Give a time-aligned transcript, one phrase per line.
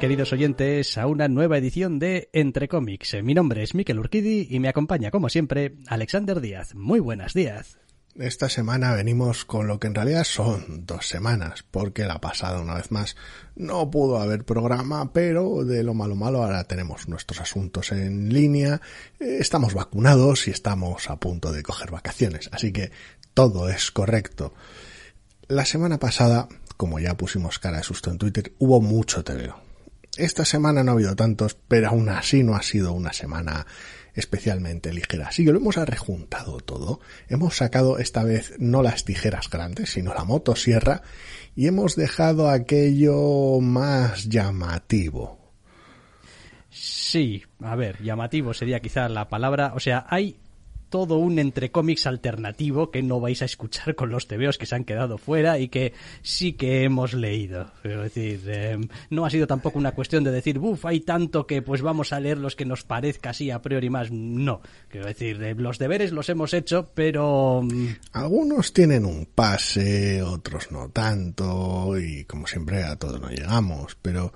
[0.00, 3.16] Queridos oyentes, a una nueva edición de Entre Cómics.
[3.22, 6.74] Mi nombre es Miquel Urquidi y me acompaña, como siempre, Alexander Díaz.
[6.74, 7.78] Muy buenas días.
[8.14, 12.74] Esta semana venimos con lo que en realidad son dos semanas, porque la pasada, una
[12.74, 13.16] vez más,
[13.54, 18.82] no pudo haber programa, pero de lo malo malo ahora tenemos nuestros asuntos en línea,
[19.18, 22.90] eh, estamos vacunados y estamos a punto de coger vacaciones, así que
[23.32, 24.52] todo es correcto.
[25.48, 29.65] La semana pasada como ya pusimos cara de susto en Twitter, hubo mucho TVO.
[30.18, 33.66] Esta semana no ha habido tantos, pero aún así no ha sido una semana
[34.14, 35.28] especialmente ligera.
[35.28, 37.00] Así que lo hemos rejuntado todo.
[37.28, 41.02] Hemos sacado esta vez no las tijeras grandes, sino la motosierra
[41.54, 45.38] y hemos dejado aquello más llamativo.
[46.70, 49.72] Sí, a ver, llamativo sería quizá la palabra.
[49.74, 50.38] O sea, hay
[50.88, 54.74] todo un entre cómics alternativo que no vais a escuchar con los tebeos que se
[54.74, 55.92] han quedado fuera y que
[56.22, 57.72] sí que hemos leído.
[57.82, 61.62] Es decir, em, no ha sido tampoco una cuestión de decir, uff, hay tanto que
[61.62, 64.10] pues vamos a leer los que nos parezca así a priori más.
[64.10, 64.60] No.
[64.88, 67.62] Quiero decir, los deberes los hemos hecho, pero...
[67.62, 73.96] Mm, Algunos tienen un pase, otros no tanto, y como siempre a todos no llegamos,
[74.00, 74.32] pero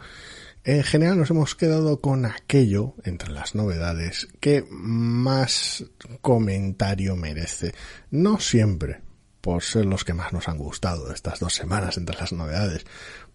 [0.65, 5.85] en general nos hemos quedado con aquello, entre las novedades, que más
[6.21, 7.73] comentario merece.
[8.11, 9.01] No siempre,
[9.41, 12.85] por ser los que más nos han gustado estas dos semanas entre las novedades,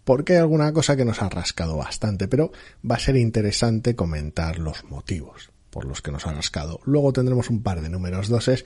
[0.04, 2.52] porque hay alguna cosa que nos ha rascado bastante, pero
[2.88, 6.80] va a ser interesante comentar los motivos por los que nos ha rascado.
[6.84, 8.64] Luego tendremos un par de números doses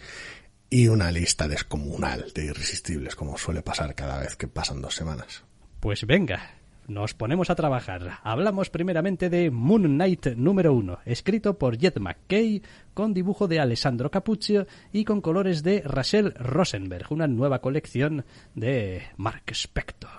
[0.68, 5.42] y una lista descomunal de irresistibles, como suele pasar cada vez que pasan dos semanas.
[5.80, 6.59] Pues venga,
[6.90, 8.18] nos ponemos a trabajar.
[8.22, 12.62] Hablamos primeramente de Moon Knight número 1, escrito por Jet McKay,
[12.92, 18.24] con dibujo de Alessandro Capuccio y con colores de Rachel Rosenberg, una nueva colección
[18.54, 20.10] de Mark Spector.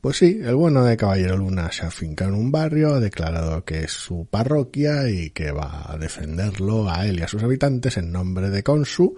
[0.00, 3.80] Pues sí, el bueno de Caballero Luna se afinca en un barrio, ha declarado que
[3.84, 8.12] es su parroquia y que va a defenderlo a él y a sus habitantes en
[8.12, 9.16] nombre de Consu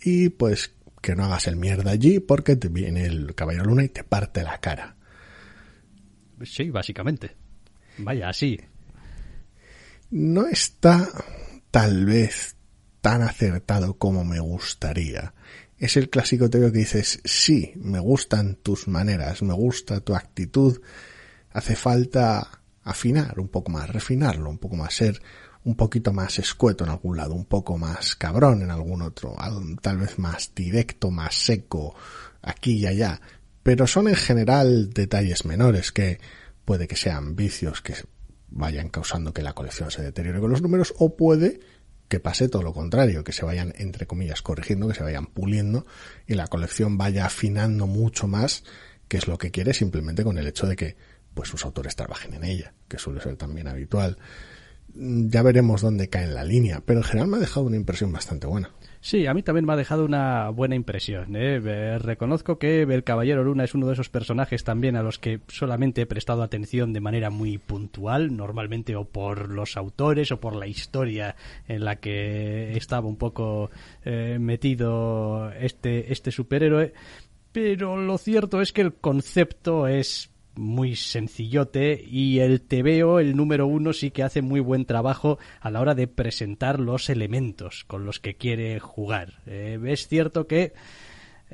[0.00, 0.72] y pues
[1.02, 4.44] que no hagas el mierda allí porque te viene el Caballero Luna y te parte
[4.44, 4.96] la cara.
[6.44, 7.36] Sí, básicamente.
[7.98, 8.58] Vaya, así.
[10.10, 11.08] No está
[11.70, 12.56] tal vez
[13.00, 15.34] tan acertado como me gustaría.
[15.78, 20.80] Es el clásico te que dices, sí, me gustan tus maneras, me gusta tu actitud,
[21.50, 25.20] hace falta afinar un poco más, refinarlo un poco más, ser
[25.64, 29.34] un poquito más escueto en algún lado, un poco más cabrón en algún otro,
[29.80, 31.94] tal vez más directo, más seco,
[32.42, 33.20] aquí y allá
[33.62, 36.20] pero son en general detalles menores que
[36.64, 37.94] puede que sean vicios que
[38.48, 41.60] vayan causando que la colección se deteriore con los números o puede
[42.08, 45.86] que pase todo lo contrario, que se vayan, entre comillas, corrigiendo, que se vayan puliendo
[46.26, 48.64] y la colección vaya afinando mucho más,
[49.08, 50.96] que es lo que quiere simplemente con el hecho de que
[51.32, 54.18] pues sus autores trabajen en ella, que suele ser también habitual.
[54.94, 58.12] Ya veremos dónde cae en la línea, pero en general me ha dejado una impresión
[58.12, 58.70] bastante buena.
[59.04, 61.34] Sí, a mí también me ha dejado una buena impresión.
[61.34, 61.98] ¿eh?
[61.98, 66.02] Reconozco que el Caballero Luna es uno de esos personajes también a los que solamente
[66.02, 70.68] he prestado atención de manera muy puntual, normalmente o por los autores o por la
[70.68, 71.34] historia
[71.66, 73.72] en la que estaba un poco
[74.04, 76.92] eh, metido este, este superhéroe.
[77.50, 83.66] Pero lo cierto es que el concepto es muy sencillote y el TVO, el número
[83.66, 88.04] uno, sí que hace muy buen trabajo a la hora de presentar los elementos con
[88.04, 89.40] los que quiere jugar.
[89.46, 90.72] Eh, es cierto que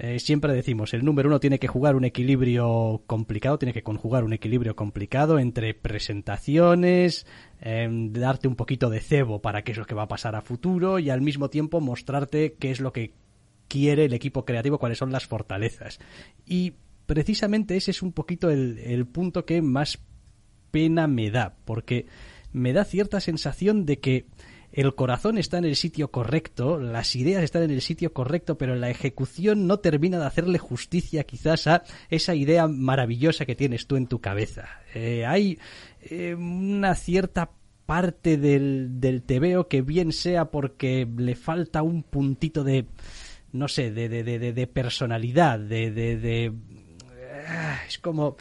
[0.00, 4.22] eh, siempre decimos, el número uno tiene que jugar un equilibrio complicado, tiene que conjugar
[4.22, 7.26] un equilibrio complicado entre presentaciones,
[7.60, 10.40] em, darte un poquito de cebo para qué es lo que va a pasar a
[10.40, 13.12] futuro y al mismo tiempo mostrarte qué es lo que
[13.66, 15.98] quiere el equipo creativo, cuáles son las fortalezas.
[16.46, 16.74] Y
[17.08, 19.98] precisamente ese es un poquito el, punto que más
[20.70, 22.04] pena me da, porque
[22.52, 24.26] me da cierta sensación de que
[24.72, 28.74] el corazón está en el sitio correcto, las ideas están en el sitio correcto, pero
[28.76, 33.96] la ejecución no termina de hacerle justicia quizás a esa idea maravillosa que tienes tú
[33.96, 34.68] en tu cabeza.
[34.94, 35.58] Eh, hay
[36.02, 37.52] eh, una cierta
[37.86, 42.84] parte del, del tebeo que bien sea porque le falta un puntito de
[43.52, 46.52] no sé, de, de, de, de personalidad, de,
[47.86, 48.36] es como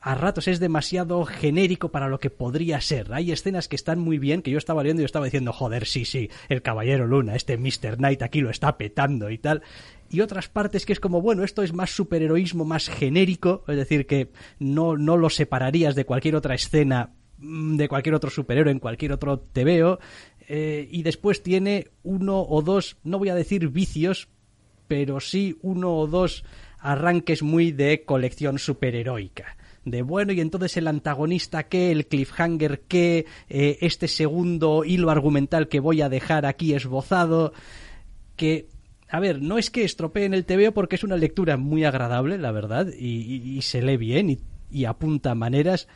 [0.00, 3.12] a ratos es demasiado genérico para lo que podría ser.
[3.12, 5.86] Hay escenas que están muy bien, que yo estaba viendo y yo estaba diciendo, joder,
[5.86, 7.96] sí, sí, el Caballero Luna, este Mr.
[7.98, 9.62] Knight aquí lo está petando y tal.
[10.08, 14.06] Y otras partes que es como, bueno, esto es más superheroísmo, más genérico, es decir,
[14.06, 18.80] que no, no lo separarías de cualquier otra escena mm, de cualquier otro superhéroe en
[18.80, 20.00] cualquier otro TVO.
[20.48, 24.28] Eh, y después tiene uno o dos, no voy a decir vicios,
[24.88, 26.42] pero sí uno o dos
[26.80, 29.56] arranques muy de colección superheroica.
[29.84, 35.68] De bueno y entonces el antagonista que el cliffhanger que eh, este segundo hilo argumental
[35.68, 37.54] que voy a dejar aquí esbozado
[38.36, 38.68] que
[39.08, 42.52] a ver, no es que estropeen el TVO porque es una lectura muy agradable, la
[42.52, 44.38] verdad, y, se lee bien y,
[44.70, 45.88] y apunta maneras,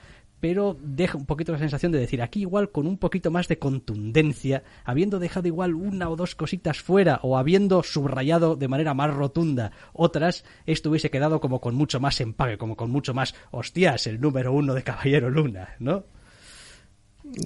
[0.45, 3.59] pero deja un poquito la sensación de decir aquí igual con un poquito más de
[3.59, 9.15] contundencia, habiendo dejado igual una o dos cositas fuera o habiendo subrayado de manera más
[9.15, 14.07] rotunda otras, esto hubiese quedado como con mucho más empaque, como con mucho más hostias,
[14.07, 16.05] el número uno de Caballero Luna, ¿no?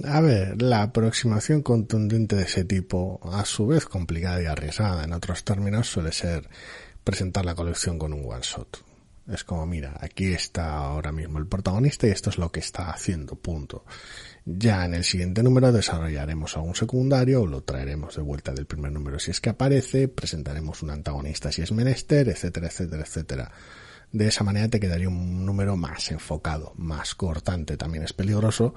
[0.03, 5.13] A ver, la aproximación contundente de ese tipo, a su vez complicada y arriesgada en
[5.13, 6.49] otros términos, suele ser
[7.05, 8.88] presentar la colección con un one shot.
[9.29, 12.89] Es como, mira, aquí está ahora mismo el protagonista y esto es lo que está
[12.89, 13.85] haciendo, punto.
[14.43, 18.91] Ya en el siguiente número desarrollaremos algún secundario o lo traeremos de vuelta del primer
[18.91, 23.51] número si es que aparece, presentaremos un antagonista si es menester, etcétera, etcétera, etcétera.
[24.11, 28.73] De esa manera te quedaría un número más enfocado, más cortante, también es peligroso,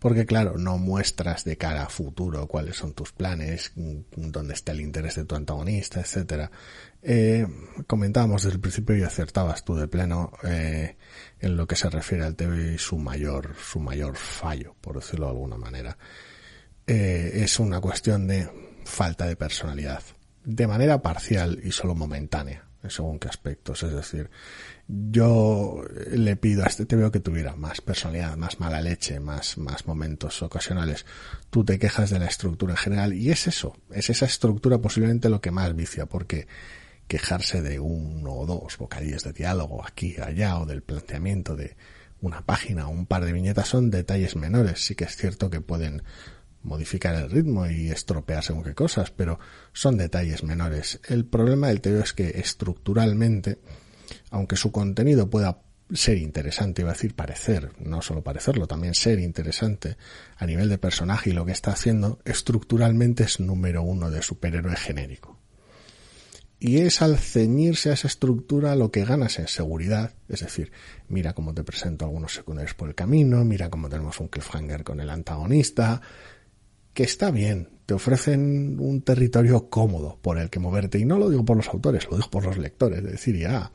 [0.00, 4.80] porque claro, no muestras de cara a futuro cuáles son tus planes, dónde está el
[4.80, 6.50] interés de tu antagonista, etcétera.
[7.04, 7.46] Eh,
[7.88, 10.96] comentábamos desde el principio y acertabas tú de pleno eh,
[11.40, 15.26] en lo que se refiere al TV y su mayor, su mayor fallo, por decirlo
[15.26, 15.98] de alguna manera.
[16.86, 18.48] Eh, es una cuestión de
[18.84, 20.02] falta de personalidad,
[20.44, 23.82] de manera parcial y solo momentánea, según qué aspectos.
[23.82, 24.30] Es decir,
[24.86, 25.82] yo
[26.12, 30.40] le pido a este TVO que tuviera más personalidad, más mala leche, más, más momentos
[30.42, 31.04] ocasionales.
[31.50, 35.28] Tú te quejas de la estructura en general y es eso, es esa estructura posiblemente
[35.28, 36.46] lo que más vicia, porque
[37.12, 41.76] quejarse de uno o dos bocadillos de diálogo aquí, allá o del planteamiento de
[42.22, 44.86] una página o un par de viñetas son detalles menores.
[44.86, 46.02] Sí que es cierto que pueden
[46.62, 49.38] modificar el ritmo y estropear según qué cosas, pero
[49.74, 51.00] son detalles menores.
[51.06, 53.58] El problema del TVO es que estructuralmente
[54.30, 55.58] aunque su contenido pueda
[55.92, 59.98] ser interesante, iba a decir parecer, no solo parecerlo, también ser interesante
[60.38, 64.76] a nivel de personaje y lo que está haciendo, estructuralmente es número uno de superhéroe
[64.76, 65.31] genérico.
[66.64, 70.70] Y es al ceñirse a esa estructura lo que ganas en seguridad, es decir,
[71.08, 75.00] mira cómo te presento algunos secundarios por el camino, mira cómo tenemos un cliffhanger con
[75.00, 76.00] el antagonista,
[76.94, 81.30] que está bien, te ofrecen un territorio cómodo por el que moverte, y no lo
[81.30, 83.72] digo por los autores, lo digo por los lectores, de decir, ya,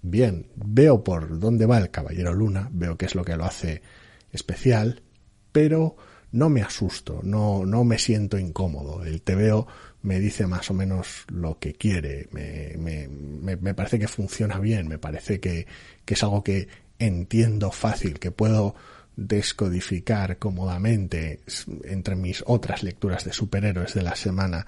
[0.00, 3.82] bien, veo por dónde va el Caballero Luna, veo qué es lo que lo hace
[4.30, 5.02] especial,
[5.50, 5.96] pero
[6.30, 9.04] no me asusto, no, no me siento incómodo.
[9.04, 9.66] El TVO
[10.08, 14.88] me dice más o menos lo que quiere, me, me, me, parece que funciona bien,
[14.88, 15.66] me parece que,
[16.06, 16.66] que es algo que
[16.98, 18.74] entiendo fácil, que puedo
[19.16, 21.40] descodificar cómodamente
[21.84, 24.66] entre mis otras lecturas de superhéroes de la semana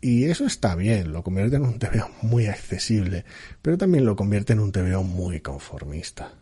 [0.00, 3.24] y eso está bien, lo convierte en un TVO muy accesible,
[3.62, 6.32] pero también lo convierte en un TVO muy conformista.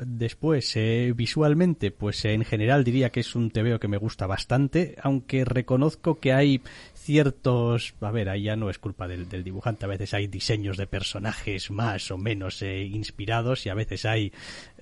[0.00, 4.94] Después, eh, visualmente, pues en general diría que es un TVO que me gusta bastante,
[5.02, 6.60] aunque reconozco que hay
[6.94, 10.86] ciertos, a ver, ahí ya no es culpa del, dibujante, a veces hay diseños de
[10.86, 14.32] personajes más o menos eh, inspirados y a veces hay,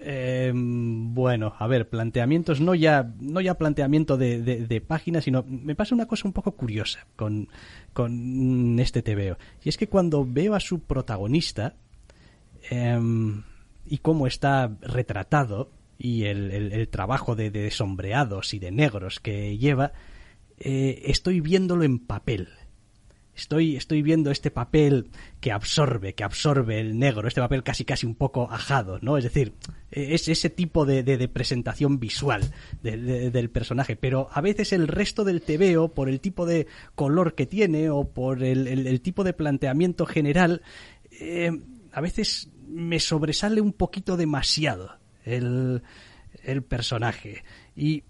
[0.00, 5.74] eh, bueno, a ver, planteamientos, no ya, no ya planteamiento de, de, páginas, sino me
[5.74, 7.48] pasa una cosa un poco curiosa con,
[7.94, 11.74] con este TVO, y es que cuando veo a su protagonista
[12.68, 13.44] em,
[13.88, 19.56] y cómo está retratado y el, el, trabajo de, de sombreados y de negros que
[19.56, 19.92] lleva,
[20.58, 22.48] eh, estoy viéndolo en papel.
[23.34, 28.06] estoy, estoy viendo este papel que absorbe, que absorbe el negro, este papel casi casi
[28.06, 29.18] un poco ajado, ¿no?
[29.18, 29.54] Es decir,
[29.90, 32.52] es ese tipo de, de, presentación visual
[32.82, 37.46] del personaje, pero a veces el resto del TVO, por el tipo de color que
[37.46, 40.62] tiene o por el, tipo de planteamiento general,
[41.10, 41.50] eh,
[41.92, 45.82] a veces me sobresale un poquito demasiado el,
[46.44, 47.44] el personaje.
[47.74, 48.04] Y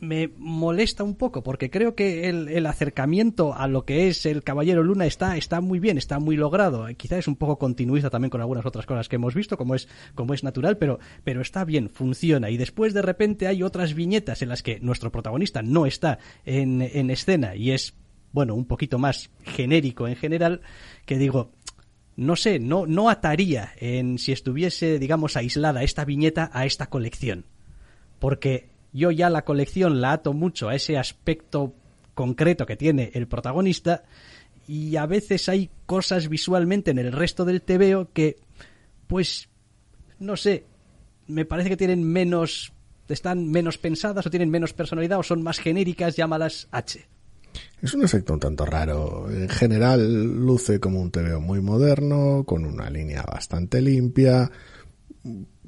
[0.00, 4.82] me molesta un poco porque creo que el, acercamiento a lo que es el Caballero
[4.82, 6.86] Luna está, está muy bien, está muy logrado.
[6.96, 9.88] Quizá es un poco continuista también con algunas otras cosas que hemos visto, como es,
[10.14, 12.50] como es natural, pero, pero está bien, funciona.
[12.50, 16.82] Y después de repente hay otras viñetas en las que nuestro protagonista no está en,
[16.82, 17.94] en escena y es,
[18.32, 20.60] bueno, un poquito más genérico en general,
[21.06, 21.52] que digo,
[22.16, 27.44] no sé, no, no ataría en si estuviese, digamos, aislada esta viñeta a esta colección.
[28.18, 31.74] Porque yo ya la colección la ato mucho a ese aspecto
[32.14, 34.04] concreto que tiene el protagonista
[34.66, 38.36] y a veces hay cosas visualmente en el resto del TVO que,
[39.06, 39.50] pues,
[40.18, 40.64] no sé,
[41.26, 42.72] me parece que tienen menos,
[43.08, 47.06] están menos pensadas o tienen menos personalidad o son más genéricas, llámalas H.
[47.82, 49.30] Es un efecto un tanto raro.
[49.30, 54.50] En general luce como un TVO muy moderno, con una línea bastante limpia,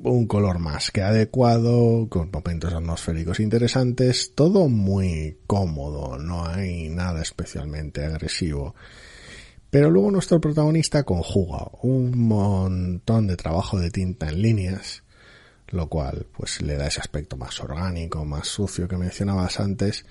[0.02, 7.22] un color más que adecuado, con momentos atmosféricos interesantes, todo muy cómodo, no hay nada
[7.22, 8.74] especialmente agresivo.
[9.70, 15.02] Pero luego nuestro protagonista conjuga un montón de trabajo de tinta en líneas,
[15.68, 20.06] lo cual pues le da ese aspecto más orgánico, más sucio que mencionabas antes,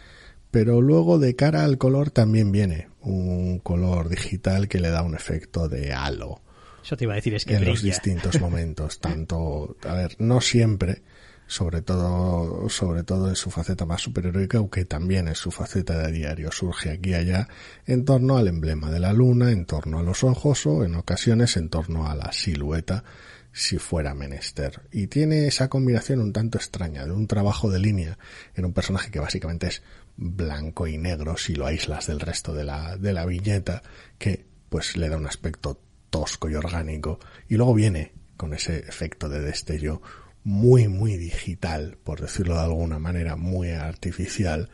[0.52, 5.16] pero luego de cara al color también viene un color digital que le da un
[5.16, 6.42] efecto de halo
[6.88, 10.40] eso te iba a decir, es que en los distintos momentos, tanto, a ver, no
[10.40, 11.02] siempre,
[11.46, 16.14] sobre todo, sobre todo en su faceta más superheroica, aunque también en su faceta de
[16.14, 17.50] diario surge aquí y allá,
[17.86, 21.58] en torno al emblema de la luna, en torno a los ojos o en ocasiones
[21.58, 23.04] en torno a la silueta,
[23.52, 24.84] si fuera menester.
[24.90, 28.18] Y tiene esa combinación un tanto extraña de un trabajo de línea
[28.56, 29.84] en un personaje que básicamente es
[30.18, 33.84] blanco y negro si lo aíslas del resto de la, de la viñeta,
[34.18, 37.20] que pues le da un aspecto tosco y orgánico.
[37.48, 40.02] Y luego viene con ese efecto de destello
[40.44, 44.70] muy, muy digital, por decirlo de alguna manera, muy artificial,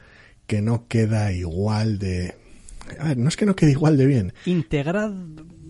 [0.48, 2.36] que no queda igual de...
[3.00, 4.34] A ver, no es que no quede igual de bien.
[4.46, 5.16] Integrado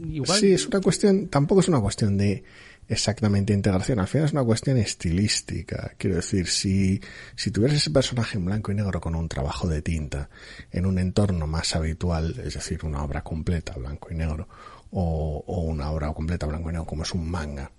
[0.06, 0.40] igual.
[0.40, 2.44] Sí, es una cuestión, tampoco es una cuestión de
[2.88, 5.94] exactamente integración, al final es una cuestión estilística.
[5.98, 7.02] Quiero decir, si,
[7.36, 10.30] si tuvieras ese personaje en blanco y negro con un trabajo de tinta
[10.72, 14.48] en un entorno más habitual, es decir, una obra completa blanco y negro,
[14.92, 17.72] o, una obra completa blanco y negro como es un manga,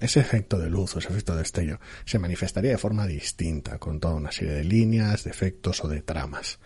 [0.00, 4.00] ese efecto de luz o ese efecto de destello se manifestaría de forma distinta, con
[4.00, 6.58] toda una serie de líneas, de efectos o de tramas.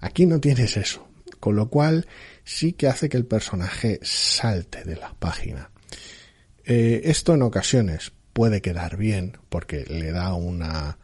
[0.00, 2.06] Aquí no tienes eso, con lo cual
[2.44, 5.70] sí que hace que el personaje salte de la página.
[6.66, 10.98] Eh, esto en ocasiones puede quedar bien porque le da una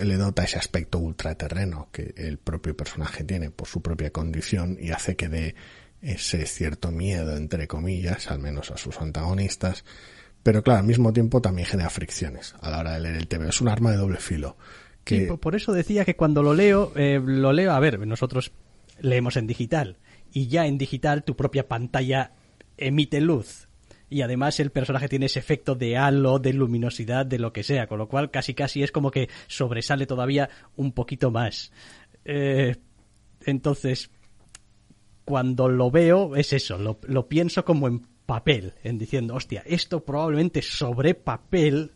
[0.00, 4.90] le dota ese aspecto ultraterreno que el propio personaje tiene por su propia condición y
[4.90, 5.54] hace que dé
[6.00, 9.84] ese cierto miedo, entre comillas, al menos a sus antagonistas,
[10.42, 13.48] pero claro, al mismo tiempo también genera fricciones a la hora de leer el TV.
[13.48, 14.56] Es un arma de doble filo.
[15.04, 15.26] Que...
[15.36, 18.52] por eso decía que cuando lo leo, eh, lo leo, a ver, nosotros
[19.00, 19.98] leemos en digital
[20.32, 22.32] y ya en digital tu propia pantalla
[22.76, 23.68] emite luz
[24.12, 27.86] y además el personaje tiene ese efecto de halo, de luminosidad, de lo que sea,
[27.86, 31.72] con lo cual casi casi es como que sobresale todavía un poquito más.
[32.24, 32.76] Eh,
[33.44, 34.10] entonces,
[35.24, 40.04] cuando lo veo es eso, lo, lo pienso como en papel, en diciendo, hostia, esto
[40.04, 41.92] probablemente sobre papel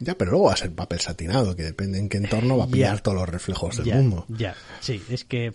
[0.00, 2.68] ya, pero luego va a ser papel satinado, que depende en qué entorno va a
[2.68, 4.26] pillar todos los reflejos del mundo.
[4.28, 5.52] Ya, sí, es que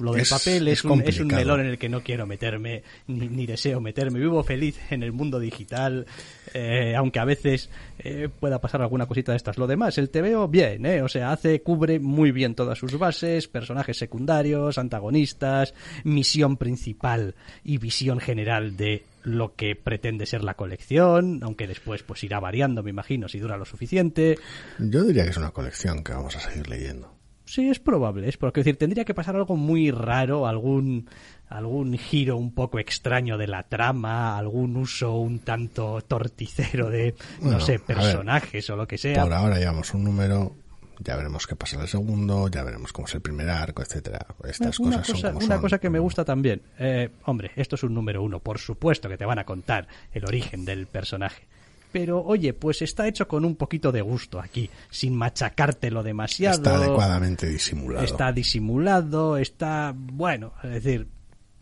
[0.00, 3.46] lo del papel es, un, es, un, melón en el que no quiero meterme, ni,
[3.46, 4.18] deseo meterme.
[4.18, 6.06] Vivo feliz en el mundo digital,
[6.52, 9.58] eh, aunque a veces eh, pueda pasar alguna cosita de estas.
[9.58, 13.48] Lo demás, el TVO, bien, eh, o sea, hace, cubre muy bien todas sus bases,
[13.48, 15.74] personajes secundarios, antagonistas,
[16.04, 22.22] misión principal y visión general de lo que pretende ser la colección, aunque después pues
[22.24, 24.38] irá variando, me imagino, si dura lo suficiente.
[24.78, 27.13] Yo diría que es una colección que vamos a seguir leyendo.
[27.44, 31.08] Sí, es probable, es porque decir, tendría que pasar algo muy raro, algún
[31.48, 37.60] algún giro un poco extraño de la trama, algún uso un tanto torticero de no
[37.60, 39.22] sé, personajes o lo que sea.
[39.22, 40.54] Por ahora llevamos un número
[41.00, 44.26] ya veremos qué pasa en el segundo, ya veremos cómo es el primer arco, etcétera.
[44.44, 47.94] Estas una cosas cosa, Una cosa que me gusta también, eh, hombre, esto es un
[47.94, 51.46] número uno, por supuesto que te van a contar el origen del personaje
[51.94, 56.56] pero oye, pues está hecho con un poquito de gusto aquí, sin machacártelo demasiado.
[56.56, 58.04] Está adecuadamente disimulado.
[58.04, 61.06] Está disimulado, está, bueno, es decir,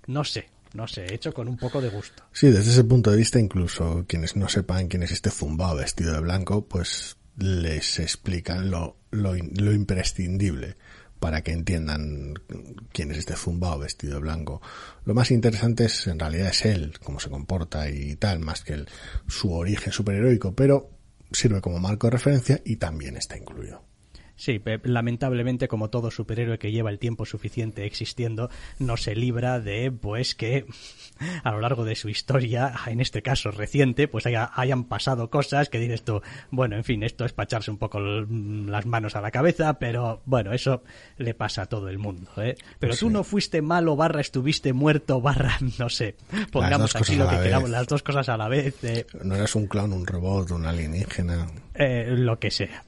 [0.07, 2.23] no sé, no sé, hecho con un poco de gusto.
[2.33, 6.15] Sí, desde ese punto de vista, incluso quienes no sepan quién es este zumbao vestido
[6.15, 10.77] de blanco, pues les explican lo, lo, lo imprescindible
[11.23, 12.35] para que entiendan
[12.91, 14.61] quién es este zumbao vestido de blanco.
[15.05, 18.73] Lo más interesante es, en realidad, es él, cómo se comporta y tal, más que
[18.73, 18.89] el,
[19.29, 20.91] su origen superheroico, pero
[21.31, 23.92] sirve como marco de referencia y también está incluido.
[24.43, 29.93] Sí, lamentablemente, como todo superhéroe que lleva el tiempo suficiente existiendo, no se libra de,
[29.93, 30.67] pues, que
[31.45, 35.69] a lo largo de su historia, en este caso reciente, pues haya, hayan pasado cosas
[35.69, 39.21] que dices tú, bueno, en fin, esto es para echarse un poco las manos a
[39.21, 40.83] la cabeza, pero bueno, eso
[41.19, 42.57] le pasa a todo el mundo, ¿eh?
[42.81, 46.17] Pero tú no fuiste malo, barra estuviste muerto, barra, no sé,
[46.51, 48.83] pongamos aquí lo que queramos, las dos cosas a la vez.
[48.83, 49.07] ¿eh?
[49.23, 51.47] No eres un clown, un robot, un alienígena.
[51.77, 52.83] Eh, lo que sea.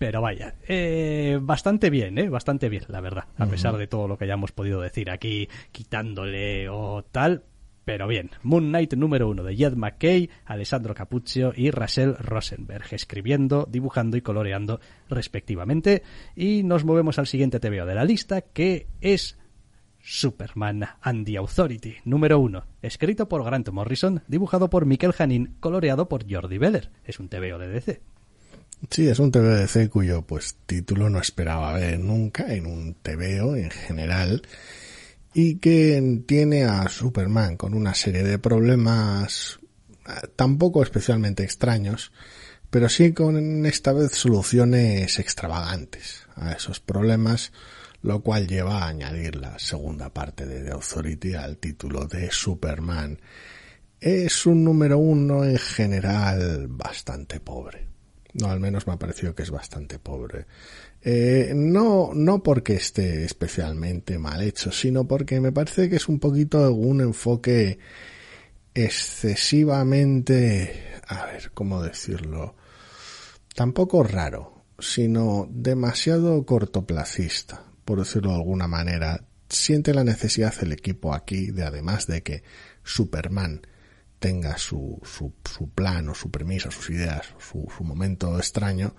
[0.00, 2.30] Pero vaya, eh, bastante bien, ¿eh?
[2.30, 3.24] Bastante bien, la verdad.
[3.36, 7.44] A pesar de todo lo que hayamos podido decir aquí, quitándole o tal.
[7.84, 13.68] Pero bien, Moon Knight número uno de Jed McKay, Alessandro Capuccio y Rachel Rosenberg, escribiendo,
[13.70, 14.80] dibujando y coloreando
[15.10, 16.02] respectivamente.
[16.34, 19.38] Y nos movemos al siguiente TVO de la lista, que es
[19.98, 26.08] Superman and the Authority, número uno, escrito por Grant Morrison, dibujado por Mikel Janin, coloreado
[26.08, 26.90] por Jordi Beller.
[27.04, 28.00] Es un TVO de DC.
[28.88, 33.70] Sí, es un TVDC cuyo pues título no esperaba ver nunca en un TVO en
[33.70, 34.42] general
[35.34, 39.60] y que tiene a Superman con una serie de problemas
[40.08, 42.10] eh, tampoco especialmente extraños,
[42.70, 47.52] pero sí con esta vez soluciones extravagantes a esos problemas,
[48.02, 53.20] lo cual lleva a añadir la segunda parte de The Authority al título de Superman.
[54.00, 57.89] Es un número uno en general bastante pobre.
[58.34, 60.46] No, al menos me ha parecido que es bastante pobre.
[61.02, 66.20] Eh, no, no porque esté especialmente mal hecho, sino porque me parece que es un
[66.20, 67.78] poquito un enfoque
[68.74, 72.54] excesivamente, a ver, ¿cómo decirlo?
[73.54, 79.24] Tampoco raro, sino demasiado cortoplacista, por decirlo de alguna manera.
[79.48, 82.44] Siente la necesidad el equipo aquí de, además de que
[82.84, 83.62] Superman
[84.20, 88.94] tenga su, su, su plan o su premisa, sus ideas, su, su momento extraño,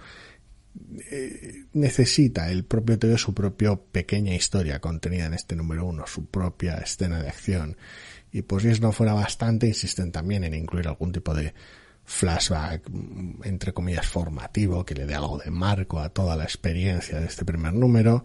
[1.12, 6.26] eh, necesita el propio TV su propia pequeña historia contenida en este número uno, su
[6.26, 7.78] propia escena de acción.
[8.32, 11.54] Y pues si no fuera bastante, insisten también en incluir algún tipo de
[12.04, 12.90] flashback,
[13.44, 17.46] entre comillas, formativo, que le dé algo de marco a toda la experiencia de este
[17.46, 18.24] primer número,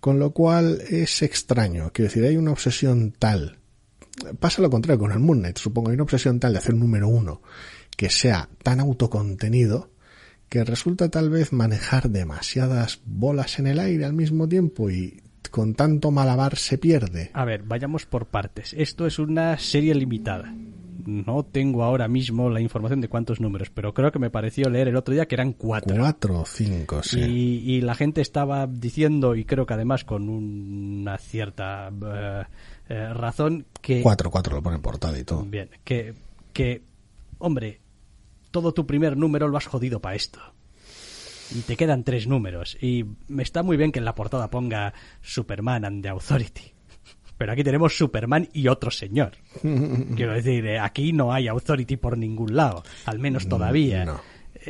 [0.00, 1.90] con lo cual es extraño.
[1.92, 3.57] Quiero decir, hay una obsesión tal
[4.38, 5.58] pasa lo contrario con el Moon Knight.
[5.58, 7.42] Supongo hay una obsesión tal de hacer un número uno
[7.96, 9.90] que sea tan autocontenido
[10.48, 15.74] que resulta tal vez manejar demasiadas bolas en el aire al mismo tiempo y con
[15.74, 17.30] tanto malabar se pierde.
[17.32, 18.74] A ver, vayamos por partes.
[18.76, 20.54] Esto es una serie limitada.
[21.06, 24.88] No tengo ahora mismo la información de cuántos números, pero creo que me pareció leer
[24.88, 25.96] el otro día que eran cuatro.
[25.96, 27.20] Cuatro o cinco, sí.
[27.20, 32.44] Y, la gente estaba diciendo, y creo que además con una cierta eh,
[32.88, 34.02] eh, razón que...
[34.02, 35.42] Cuatro, cuatro lo pone en portada y todo.
[35.42, 36.14] Bien, que,
[36.52, 36.82] que,
[37.38, 37.80] hombre,
[38.50, 40.40] todo tu primer número lo has jodido para esto.
[41.54, 42.76] Y te quedan tres números.
[42.80, 46.72] Y me está muy bien que en la portada ponga Superman and the Authority.
[47.38, 49.32] Pero aquí tenemos Superman y otro señor.
[50.16, 52.82] Quiero decir, eh, aquí no hay Authority por ningún lado.
[53.06, 54.04] Al menos mm, todavía.
[54.04, 54.20] No.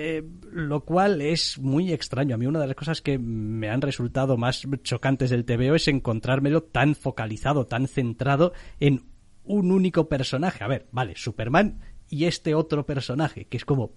[0.01, 2.37] Eh, lo cual es muy extraño.
[2.37, 5.89] A mí una de las cosas que me han resultado más chocantes del TVO es
[5.89, 9.07] encontrármelo tan focalizado, tan centrado en
[9.43, 10.63] un único personaje.
[10.63, 13.91] A ver, vale, Superman y este otro personaje, que es como...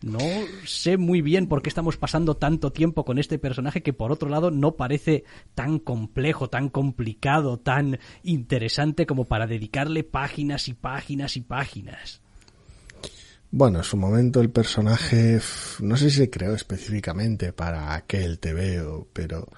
[0.00, 0.18] No
[0.64, 4.30] sé muy bien por qué estamos pasando tanto tiempo con este personaje que por otro
[4.30, 11.36] lado no parece tan complejo, tan complicado, tan interesante como para dedicarle páginas y páginas
[11.36, 12.23] y páginas.
[13.56, 15.40] Bueno, en su momento el personaje,
[15.78, 19.48] no sé si se creó específicamente para aquel TVO, pero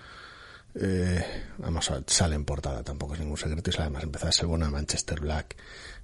[0.75, 1.25] eh,
[1.57, 4.67] vamos sale en portada, tampoco es ningún secreto y sale más empezar a ser bueno
[4.67, 5.57] de Manchester Black.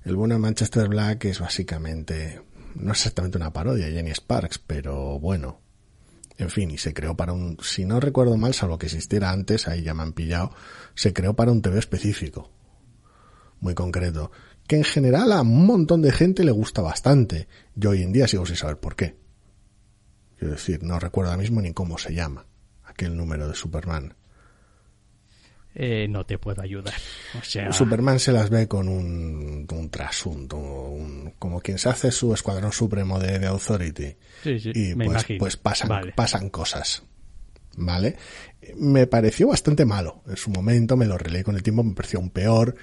[0.07, 2.41] El bueno de Manchester Black es básicamente,
[2.77, 5.61] no es exactamente una parodia de Jenny Sparks, pero bueno.
[6.39, 9.69] En fin, y se creó para un, si no recuerdo mal, salvo que existiera antes,
[9.69, 10.55] ahí ya me han pillado,
[10.95, 12.51] se creó para un TV específico.
[13.61, 14.33] Muy concreto
[14.67, 17.49] que en general a un montón de gente le gusta bastante.
[17.75, 19.17] Yo hoy en día sigo sin saber por qué.
[20.39, 22.47] Quiero decir, no recuerdo ahora mismo ni cómo se llama
[22.85, 24.15] aquel número de Superman.
[25.75, 26.95] Eh, no te puedo ayudar.
[27.41, 27.73] O sea...
[27.73, 30.59] Superman se las ve con un, un trasunto,
[31.39, 34.17] como quien se hace su escuadrón supremo de, Authority.
[34.43, 37.03] Sí, sí, y pues, pues pasan, pasan cosas.
[37.75, 38.17] ¿Vale?
[38.77, 40.23] Me pareció bastante malo.
[40.27, 42.77] En su momento me lo releí con el tiempo, me pareció un peor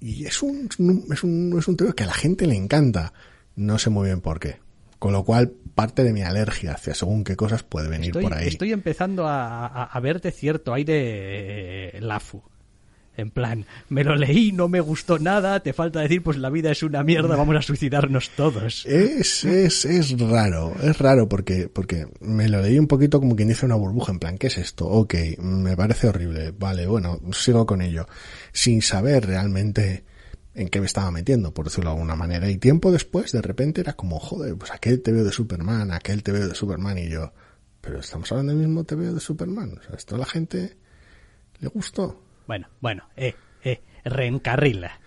[0.00, 0.68] y es un,
[1.10, 3.12] es un, es un que a la gente le encanta.
[3.54, 4.56] No sé muy bien por qué.
[4.98, 8.48] Con lo cual, parte de mi alergia hacia según qué cosas puede venir por ahí.
[8.48, 12.42] Estoy empezando a, a, verte cierto aire de Lafu.
[13.16, 16.70] En plan, me lo leí, no me gustó nada, te falta decir, pues la vida
[16.70, 18.84] es una mierda, vamos a suicidarnos todos.
[18.84, 23.48] Es, es, es raro, es raro porque, porque me lo leí un poquito como quien
[23.48, 24.86] dice una burbuja, en plan, ¿qué es esto?
[24.86, 28.06] Ok, me parece horrible, vale, bueno, sigo con ello,
[28.52, 30.04] sin saber realmente
[30.54, 32.50] en qué me estaba metiendo, por decirlo de alguna manera.
[32.50, 36.22] Y tiempo después, de repente era como, joder, pues aquel te veo de Superman, aquel
[36.22, 37.32] te veo de Superman, y yo,
[37.80, 40.76] pero estamos hablando del mismo te veo de Superman, o sea, esto a la gente
[41.60, 42.25] le gustó.
[42.46, 45.00] Bueno, bueno, eh, eh, reencarrila.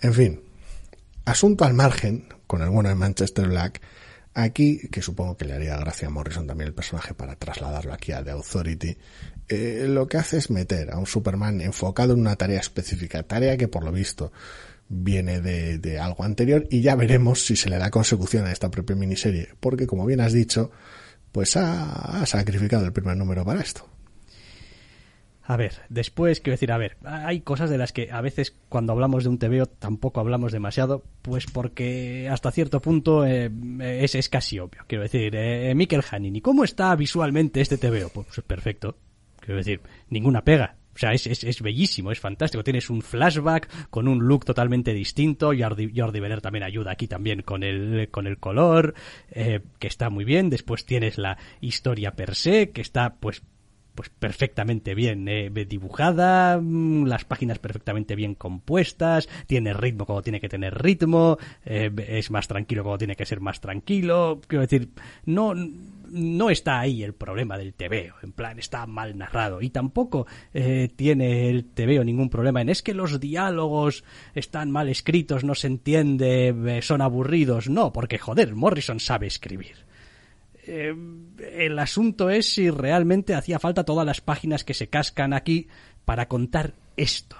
[0.00, 0.40] En fin,
[1.24, 3.80] asunto al margen, con el bueno de Manchester Black,
[4.34, 8.12] aquí, que supongo que le haría gracia a Morrison también el personaje para trasladarlo aquí
[8.12, 8.96] a The Authority,
[9.48, 13.56] eh, lo que hace es meter a un Superman enfocado en una tarea específica, tarea
[13.56, 14.32] que por lo visto
[14.88, 18.70] viene de, de algo anterior y ya veremos si se le da consecución a esta
[18.70, 20.70] propia miniserie, porque como bien has dicho,
[21.32, 23.91] pues ha sacrificado el primer número para esto.
[25.44, 28.92] A ver, después quiero decir, a ver, hay cosas de las que a veces cuando
[28.92, 33.50] hablamos de un TVO tampoco hablamos demasiado, pues porque hasta cierto punto eh,
[33.80, 34.84] es, casi obvio.
[34.86, 38.10] Quiero decir, eh, Mikkel Hanini, ¿cómo está visualmente este TVO?
[38.10, 38.96] Pues, perfecto.
[39.40, 40.76] Quiero decir, ninguna pega.
[40.94, 42.62] O sea, es, es, es, bellísimo, es fantástico.
[42.62, 45.52] Tienes un flashback con un look totalmente distinto.
[45.58, 48.94] Jordi, Jordi también ayuda aquí también con el, con el color,
[49.30, 50.50] eh, que está muy bien.
[50.50, 53.42] Después tienes la historia per se, que está pues
[53.94, 60.40] pues perfectamente bien eh, dibujada, mm, las páginas perfectamente bien compuestas, tiene ritmo como tiene
[60.40, 64.40] que tener ritmo, eh, es más tranquilo como tiene que ser más tranquilo.
[64.46, 64.90] Quiero decir,
[65.26, 70.26] no, no está ahí el problema del TVO, en plan está mal narrado y tampoco
[70.54, 75.54] eh, tiene el TVO ningún problema en es que los diálogos están mal escritos, no
[75.54, 79.91] se entiende, son aburridos, no, porque joder, Morrison sabe escribir.
[80.64, 80.94] Eh,
[81.52, 85.68] el asunto es si realmente hacía falta todas las páginas que se cascan aquí
[86.04, 87.36] para contar esto.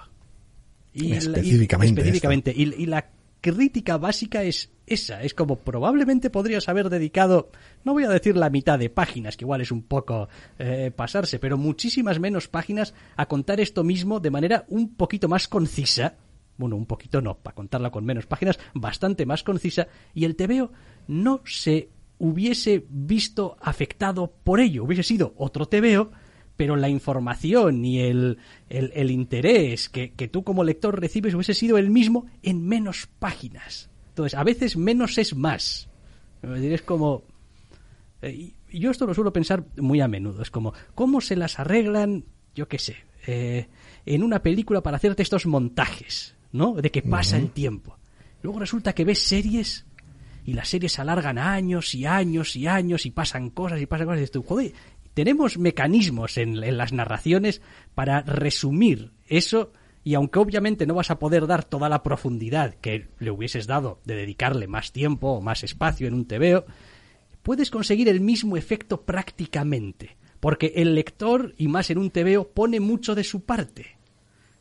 [0.93, 2.01] Y específicamente.
[2.01, 2.53] La, y, específicamente.
[2.55, 3.09] Y, la
[3.41, 5.23] crítica básica es esa.
[5.23, 7.49] Es como probablemente podrías haber dedicado,
[7.83, 10.27] no voy a decir la mitad de páginas, que igual es un poco
[10.59, 15.47] eh, pasarse, pero muchísimas menos páginas a contar esto mismo de manera un poquito más
[15.47, 16.15] concisa.
[16.57, 19.87] Bueno, un poquito no, para contarla con menos páginas, bastante más concisa.
[20.13, 20.71] Y el TVO
[21.07, 21.89] no se
[22.23, 24.85] hubiese visto afectado por ello.
[24.85, 26.09] Hubiese sido otro TVO,
[26.55, 28.37] pero la información y el,
[28.69, 33.89] el, interés que, tú como lector recibes hubiese sido el mismo en menos páginas.
[34.07, 35.89] Entonces, a veces menos es más.
[36.41, 37.23] Es como...
[38.21, 40.43] Eh, yo esto lo suelo pensar muy a menudo.
[40.43, 42.23] Es como, ¿cómo se las arreglan,
[42.55, 42.95] yo qué sé,
[43.27, 43.67] eh,
[44.05, 46.73] en una película para hacerte estos montajes, ¿no?
[46.75, 47.97] De que pasa el tiempo.
[48.43, 49.85] Luego resulta que ves series
[50.45, 54.07] y las series se alargan años y años y años y pasan cosas y pasan
[54.07, 54.73] cosas y joder,
[55.13, 57.61] tenemos mecanismos en, las narraciones
[57.93, 59.71] para resumir eso
[60.03, 63.99] y aunque obviamente no vas a poder dar toda la profundidad que le hubieses dado
[64.05, 66.65] de dedicarle más tiempo o más espacio en un TVO,
[67.41, 72.81] puedes conseguir el mismo efecto prácticamente, porque el lector, y más en un TVO, pone
[72.81, 73.92] mucho de su parte.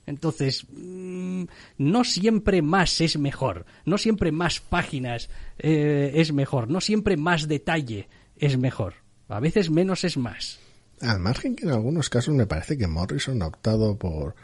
[0.07, 1.45] Entonces, mm,
[1.79, 7.49] no siempre más es mejor, no siempre más páginas eh, es mejor, no siempre más
[7.49, 8.95] detalle es mejor.
[9.29, 10.59] A veces menos es más.
[11.01, 14.35] Al margen que en algunos casos me parece que Morrison ha optado por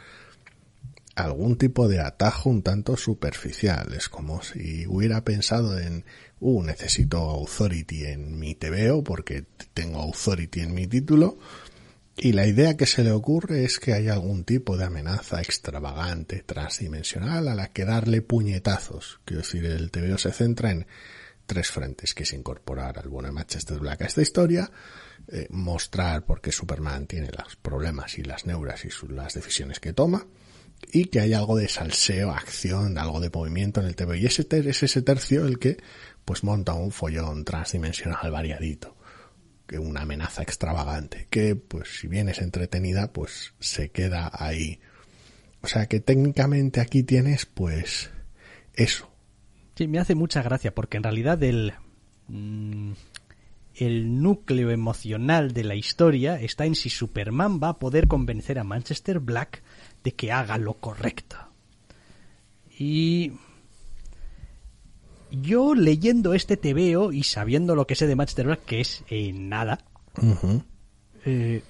[1.15, 3.93] algún tipo de atajo un tanto superficial.
[3.93, 6.05] Es como si hubiera pensado en,
[6.39, 11.37] uh, necesito authority en mi TVO porque tengo authority en mi título
[12.21, 16.43] y la idea que se le ocurre es que hay algún tipo de amenaza extravagante,
[16.43, 19.21] transdimensional, a la que darle puñetazos.
[19.23, 20.85] Quiero decir, el TVO se centra en
[21.45, 24.69] tres frentes, que es incorporar al bueno de Manchester Black a esta historia,
[25.29, 29.93] eh, mostrar por qué Superman tiene los problemas y las neuras y las decisiones que
[29.93, 30.27] toma,
[30.91, 34.15] y que hay algo de salseo, acción, algo de movimiento en el TVO.
[34.15, 35.77] Y ese es ese tercio el que
[36.25, 38.98] pues monta un follón transdimensional variadito
[39.69, 44.79] que una amenaza extravagante, que pues si bien es entretenida, pues se queda ahí.
[45.61, 48.09] O sea que técnicamente aquí tienes pues
[48.73, 49.11] eso.
[49.75, 51.73] Sí, me hace mucha gracia porque en realidad el,
[52.29, 52.93] mm,
[53.75, 58.63] el núcleo emocional de la historia está en si Superman va a poder convencer a
[58.63, 59.61] Manchester Black
[60.03, 61.37] de que haga lo correcto.
[62.75, 63.33] Y
[65.31, 69.31] yo leyendo este TVO y sabiendo lo que sé de Manchester Black, que es eh,
[69.33, 69.79] nada,
[71.25, 71.61] eh,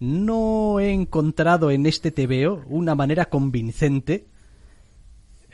[0.00, 4.26] no he encontrado en este TVO una manera convincente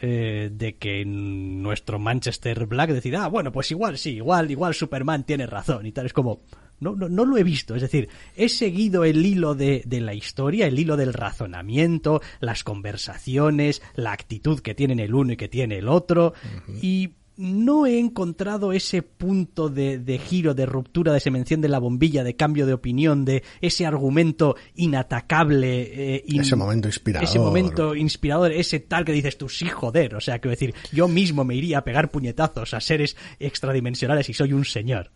[0.00, 5.24] eh, de que nuestro Manchester Black decida, ah, bueno, pues igual sí, igual, igual Superman
[5.24, 6.06] tiene razón y tal.
[6.06, 6.42] Es como,
[6.78, 7.74] no, no, no, lo he visto.
[7.74, 12.62] Es decir, he seguido el hilo de, de, la historia, el hilo del razonamiento, las
[12.62, 16.32] conversaciones, la actitud que tienen el uno y que tiene el otro.
[16.80, 21.78] Y no he encontrado ese punto de, de, giro, de ruptura, de semención de la
[21.78, 26.16] bombilla, de cambio de opinión, de ese argumento inatacable.
[26.16, 27.28] Eh, ese momento inspirador.
[27.28, 30.16] Ese momento inspirador, ese tal que dices tú, sí, joder.
[30.16, 34.34] O sea, quiero decir, yo mismo me iría a pegar puñetazos a seres extradimensionales y
[34.34, 35.12] soy un señor.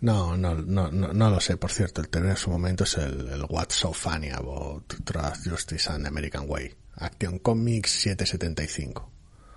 [0.00, 1.58] No, no, no, no, no lo sé.
[1.58, 5.46] Por cierto, el tema en su momento es el, el What's So Funny About Trust
[5.46, 6.72] Justice and American Way.
[6.96, 9.10] Action Comics 775.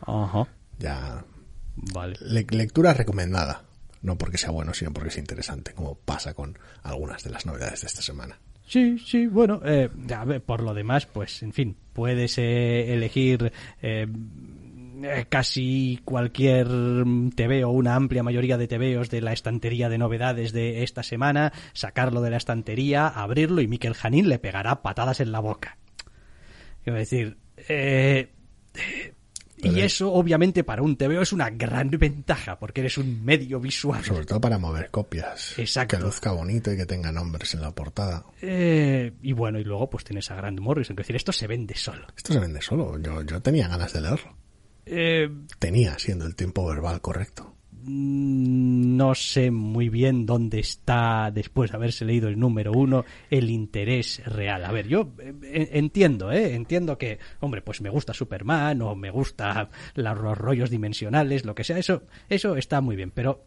[0.06, 0.48] Ajá.
[0.80, 1.24] Ya.
[1.76, 2.18] Vale.
[2.22, 3.64] Le lectura recomendada.
[4.02, 7.82] No porque sea bueno, sino porque es interesante, como pasa con algunas de las novedades
[7.82, 8.38] de esta semana.
[8.66, 13.52] Sí, sí, bueno, eh, a ver, por lo demás, pues, en fin, puedes eh, elegir
[13.82, 14.08] eh,
[15.30, 16.68] casi cualquier
[17.36, 21.52] TV o una amplia mayoría de TVOs de la estantería de novedades de esta semana,
[21.74, 25.78] sacarlo de la estantería, abrirlo y Miquel Janín le pegará patadas en la boca.
[26.84, 27.38] Quiero decir,
[27.70, 28.30] eh,
[29.64, 34.04] y eso, obviamente, para un TVO es una gran ventaja, porque eres un medio visual.
[34.04, 35.58] Sobre todo para mover copias.
[35.58, 35.98] Exacto.
[35.98, 38.26] Que luzca bonito y que tenga nombres en la portada.
[38.42, 41.76] Eh, y bueno, y luego pues tienes a Grant Morrison, que decir, esto se vende
[41.76, 42.08] solo.
[42.16, 43.00] Esto se vende solo.
[43.00, 44.36] Yo, yo tenía ganas de leerlo.
[44.86, 47.53] Eh, tenía, siendo el tiempo verbal correcto.
[47.86, 54.22] No sé muy bien dónde está, después de haberse leído el número uno, el interés
[54.26, 54.66] real.
[54.66, 56.56] A ver, yo entiendo, ¿eh?
[56.56, 61.64] Entiendo que, hombre, pues me gusta Superman o me gusta los rollos dimensionales, lo que
[61.64, 63.46] sea, eso, eso está muy bien, pero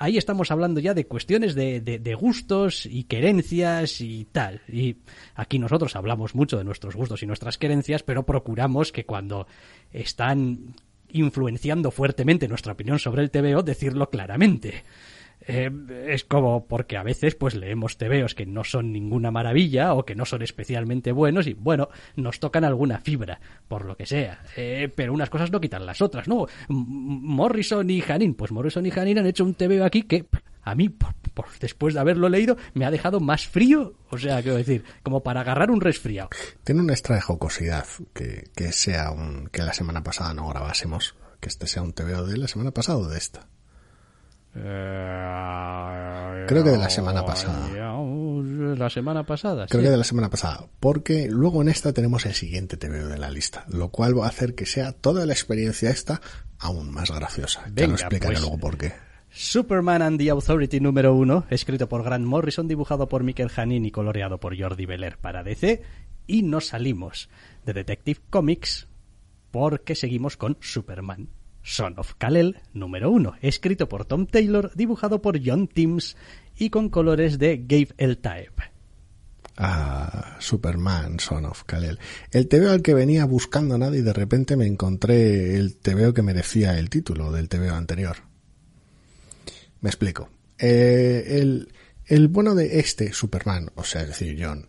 [0.00, 4.62] ahí estamos hablando ya de cuestiones de, de, de, gustos y querencias y tal.
[4.66, 4.96] Y
[5.34, 9.46] aquí nosotros hablamos mucho de nuestros gustos y nuestras querencias, pero procuramos que cuando
[9.92, 10.74] están
[11.12, 14.84] influenciando fuertemente nuestra opinión sobre el TVO, decirlo claramente.
[15.46, 15.70] Eh,
[16.08, 20.14] es como porque a veces pues leemos TVOs que no son ninguna maravilla o que
[20.14, 24.44] no son especialmente buenos y bueno, nos tocan alguna fibra, por lo que sea.
[24.56, 26.46] Eh, pero unas cosas no quitan las otras, ¿no?
[26.68, 30.26] Morrison y Janin, pues Morrison y Janin han hecho un TVO aquí que
[30.62, 30.90] a mí,
[31.42, 35.22] por, después de haberlo leído, me ha dejado más frío, o sea, quiero decir, como
[35.22, 36.30] para agarrar un resfriado.
[36.64, 41.14] Tiene una extra de jocosidad que, que sea un, que la semana pasada no grabásemos,
[41.40, 43.46] que este sea un TVO de la semana pasada o de esta.
[46.46, 47.68] Creo que de la semana pasada.
[48.76, 49.66] La semana pasada.
[49.66, 49.84] Creo sí.
[49.84, 50.66] que de la semana pasada.
[50.80, 53.64] Porque luego en esta tenemos el siguiente TVO de la lista.
[53.68, 56.20] Lo cual va a hacer que sea toda la experiencia esta
[56.58, 57.62] aún más graciosa.
[57.66, 58.92] Venga, ya lo explicaré pues, luego por qué.
[59.32, 63.90] Superman and the Authority número uno, escrito por Grant Morrison, dibujado por Michael Janin y
[63.90, 65.82] coloreado por Jordi Beller para DC.
[66.26, 67.28] Y nos salimos
[67.64, 68.88] de Detective Comics
[69.50, 71.28] porque seguimos con Superman
[71.62, 76.16] Son of Kal-El número 1, escrito por Tom Taylor, dibujado por John Timms
[76.56, 78.16] y con colores de Gabe L.
[78.16, 78.52] Taeb.
[79.56, 81.98] Ah, Superman, Son of Kal-El.
[82.32, 86.22] El TVO al que venía buscando nada y de repente me encontré el TVO que
[86.22, 88.29] merecía el título del TVO anterior.
[89.80, 90.30] Me explico.
[90.58, 91.72] Eh, el,
[92.06, 94.68] el bueno de este Superman, o sea, es decir, John,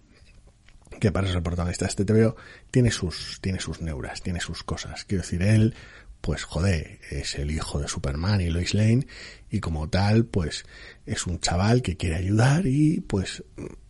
[0.99, 2.35] que para ser el protagonista de este TVO,
[2.69, 5.05] tiene sus, tiene sus neuras, tiene sus cosas.
[5.05, 5.75] Quiero decir, él,
[6.21, 9.07] pues joder, es el hijo de Superman y Lois Lane,
[9.49, 10.65] y como tal, pues
[11.05, 13.43] es un chaval que quiere ayudar y pues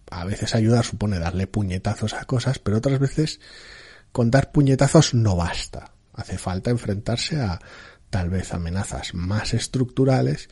[0.10, 3.40] a veces ayudar supone darle puñetazos a cosas, pero otras veces
[4.12, 5.94] con dar puñetazos no basta.
[6.14, 7.60] Hace falta enfrentarse a
[8.10, 10.50] tal vez amenazas más estructurales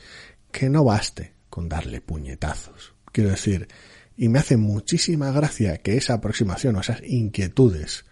[0.52, 2.94] que no baste con darle puñetazos.
[3.12, 3.68] Quiero decir,
[4.18, 8.06] y me hace muchísima gracia que esa aproximación o esas inquietudes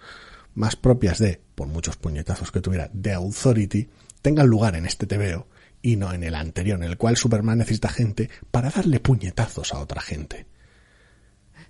[0.55, 3.89] más propias de, por muchos puñetazos que tuviera, de Authority,
[4.21, 5.47] tengan lugar en este TVO
[5.81, 9.79] y no en el anterior, en el cual Superman necesita gente para darle puñetazos a
[9.79, 10.47] otra gente.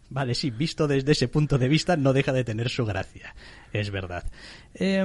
[0.10, 3.36] Vale, sí, visto desde ese punto de vista no deja de tener su gracia,
[3.74, 4.24] es verdad.
[4.74, 5.04] Eh,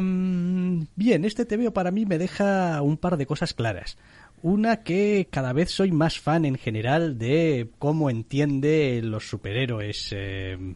[0.94, 3.98] bien, este TVO para mí me deja un par de cosas claras.
[4.42, 10.74] Una que cada vez soy más fan en general de cómo entiende los superhéroes eh,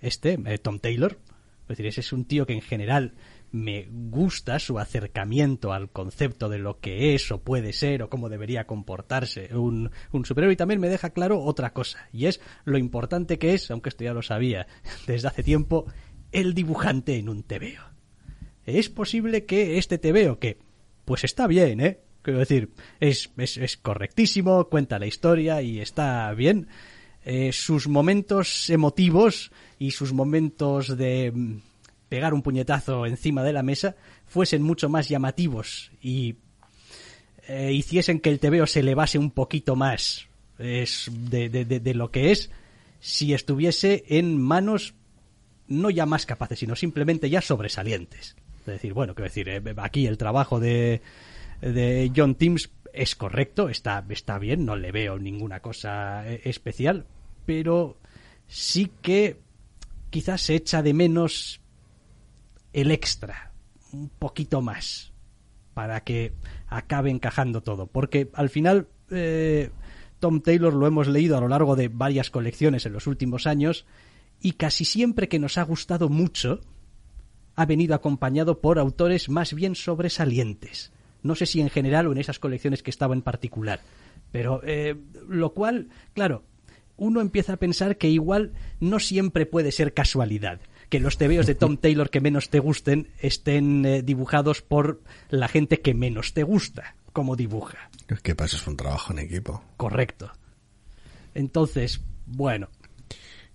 [0.00, 1.16] este, eh, Tom Taylor.
[1.62, 3.14] Es decir, ese es un tío que en general
[3.52, 8.28] me gusta su acercamiento al concepto de lo que es o puede ser o cómo
[8.28, 12.78] debería comportarse un, un superhéroe y también me deja claro otra cosa y es lo
[12.78, 14.66] importante que es, aunque esto ya lo sabía
[15.06, 15.86] desde hace tiempo,
[16.32, 17.84] el dibujante en un TVO.
[18.66, 20.58] Es posible que este TVO, que
[21.04, 22.00] pues está bien, ¿eh?
[22.28, 22.68] Quiero decir,
[23.00, 26.68] es, es, es correctísimo, cuenta la historia y está bien.
[27.24, 31.32] Eh, sus momentos emotivos y sus momentos de
[32.10, 36.36] pegar un puñetazo encima de la mesa, fuesen mucho más llamativos y
[37.48, 40.26] eh, hiciesen que el TVO se elevase un poquito más
[40.58, 42.50] es de, de, de, lo que es
[43.00, 44.92] si estuviese en manos
[45.66, 48.36] no ya más capaces, sino simplemente ya sobresalientes.
[48.60, 51.00] Es decir, bueno, quiero decir, eh, aquí el trabajo de,
[51.60, 57.06] de John Timms es correcto, está, está bien, no le veo ninguna cosa eh, especial,
[57.46, 57.96] pero
[58.46, 59.38] sí que
[60.10, 61.60] quizás se echa de menos
[62.72, 63.52] el extra,
[63.92, 65.12] un poquito más,
[65.74, 66.32] para que
[66.66, 67.86] acabe encajando todo.
[67.86, 69.70] Porque al final, eh,
[70.18, 73.86] Tom Taylor lo hemos leído a lo largo de varias colecciones en los últimos años,
[74.40, 76.60] y casi siempre que nos ha gustado mucho,
[77.56, 80.92] ha venido acompañado por autores más bien sobresalientes.
[81.22, 83.80] No sé si en general o en esas colecciones que estaba en particular.
[84.30, 84.96] Pero eh,
[85.28, 86.44] lo cual, claro,
[86.96, 90.60] uno empieza a pensar que igual no siempre puede ser casualidad.
[90.88, 95.48] Que los tebeos de Tom Taylor que menos te gusten estén eh, dibujados por la
[95.48, 97.90] gente que menos te gusta, como dibuja.
[98.08, 99.62] Es que pasa es un trabajo en equipo.
[99.76, 100.32] Correcto.
[101.34, 102.68] Entonces, bueno,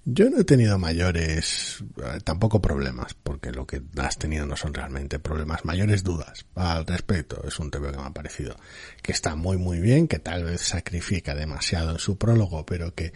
[0.06, 4.74] yo no he tenido mayores, eh, tampoco problemas, porque lo que has tenido no son
[4.74, 7.42] realmente problemas, mayores dudas al respecto.
[7.48, 8.56] Es un tema que me ha parecido
[9.02, 13.14] que está muy muy bien, que tal vez sacrifica demasiado en su prólogo, pero que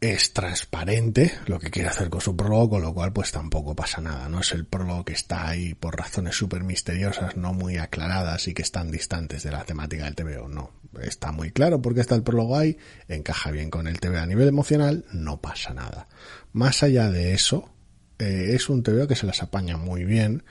[0.00, 4.00] es transparente lo que quiere hacer con su prólogo, con lo cual pues tampoco pasa
[4.00, 4.28] nada.
[4.28, 8.54] No es el prólogo que está ahí por razones súper misteriosas, no muy aclaradas y
[8.54, 10.48] que están distantes de la temática del TVO.
[10.48, 12.78] No, está muy claro porque está el prólogo ahí,
[13.08, 16.08] encaja bien con el TVO a nivel emocional, no pasa nada.
[16.52, 17.70] Más allá de eso,
[18.18, 20.44] eh, es un TVO que se las apaña muy bien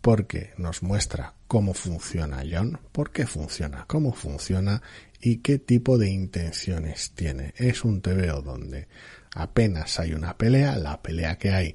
[0.00, 4.82] porque nos muestra cómo funciona John, por qué funciona, cómo funciona
[5.20, 7.54] y qué tipo de intenciones tiene.
[7.56, 8.88] Es un TVO donde
[9.34, 11.74] apenas hay una pelea, la pelea que hay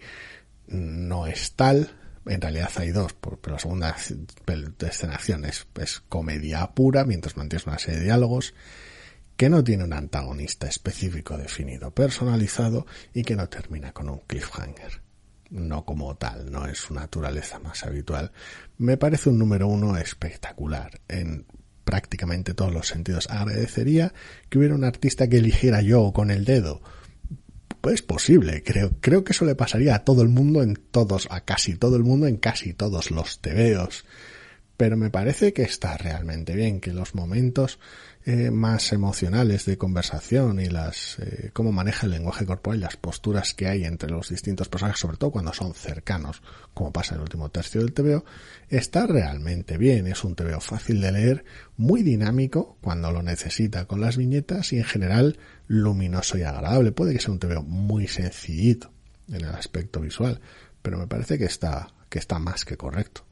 [0.67, 1.91] no es tal,
[2.25, 3.95] en realidad hay dos, pero la segunda
[4.79, 8.53] escenación es, es comedia pura, mientras mantienes una serie de diálogos,
[9.35, 15.01] que no tiene un antagonista específico definido, personalizado y que no termina con un cliffhanger.
[15.49, 18.31] No como tal, no es su naturaleza más habitual.
[18.77, 21.45] Me parece un número uno espectacular en
[21.83, 23.29] prácticamente todos los sentidos.
[23.29, 24.13] Agradecería
[24.49, 26.81] que hubiera un artista que eligiera yo con el dedo.
[27.83, 31.41] Pues posible, creo, creo que eso le pasaría a todo el mundo en todos, a
[31.41, 34.05] casi todo el mundo en casi todos los tebeos.
[34.75, 37.79] Pero me parece que está realmente bien, que los momentos
[38.25, 42.95] eh, más emocionales de conversación y las eh, cómo maneja el lenguaje corporal y las
[42.95, 46.41] posturas que hay entre los distintos personajes, sobre todo cuando son cercanos,
[46.73, 48.23] como pasa en el último tercio del TVO,
[48.69, 50.07] está realmente bien.
[50.07, 54.77] Es un TVO fácil de leer, muy dinámico cuando lo necesita con las viñetas y
[54.77, 56.93] en general luminoso y agradable.
[56.93, 58.91] Puede que sea un TVO muy sencillito
[59.27, 60.39] en el aspecto visual,
[60.81, 63.25] pero me parece que está, que está más que correcto.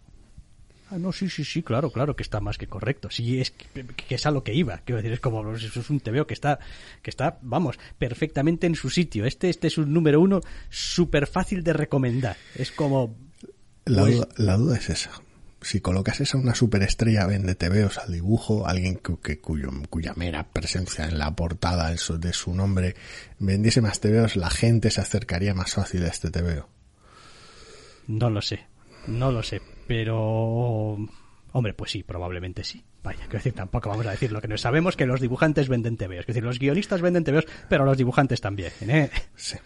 [0.91, 3.09] Ah, no, sí, sí, sí, claro, claro, que está más que correcto.
[3.09, 4.79] Sí, es que, es a lo que iba.
[4.79, 6.59] Quiero decir, es como, es un TVO que está,
[7.01, 9.25] que está, vamos, perfectamente en su sitio.
[9.25, 12.35] Este, este es un número uno súper fácil de recomendar.
[12.55, 13.15] Es como...
[13.85, 15.11] La, pues duda, la duda es esa.
[15.61, 21.05] Si colocas esa una superestrella vende TVOs al dibujo, alguien que, cuyo, cuya mera presencia
[21.05, 22.95] en la portada de su, de su nombre
[23.39, 26.67] vendiese más TVOs, la gente se acercaría más fácil a este TVO.
[28.07, 28.65] No lo sé,
[29.07, 30.97] no lo sé pero
[31.51, 32.81] hombre, pues sí, probablemente sí.
[33.03, 35.97] Vaya, quiero decir, tampoco vamos a decir lo que no sabemos, que los dibujantes venden
[35.97, 36.21] TVOs.
[36.21, 38.71] Es decir, los guionistas venden TVOs, pero los dibujantes también.
[38.79, 39.09] ¿eh?
[39.35, 39.57] Sí.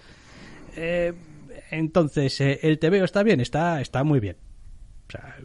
[0.78, 1.14] Eh,
[1.70, 3.40] entonces, eh, ¿el TVO está bien?
[3.40, 4.38] Está, está muy bien.
[5.08, 5.38] O sea,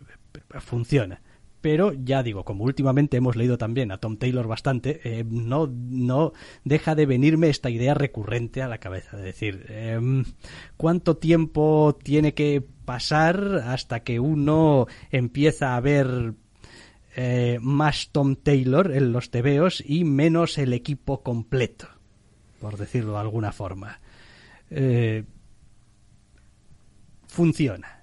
[0.61, 1.21] funciona
[1.61, 6.33] pero ya digo, como últimamente hemos leído también a Tom Taylor bastante, no, no
[6.64, 9.19] deja de venirme esta idea recurrente a la cabeza.
[9.19, 10.25] Es decir, em,
[10.79, 16.35] ¿cuánto tiempo tiene que pasar hasta que uno empieza a ver
[17.14, 21.87] eh, más Tom Taylor en los tebeos y menos el equipo completo?
[22.61, 24.00] Por decirlo de alguna forma.
[24.70, 25.22] Eh,
[27.29, 28.00] funciona.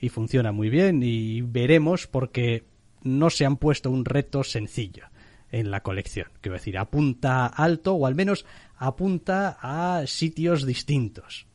[0.00, 2.64] Y funciona muy bien y veremos porque
[3.02, 5.04] no se han puesto un reto sencillo
[5.52, 6.28] en la colección.
[6.40, 8.46] Quiero decir, apunta alto o al menos
[8.78, 11.46] apunta a sitios distintos.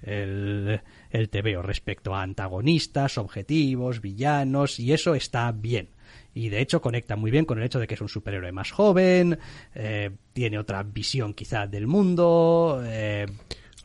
[0.00, 0.80] El,
[1.10, 5.88] el TVO respecto a antagonistas, objetivos, villanos, y eso está bien.
[6.34, 8.70] Y de hecho conecta muy bien con el hecho de que es un superhéroe más
[8.70, 9.38] joven,
[9.74, 12.82] eh, tiene otra visión quizá del mundo.
[12.84, 13.26] Eh,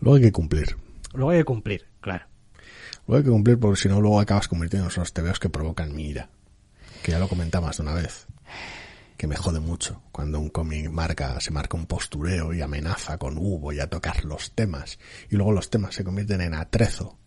[0.02, 0.76] luego hay que cumplir.
[1.14, 2.26] Luego hay que cumplir, claro.
[3.08, 5.96] Luego hay que cumplir porque si no luego acabas convirtiendo en esos TVOs que provocan
[5.96, 6.30] mi ira
[7.06, 8.26] que ya lo comentabas de una vez,
[9.18, 13.38] que me jode mucho cuando un cómic marca, se marca un postureo y amenaza con
[13.38, 15.00] uh, voy a tocar los temas,
[15.30, 17.18] y luego los temas se convierten en atrezo.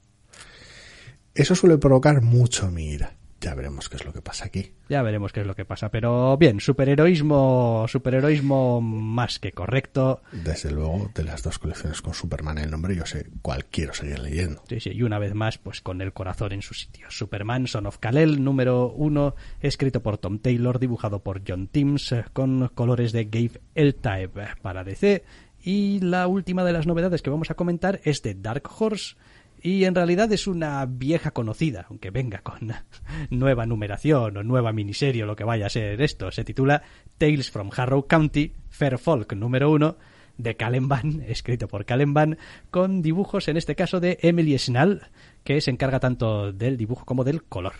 [1.34, 3.16] Eso suele provocar mucho mi ira.
[3.40, 4.72] Ya veremos qué es lo que pasa aquí.
[4.88, 5.90] Ya veremos qué es lo que pasa.
[5.90, 10.22] Pero bien, superheroísmo, superheroísmo más que correcto.
[10.32, 14.18] Desde luego, de las dos colecciones con Superman el nombre, yo sé cuál quiero seguir
[14.18, 14.62] leyendo.
[14.68, 17.06] Sí, sí, y una vez más, pues con el corazón en su sitio.
[17.10, 22.68] Superman, Son of Kal-El, número uno, escrito por Tom Taylor, dibujado por John Timms, con
[22.74, 25.24] colores de Gabe Eltaeb para DC.
[25.62, 29.16] Y la última de las novedades que vamos a comentar es de Dark Horse
[29.62, 32.72] y en realidad es una vieja conocida, aunque venga con
[33.30, 36.30] nueva numeración o nueva miniserie o lo que vaya a ser esto.
[36.30, 36.82] Se titula
[37.18, 39.96] Tales from Harrow County, Fair Folk número uno,
[40.36, 42.38] de Van, escrito por Van,
[42.70, 45.02] con dibujos en este caso de Emily Snell,
[45.44, 47.74] que se encarga tanto del dibujo como del color.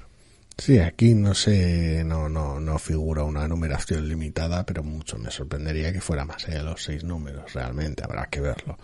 [0.56, 5.92] Sí, aquí no sé, no, no, no figura una numeración limitada, pero mucho me sorprendería
[5.92, 8.76] que fuera más allá de los seis números, realmente, habrá que verlo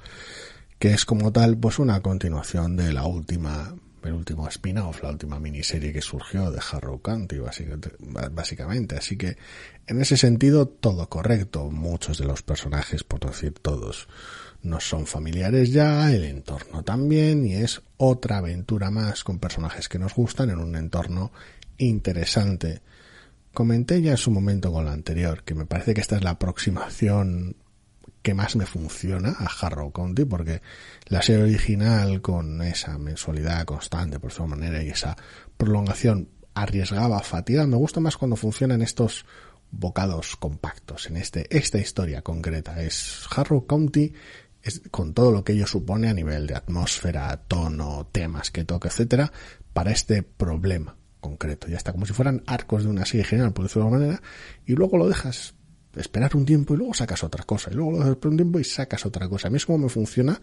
[0.79, 3.75] que es como tal pues una continuación de la última
[4.09, 7.39] el último spin-off, la última miniserie que surgió de Harrow County,
[8.31, 8.97] básicamente.
[8.97, 9.37] Así que,
[9.87, 11.71] en ese sentido, todo correcto.
[11.71, 14.09] Muchos de los personajes, por decir todos,
[14.63, 19.99] no son familiares ya, el entorno también, y es otra aventura más con personajes que
[19.99, 21.33] nos gustan en un entorno
[21.79, 22.83] interesante.
[23.53, 26.31] Comenté ya en su momento con la anterior, que me parece que esta es la
[26.31, 27.57] aproximación
[28.25, 30.63] que más me funciona a Harrow County porque
[31.09, 35.15] la serie original con esa mensualidad constante por su manera y esa
[35.59, 39.27] prolongación arriesgaba fatiga me gusta más cuando funcionan estos
[39.71, 44.15] bocados compactos en este esta historia concreta es Harrow County
[44.63, 48.89] es, con todo lo que ello supone a nivel de atmósfera, tono, temas que toca,
[48.89, 49.31] etcétera,
[49.75, 51.69] para este problema concreto.
[51.69, 54.23] Ya está como si fueran arcos de una serie general, por decirlo de manera,
[54.65, 55.55] y luego lo dejas
[55.97, 59.07] esperar un tiempo y luego sacas otra cosa, y luego lo un tiempo y sacas
[59.07, 59.49] otra cosa.
[59.49, 60.41] A mí es como me funciona,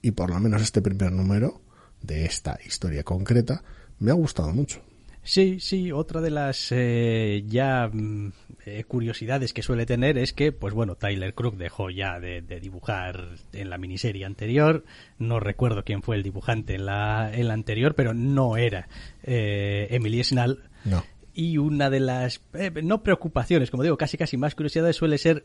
[0.00, 1.60] y por lo menos este primer número
[2.00, 3.62] de esta historia concreta
[3.98, 4.82] me ha gustado mucho.
[5.24, 8.32] Sí, sí, otra de las eh, ya mm,
[8.66, 13.28] eh, curiosidades que suele tener es que, pues bueno, Tyler Crook dejó ya de, dibujar
[13.52, 14.84] en la miniserie anterior,
[15.18, 18.88] no recuerdo quién fue el dibujante en la, en la anterior, pero no era
[19.22, 20.58] eh, Emily Snell.
[20.84, 21.04] No
[21.34, 25.44] y una de las, eh, no preocupaciones, como digo, casi casi más curiosidades suele ser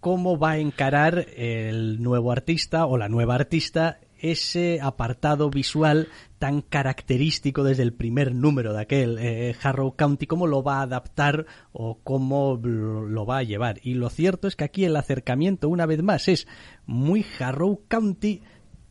[0.00, 6.08] cómo va a encarar el nuevo artista o la nueva artista ese apartado visual
[6.38, 10.82] tan característico desde el primer número de aquel eh, Harrow County, cómo lo va a
[10.82, 13.80] adaptar o cómo lo va a llevar.
[13.82, 16.46] Y lo cierto es que aquí el acercamiento, una vez más, es
[16.86, 18.42] muy Harrow County,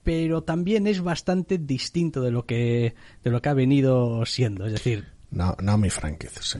[0.03, 4.65] pero también es bastante distinto de lo que, de lo que ha venido siendo.
[4.65, 6.59] Es decir, no, Naomi Frankiz se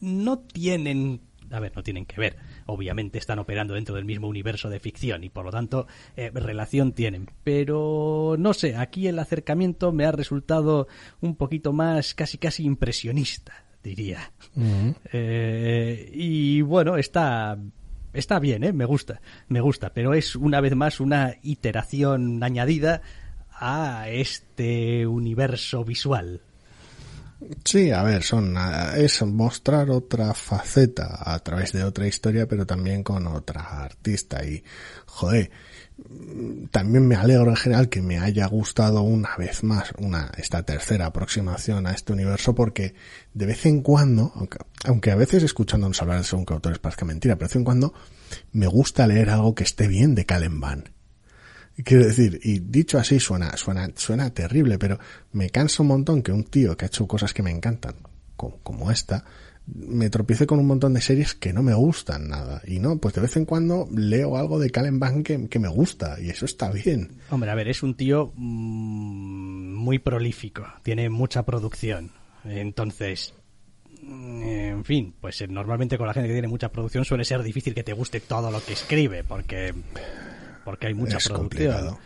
[0.00, 1.20] No tienen
[1.50, 2.36] a ver, no tienen que ver.
[2.66, 6.92] Obviamente están operando dentro del mismo universo de ficción y por lo tanto eh, relación
[6.92, 7.30] tienen.
[7.44, 10.88] Pero no sé, aquí el acercamiento me ha resultado
[11.20, 14.32] un poquito más casi casi impresionista, diría.
[15.12, 17.58] Eh, y bueno, está
[18.12, 18.72] está bien, ¿eh?
[18.72, 23.02] me gusta, me gusta, pero es una vez más una iteración añadida
[23.50, 26.40] a este universo visual
[27.64, 28.56] Sí, a ver, son
[28.96, 34.42] es mostrar otra faceta a través de otra historia, pero también con otra artista.
[34.44, 34.64] Y
[35.04, 35.50] joder,
[36.70, 41.06] también me alegro en general que me haya gustado una vez más una esta tercera
[41.06, 42.94] aproximación a este universo porque
[43.34, 47.04] de vez en cuando, aunque, aunque a veces escuchándonos hablar de según que autores parezca
[47.04, 47.94] mentira, pero de vez en cuando
[48.52, 50.95] me gusta leer algo que esté bien de Van
[51.84, 54.98] Quiero decir, y dicho así suena, suena, suena terrible, pero
[55.32, 57.96] me cansa un montón que un tío que ha hecho cosas que me encantan,
[58.34, 59.24] como, esta,
[59.66, 62.62] me tropiece con un montón de series que no me gustan nada.
[62.66, 66.18] Y no, pues de vez en cuando leo algo de Calen que, que me gusta,
[66.18, 67.18] y eso está bien.
[67.28, 72.10] Hombre, a ver, es un tío mm, muy prolífico, tiene mucha producción.
[72.44, 73.34] Entonces,
[74.02, 77.42] mm, en fin, pues eh, normalmente con la gente que tiene mucha producción suele ser
[77.42, 79.74] difícil que te guste todo lo que escribe, porque
[80.66, 81.96] porque hay mucha producción.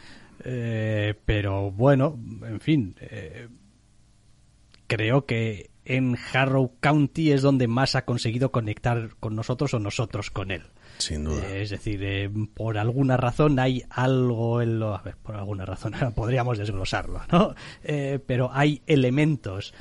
[0.44, 3.48] Eh, pero bueno, en fin, eh,
[4.86, 10.30] creo que en Harrow County es donde más ha conseguido conectar con nosotros o nosotros
[10.30, 10.64] con él.
[10.98, 11.42] Sin duda.
[11.48, 14.94] Eh, es decir, por alguna razón hay algo en lo...
[14.94, 17.54] A ver, por alguna razón podríamos desglosarlo, ¿no?
[18.26, 19.72] pero hay elementos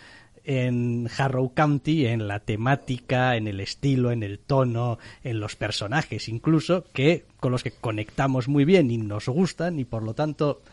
[0.50, 6.28] en Harrow County, en la temática, en el estilo, en el tono, en los personajes
[6.28, 10.64] incluso, que con los que conectamos muy bien y nos gustan y por lo tanto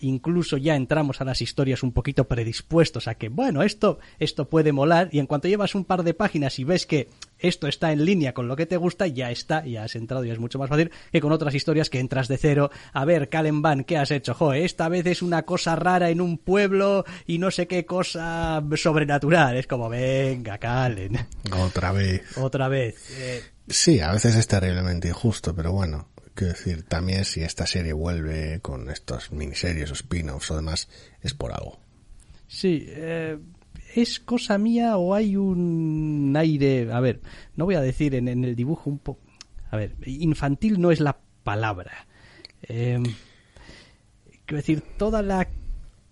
[0.00, 4.72] incluso ya entramos a las historias un poquito predispuestos a que, bueno, esto, esto puede
[4.72, 8.04] molar, y en cuanto llevas un par de páginas y ves que esto está en
[8.04, 10.68] línea con lo que te gusta, ya está, ya has entrado y es mucho más
[10.68, 12.70] fácil que con otras historias que entras de cero.
[12.92, 14.34] A ver, Calen Van, ¿qué has hecho?
[14.34, 18.62] Joe, esta vez es una cosa rara en un pueblo y no sé qué cosa
[18.76, 19.56] sobrenatural.
[19.56, 21.26] Es como, venga, Calen.
[21.52, 22.36] Otra vez.
[22.38, 22.96] Otra vez.
[23.18, 27.92] Eh, Sí, a veces es terriblemente injusto, pero bueno, quiero decir, también si esta serie
[27.92, 30.88] vuelve con estos miniseries o spin-offs o demás,
[31.20, 31.80] es por algo.
[32.46, 33.38] Sí, eh,
[33.94, 36.92] ¿es cosa mía o hay un aire?
[36.92, 37.20] A ver,
[37.56, 39.20] no voy a decir en, en el dibujo un poco...
[39.70, 42.06] A ver, infantil no es la palabra.
[42.62, 43.02] Eh,
[44.46, 45.48] quiero decir, toda la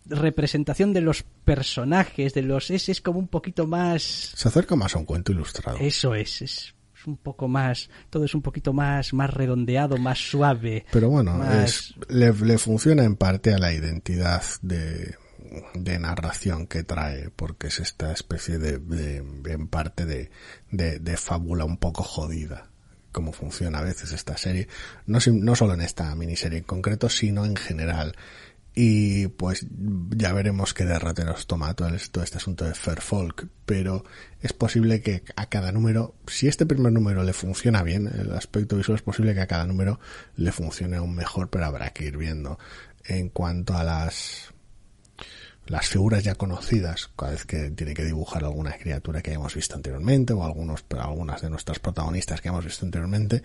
[0.05, 2.71] representación de los personajes, de los...
[2.71, 4.03] Es, es como un poquito más...
[4.03, 5.79] Se acerca más a un cuento ilustrado.
[5.79, 6.75] Eso es, es
[7.07, 10.85] un poco más, todo es un poquito más, más redondeado, más suave.
[10.91, 11.65] Pero bueno, más...
[11.65, 15.17] es, le, le, funciona en parte a la identidad de,
[15.75, 20.31] de narración que trae, porque es esta especie de, de en parte de,
[20.71, 22.69] de, de, fábula un poco jodida
[23.13, 24.69] como funciona a veces esta serie,
[25.05, 28.17] no, no solo en esta miniserie en concreto, sino en general
[28.75, 29.67] y pues
[30.17, 34.05] ya veremos qué derroteros toma todo, todo este asunto de Fair Folk, pero
[34.41, 38.77] es posible que a cada número, si este primer número le funciona bien, el aspecto
[38.77, 40.01] visual es posible que a cada número
[40.37, 42.59] le funcione aún mejor, pero habrá que ir viendo.
[43.05, 44.53] En cuanto a las
[45.67, 49.77] las figuras ya conocidas, cada vez que tiene que dibujar alguna criatura que hayamos visto
[49.77, 53.43] anteriormente o algunos, algunas de nuestras protagonistas que hemos visto anteriormente,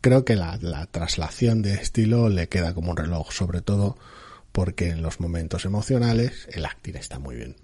[0.00, 3.96] creo que la, la traslación de estilo le queda como un reloj, sobre todo
[4.52, 7.56] porque en los momentos emocionales el acting está muy bien.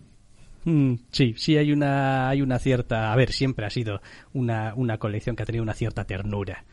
[0.65, 4.01] Mm, sí, sí hay una, hay una cierta, a ver, siempre ha sido
[4.33, 6.65] una, una colección que ha tenido una cierta ternura,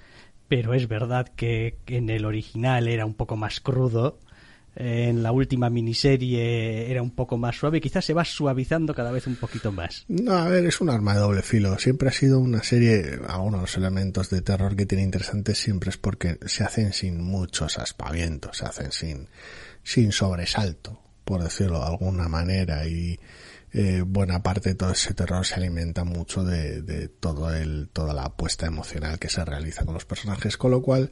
[0.47, 4.20] pero es verdad que en el original era un poco más crudo,
[4.76, 9.26] en la última miniserie era un poco más suave, quizás se va suavizando cada vez
[9.26, 10.03] un poquito más.
[10.09, 11.78] No, a ver, es un arma de doble filo.
[11.80, 15.91] Siempre ha sido una serie, algunos de los elementos de terror que tiene interesantes siempre
[15.91, 19.30] es porque se hacen sin muchos aspavientos, se hacen sin,
[19.86, 23.18] sin sobresalto, por decirlo de alguna manera, y
[23.72, 28.14] eh, buena parte de todo ese terror se alimenta mucho de, de todo el, toda
[28.14, 31.12] la apuesta emocional que se realiza con los personajes, con lo cual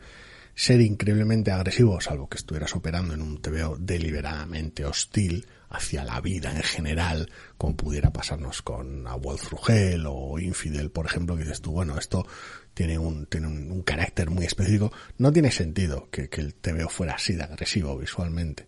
[0.55, 6.51] ser increíblemente agresivo, salvo que estuvieras operando en un TVO deliberadamente hostil hacia la vida
[6.51, 11.61] en general, como pudiera pasarnos con A Wolf Rugel o Infidel, por ejemplo, que dices
[11.61, 12.27] tú, bueno, esto
[12.73, 16.89] tiene un, tiene un, un carácter muy específico, no tiene sentido que, que, el TVO
[16.89, 18.67] fuera así de agresivo visualmente,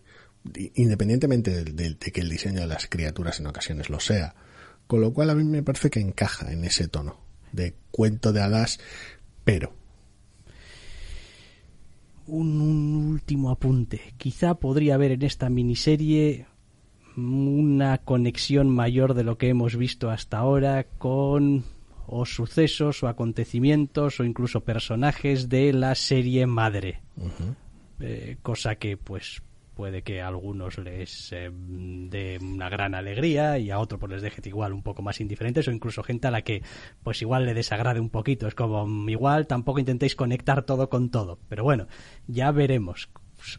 [0.74, 4.34] independientemente de, de, que el diseño de las criaturas en ocasiones lo sea,
[4.86, 7.20] con lo cual a mí me parece que encaja en ese tono
[7.52, 8.78] de cuento de hadas,
[9.44, 9.72] pero.
[12.26, 14.00] Un, un, último apunte.
[14.16, 16.46] Quizá podría haber en esta miniserie
[17.16, 21.64] una conexión mayor de lo que hemos visto hasta ahora con
[22.06, 27.02] o sucesos o acontecimientos o incluso personajes de la serie madre.
[27.16, 27.54] Uh -huh.
[28.00, 29.42] eh, cosa que pues
[29.74, 34.22] puede que a algunos les eh, dé una gran alegría y a otros pues les
[34.22, 36.62] deje igual un poco más indiferentes o incluso gente a la que
[37.02, 38.48] pues igual le desagrade un poquito.
[38.48, 41.38] Es como igual tampoco intentéis conectar todo con todo.
[41.48, 41.86] Pero bueno,
[42.26, 43.10] ya veremos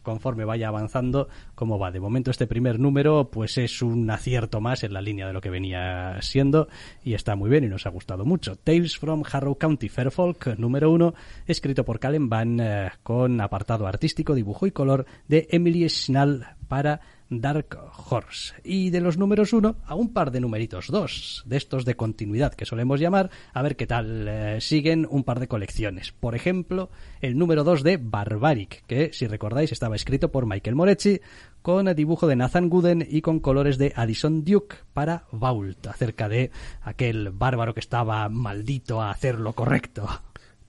[0.04, 1.92] conforme vaya avanzando cómo va.
[1.92, 5.42] De momento este primer número pues es un acierto más en la línea de lo
[5.42, 6.68] que venía siendo
[7.04, 8.56] y está muy bien y nos ha gustado mucho.
[8.56, 11.14] Tales from Harrow County Fairfolk número uno,
[11.46, 17.02] escrito por Calen Van eh, con apartado artístico, dibujo y color de Emily Schnall para
[17.30, 17.78] Dark
[18.10, 18.54] Horse.
[18.64, 22.54] Y de los números uno a un par de numeritos dos, de estos de continuidad
[22.54, 26.12] que solemos llamar, a ver qué tal eh, siguen un par de colecciones.
[26.12, 26.90] Por ejemplo,
[27.22, 31.20] el número dos de Barbaric, que si recordáis estaba escrito por Michael Moretti,
[31.62, 36.52] con dibujo de Nathan Gooden y con colores de Addison Duke para Vault, acerca de
[36.82, 40.08] aquel bárbaro que estaba maldito a hacer lo correcto.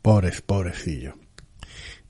[0.02, 1.14] Pobre, pobrecillo.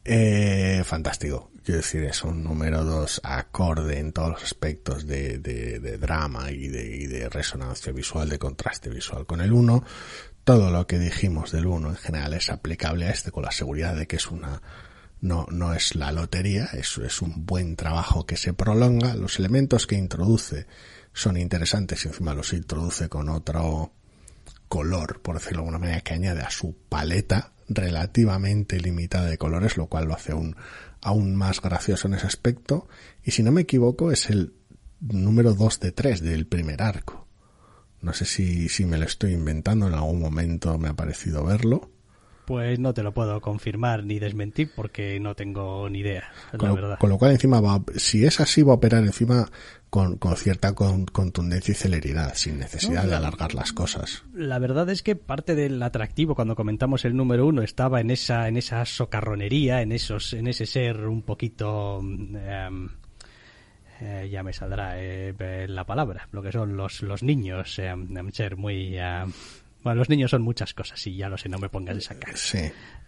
[0.04, 1.50] Eh, fantástico.
[1.68, 6.50] Quiero decir, es un número 2 acorde en todos los aspectos de, de, de drama
[6.50, 9.84] y de, y de, resonancia visual, de contraste visual con el 1.
[10.44, 13.94] Todo lo que dijimos del 1 en general es aplicable a este con la seguridad
[13.94, 14.62] de que es una,
[15.20, 19.14] no, no es la lotería, es, es un buen trabajo que se prolonga.
[19.14, 20.66] Los elementos que introduce
[21.12, 23.92] son interesantes y encima los introduce con otro
[24.68, 29.76] color, por decirlo de alguna manera, que añade a su paleta relativamente limitada de colores,
[29.76, 30.56] lo cual lo hace un,
[31.00, 32.88] aún más gracioso en ese aspecto.
[33.22, 34.54] Y si no me equivoco, es el
[35.00, 37.26] número 2 de 3 del primer arco.
[38.00, 41.90] No sé si, si me lo estoy inventando, en algún momento me ha parecido verlo.
[42.48, 46.68] Pues no te lo puedo confirmar ni desmentir porque no tengo ni idea, Con la
[46.68, 46.98] lo, verdad.
[46.98, 49.46] con lo cual encima va, si es así va a operar encima
[49.90, 54.24] con, con cierta con- contundencia y celeridad, sin necesidad No, de la- alargar las cosas.
[54.32, 58.48] La verdad es que parte del atractivo cuando comentamos el número uno estaba en esa,
[58.48, 62.88] en esa socarronería, en esos, en ese ser un poquito em,
[64.00, 68.08] eh, ya me saldrá eh, eh, la palabra, lo que son los, los niños, em,
[68.32, 68.96] ser muy
[69.88, 72.36] bueno, los niños son muchas cosas, y ya lo sé, no me pongas esa cara.
[72.36, 72.58] Sí,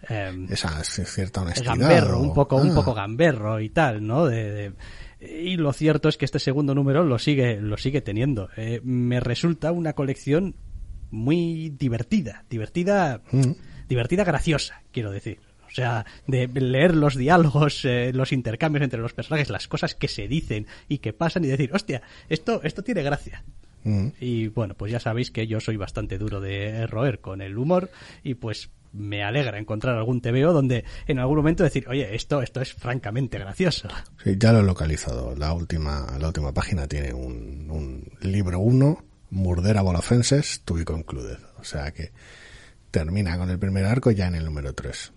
[0.09, 1.76] Em, esa c- cierta honestidad.
[1.76, 4.26] gamberro, o- un poco, un Ah, poco gamberro y tal, ¿no?
[4.26, 4.72] De,
[5.20, 8.49] de- y lo cierto es que este segundo número lo sigue, lo sigue teniendo.
[8.57, 10.57] Eh, me resulta una colección
[11.11, 13.53] muy divertida, divertida, Mm.
[13.89, 15.39] divertida, graciosa, quiero decir.
[15.66, 20.09] O sea, de leer los diálogos, eh, los intercambios entre los personajes, las cosas que
[20.09, 23.45] se dicen y que pasan y decir, hostia, esto, esto tiene gracia.
[23.85, 24.09] Mm.
[24.20, 27.91] Y bueno, pues ya sabéis que yo soy bastante duro de roer con el humor
[28.22, 32.61] y pues me alegra encontrar algún TVO donde en algún momento decir, oye, esto, esto
[32.61, 33.89] es francamente gracioso.
[34.22, 35.35] Sí, ya lo he localizado.
[35.37, 41.39] La última, la última página tiene un, un libro 1, Murdera Bolofenses, to be concluded.
[41.59, 42.11] O sea que
[42.91, 45.12] termina con el primer arco ya en el número 3.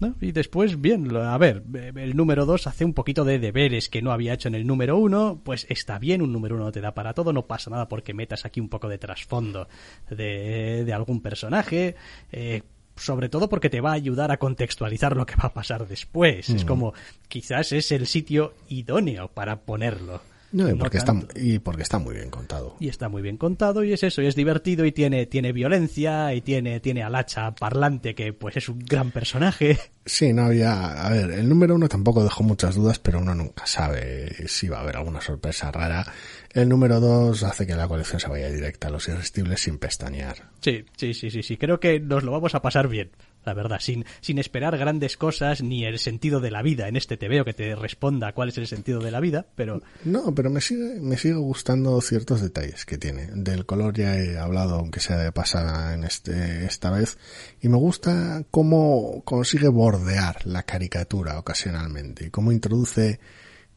[0.00, 0.14] ¿No?
[0.20, 4.02] Y después, bien, a ver, eh, el número 2 hace un poquito de deberes que
[4.02, 6.80] no había hecho en el número 1, pues está bien, un número 1 no te
[6.80, 9.68] da para todo, no pasa nada porque metas aquí un poco de trasfondo
[10.10, 11.96] de, de algún personaje,
[12.32, 12.62] eh,
[12.96, 16.50] sobre todo porque te va a ayudar a contextualizar lo que va a pasar después.
[16.50, 16.94] Es como,
[17.28, 20.20] quizás es el sitio idóneo para ponerlo.
[20.50, 22.76] No, y No porque, está, y porque está muy bien contado.
[22.80, 26.34] Y está muy bien contado y es eso, y es divertido y tiene, tiene violencia
[26.34, 29.78] y tiene, tiene al hacha parlante que pues es un gran personaje.
[30.06, 31.04] Sí, no había.
[31.04, 34.78] A ver, el número uno tampoco dejó muchas dudas, pero uno nunca sabe si va
[34.78, 36.06] a haber alguna sorpresa rara.
[36.54, 40.48] El número dos hace que la colección se vaya directa a los irresistibles sin pestañear.
[40.60, 41.58] Sí, sí, sí, sí, sí.
[41.58, 43.10] Creo que nos lo vamos a pasar bien,
[43.44, 47.16] la verdad, sin, sin esperar grandes cosas ni el sentido de la vida en este
[47.16, 50.60] TVO que te responda cuál es el sentido de la vida, pero No, pero me
[50.60, 53.28] sigue, me sigue gustando ciertos detalles que tiene.
[53.32, 57.18] Del color ya he hablado, aunque sea de pasada en este, esta vez.
[57.60, 62.26] Y me gusta cómo consigue bordear la caricatura ocasionalmente.
[62.26, 63.18] Y cómo introduce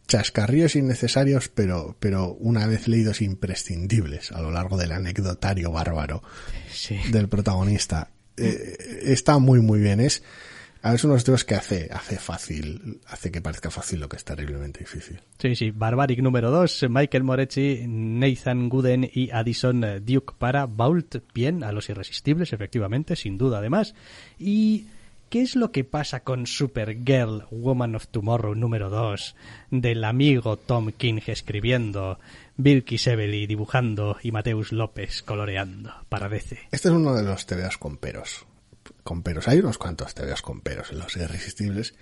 [0.08, 6.22] chascarrillos innecesarios, pero, pero una vez leídos imprescindibles a lo largo del anecdotario bárbaro
[6.70, 6.98] sí.
[7.12, 8.10] del protagonista.
[8.38, 10.00] Eh, está muy muy bien.
[10.00, 10.24] Es,
[10.82, 14.18] a ver, uno de los que hace, hace fácil, hace que parezca fácil lo que
[14.18, 15.22] es terriblemente difícil.
[15.38, 21.64] Sí, sí, Barbaric número 2, Michael Moretti, Nathan Gooden y Addison Duke para Vault, bien,
[21.64, 23.94] a los irresistibles, efectivamente, sin duda además.
[24.40, 24.88] ¿Y
[25.32, 29.36] qué es lo que pasa con Supergirl, Woman of Tomorrow número 2,
[29.72, 32.20] del amigo Tom King escribiendo,
[32.58, 36.60] Bill Kisebeli dibujando y Mateus López coloreando para DC?
[36.72, 38.46] Este es uno de los tebeos con peros.
[39.04, 39.48] Con peros.
[39.48, 41.94] Hay unos cuantos tebeos con peros en los irresistibles.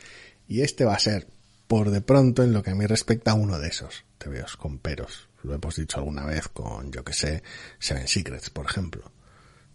[0.47, 1.27] Y este va a ser,
[1.67, 5.29] por de pronto, en lo que a mí respecta, uno de esos tebeos con peros.
[5.43, 7.43] Lo hemos dicho alguna vez con, yo que sé,
[7.77, 9.11] Seven Secrets, por ejemplo.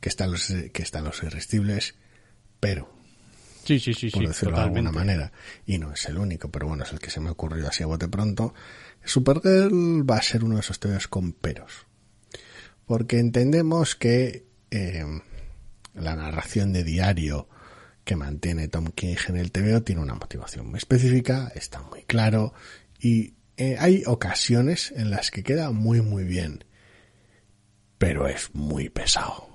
[0.00, 1.94] Que están los, que están los irresistibles,
[2.58, 2.93] pero,
[3.64, 4.80] Sí, sí, sí, por sí, decirlo totalmente.
[4.80, 5.32] de alguna manera.
[5.66, 7.82] Y no es el único, pero bueno, es el que se me ha ocurrido así
[7.82, 8.54] a bote pronto.
[9.04, 11.86] Supergirl va a ser uno de esos tebeos con peros.
[12.86, 15.04] Porque entendemos que eh,
[15.94, 17.48] la narración de diario
[18.04, 22.52] que mantiene Tom King en el TVO tiene una motivación muy específica, está muy claro
[23.00, 26.64] y eh, hay ocasiones en las que queda muy muy bien,
[27.96, 29.48] pero es muy pesado,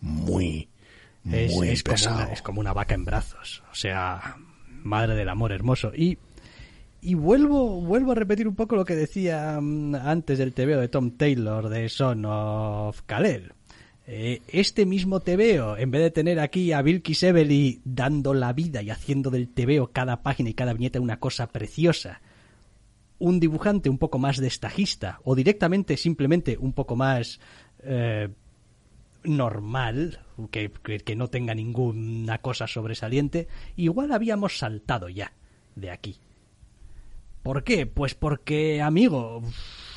[0.00, 0.69] muy
[1.24, 3.62] es, muy es como una, es como una vaca en brazos.
[3.70, 4.36] O sea,
[4.82, 5.92] madre del amor hermoso.
[5.94, 6.18] Y,
[7.02, 10.88] y vuelvo, vuelvo a repetir un poco lo que decía mm, antes del TVO de
[10.88, 13.52] Tom Taylor de Son of Kal-El.
[14.12, 18.82] Eh, este mismo TVO, en vez de tener aquí a Bill Kisebeli dando la vida
[18.82, 22.20] y haciendo del TVO cada página y cada viñeta una cosa preciosa,
[23.20, 27.38] un dibujante un poco más destajista o directamente simplemente un poco más
[27.84, 28.30] eh,
[29.24, 35.32] normal, que, que, que no tenga ninguna cosa sobresaliente, igual habíamos saltado ya
[35.76, 36.18] de aquí.
[37.42, 37.86] ¿Por qué?
[37.86, 39.42] Pues porque, amigo,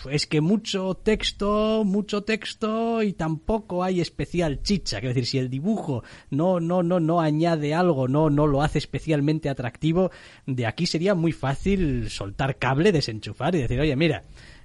[0.09, 4.99] es que mucho texto, mucho texto y tampoco hay especial chicha.
[4.99, 8.77] Quiero decir, si el dibujo no, no, no, no añade algo, no, no lo hace
[8.77, 10.09] especialmente atractivo,
[10.45, 14.23] de aquí sería muy fácil soltar cable, desenchufar y decir, oye, mira,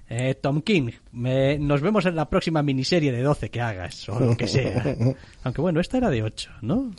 [0.09, 4.19] eh, Tom King, me- nos vemos en la próxima miniserie de 12 que hagas, o
[4.19, 4.83] lo que sea.
[5.43, 6.91] Aunque bueno, esta era de 8, ¿no?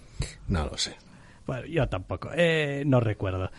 [0.49, 0.95] No lo sé.
[1.47, 3.51] Bueno, yo tampoco, eh, no recuerdo.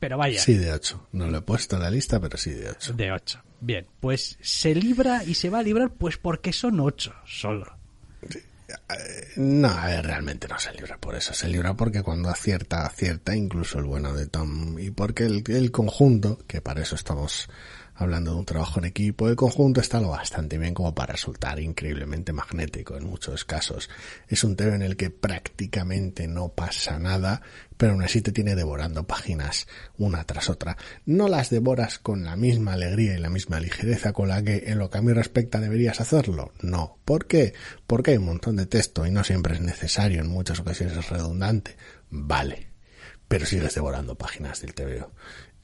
[0.00, 0.38] Pero vaya.
[0.40, 1.08] Sí, de 8.
[1.12, 2.92] No lo he puesto en la lista, pero sí de 8.
[2.94, 3.42] De 8.
[3.60, 7.66] Bien, pues se libra y se va a librar pues porque son 8 solo.
[9.36, 11.32] No, a ver, realmente no se libra por eso.
[11.34, 14.78] Se libra porque cuando acierta, acierta incluso el bueno de Tom.
[14.78, 17.48] Y porque el, el conjunto, que para eso estamos
[17.94, 21.60] hablando de un trabajo en equipo, el conjunto está lo bastante bien como para resultar
[21.60, 23.88] increíblemente magnético en muchos casos.
[24.28, 27.42] Es un tema en el que prácticamente no pasa nada,
[27.76, 29.66] pero aún así te tiene devorando páginas
[29.96, 30.76] una tras otra.
[31.06, 34.78] No las devoras con la misma alegría y la misma ligereza con la que en
[34.78, 36.52] lo que a mí respecta deberías hacerlo.
[36.60, 36.98] No.
[37.04, 37.54] ¿Por qué?
[37.86, 41.10] Porque hay un montón de texto y no siempre es necesario, en muchas ocasiones es
[41.10, 41.76] redundante.
[42.10, 42.74] Vale.
[43.28, 45.12] Pero sigues devorando páginas del TVO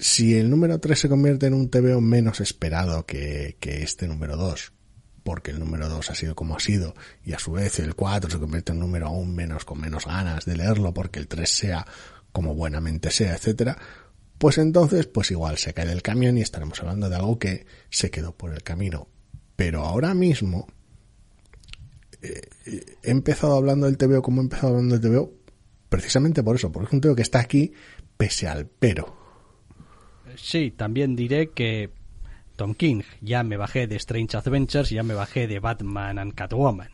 [0.00, 4.72] si el número 3 se convierte en un TVO menos esperado que, este número 2,
[5.22, 8.30] porque el número 2 ha sido como ha sido, y a su vez el 4
[8.30, 11.50] se convierte en un número aún menos, con menos ganas de leerlo, porque el 3
[11.50, 11.86] sea
[12.32, 13.76] como buenamente sea, etcétera,
[14.38, 18.10] pues entonces, pues igual se cae del camión y estaremos hablando de algo que se
[18.10, 19.06] quedó por el camino.
[19.54, 20.66] Pero ahora mismo,
[22.22, 22.40] eh,
[23.02, 25.34] he empezado hablando del TVO como he empezado hablando del TVO,
[25.90, 27.74] precisamente por eso, porque es un TVO que está aquí
[28.16, 29.19] pese al pero
[30.36, 31.90] Sí, también diré que
[32.56, 36.90] Tom King, ya me bajé de Strange Adventures, ya me bajé de Batman and Catwoman.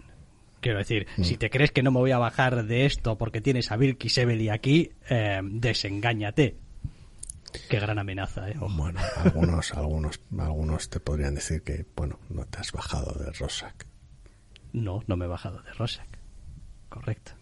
[0.61, 1.25] Quiero decir, mm.
[1.25, 3.99] si te crees que no me voy a bajar de esto porque tienes a Bill
[3.99, 6.57] Kisebeli aquí, eh, desengáñate.
[7.69, 8.57] Qué gran amenaza, ¿eh?
[8.59, 13.75] Bueno, algunos, algunos, algunos te podrían decir que, bueno, no te has bajado de Rorschach.
[14.73, 16.09] No, no me he bajado de Rorschach.
[16.89, 17.33] Correcto.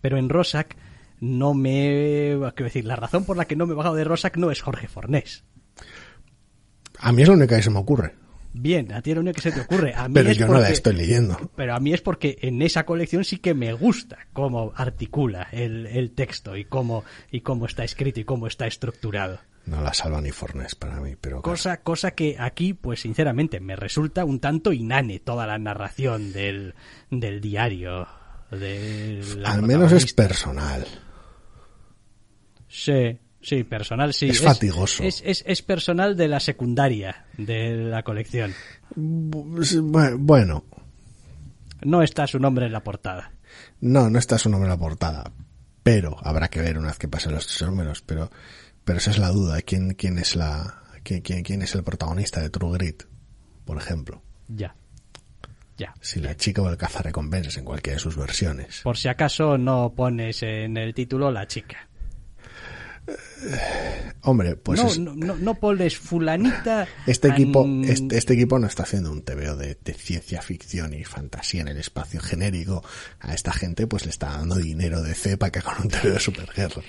[0.00, 0.68] Pero en Rorschach
[1.20, 2.38] no me...
[2.54, 4.60] Quiero decir, la razón por la que no me he bajado de Rosac no es
[4.60, 5.44] Jorge Fornés.
[6.98, 8.14] A mí es lo único que se me ocurre.
[8.52, 9.94] Bien, a ti es lo único que se te ocurre.
[10.12, 11.38] pero yo no la estoy leyendo.
[11.54, 16.12] Pero a mí es porque en esa colección sí que me gusta cómo articula el,
[16.14, 19.40] texto y cómo, y cómo está escrito y cómo está estructurado.
[19.66, 21.42] No la salva ni Fornés para mí, pero...
[21.42, 26.74] Cosa, cosa que aquí, pues sinceramente, me resulta un tanto inane toda la narración del,
[27.10, 28.08] del diario.
[28.50, 30.86] De Al menos es personal.
[32.78, 34.28] Sí, sí, personal sí.
[34.28, 35.02] Es, fatigoso.
[35.02, 38.54] Es, es, personal de la secundaria de la colección.
[38.94, 40.64] Bueno.
[41.82, 43.32] No está su nombre en la portada.
[43.80, 45.32] No, no está su nombre en la portada.
[45.82, 48.00] Pero habrá que ver una vez que pasen los números.
[48.02, 48.30] Pero,
[48.84, 49.60] pero esa es la duda.
[49.62, 53.02] ¿Quién, quién es la, quién, quién, es el protagonista de True Grit,
[53.64, 54.22] por ejemplo?
[54.46, 54.76] Ya.
[55.76, 55.94] Ya.
[56.00, 58.82] Si la chica o el recompensas en cualquiera de sus versiones.
[58.84, 61.87] Por si acaso no pones en el título la chica.
[64.22, 64.98] Hombre, pues.
[64.98, 66.86] No, no, no, pones fulanita.
[67.06, 71.62] Este equipo, este, este, equipo no está haciendo un TVO de, ciencia ficción y fantasía
[71.62, 72.84] en el espacio genérico.
[73.20, 76.20] A esta gente, pues le está dando dinero de cepa que con un TVO de
[76.20, 76.82] superguerra.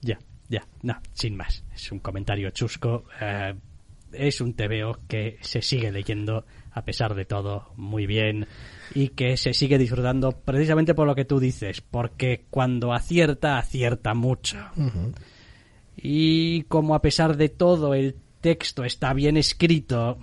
[0.00, 0.18] Ya,
[0.48, 1.64] ya, no, sin más.
[1.74, 3.04] Es un comentario chusco.
[3.20, 3.54] Eh,
[4.12, 8.46] es un TVO que se sigue leyendo, a pesar de todo, muy bien.
[8.94, 11.80] Y que se sigue disfrutando precisamente por lo que tú dices.
[11.80, 14.56] Porque cuando acierta, acierta mucho
[15.96, 20.18] y como a pesar de todo el texto está bien escrito,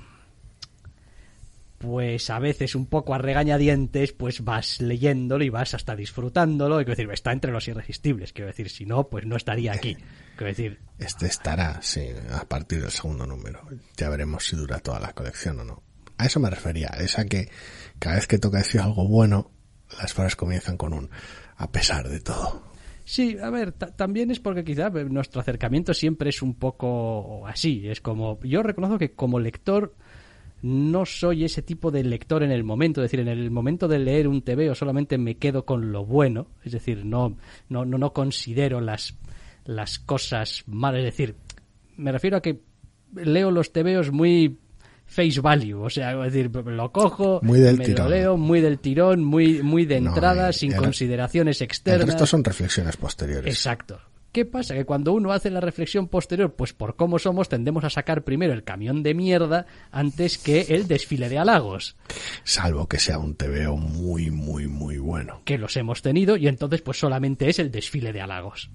[1.84, 6.78] pues a veces un poco a regañadientes, pues vas leyéndolo y vas hasta disfrutándolo.
[6.78, 8.32] Quiero decir, está entre los irresistibles.
[8.32, 9.98] Quiero decir, si no, pues no estaría aquí.
[10.38, 10.80] Quiero decir.
[10.98, 13.68] Este estará, sí, a partir del segundo número.
[13.98, 15.84] Ya veremos si dura toda la colección o no.
[16.18, 17.50] A eso me refería, es a que
[18.00, 19.52] cada vez que toca decir algo bueno,
[20.00, 21.10] las frases comienzan con un
[21.58, 22.73] a pesar de todo.
[23.06, 27.88] Sí, a ver, también es porque quizá nuestro acercamiento siempre es un poco así.
[27.88, 29.94] Es como, yo reconozco que como lector
[30.62, 34.00] no soy ese tipo de lector en el momento, es decir, en el momento de
[34.00, 37.38] leer un o solamente me quedo con lo bueno, es decir, no,
[37.68, 39.18] no, no, no considero las,
[39.66, 41.36] las cosas malas, es decir,
[41.98, 42.62] me refiero a que
[43.14, 44.58] leo los TVOs muy
[45.14, 48.10] face value, o sea, es decir, lo cojo, muy del me tirón.
[48.10, 52.10] lo leo, muy del tirón, muy, muy de entrada, sin consideraciones externas.
[52.10, 53.54] Estos son reflexiones posteriores.
[53.54, 54.00] Exacto.
[54.34, 54.74] ¿Qué pasa?
[54.74, 58.52] Que cuando uno hace la reflexión posterior, pues por cómo somos, tendemos a sacar primero
[58.54, 61.96] el camión de mierda antes que el desfile de halagos.
[62.44, 65.42] Salvo que sea un TVO muy, muy, muy bueno.
[65.46, 68.72] Que los hemos tenido y entonces pues solamente es el desfile de halagos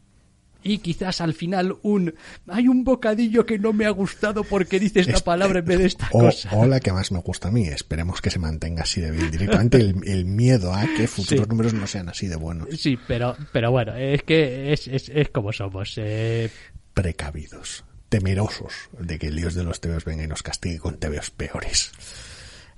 [0.69, 2.14] y quizás al final un
[2.47, 5.87] hay un bocadillo que no me ha gustado porque dice esta palabra en vez de
[5.87, 6.51] esta cosa.
[6.53, 9.31] O la que más me gusta a mí, esperemos que se mantenga así de bien.
[9.31, 12.69] Directamente el, miedo a que futuros números no sean así de buenos.
[12.79, 15.95] Sí, pero, pero bueno, es que es, es, es como somos.
[15.97, 16.51] Eh...
[16.95, 21.31] Precavidos, temerosos de que el dios de los tebeos venga y nos castigue con tebeos
[21.31, 21.93] peores.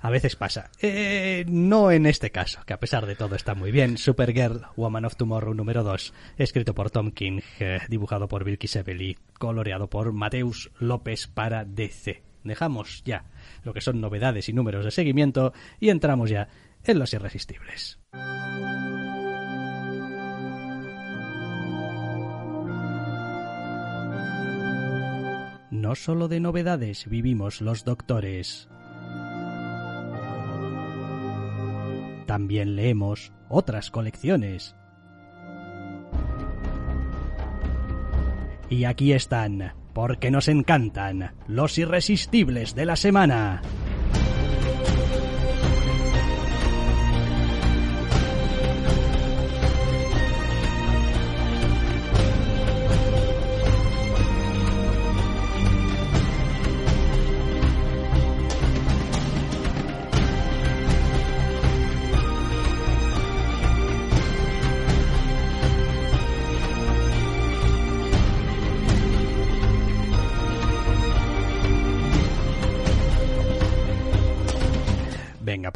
[0.01, 0.71] A veces pasa.
[0.81, 3.97] Eh, no en este caso, que a pesar de todo está muy bien.
[3.97, 9.17] Supergirl, Woman of Tomorrow número 2, escrito por Tom King, eh, dibujado por Bill Kisebel
[9.37, 12.23] coloreado por Mateus López para DC.
[12.43, 13.25] Dejamos ya
[13.63, 16.47] lo que son novedades y números de seguimiento y entramos ya
[16.83, 17.99] en Los Irresistibles.
[25.69, 28.67] No solo de novedades vivimos los doctores.
[32.31, 34.73] También leemos otras colecciones.
[38.69, 43.61] Y aquí están, porque nos encantan, los irresistibles de la semana.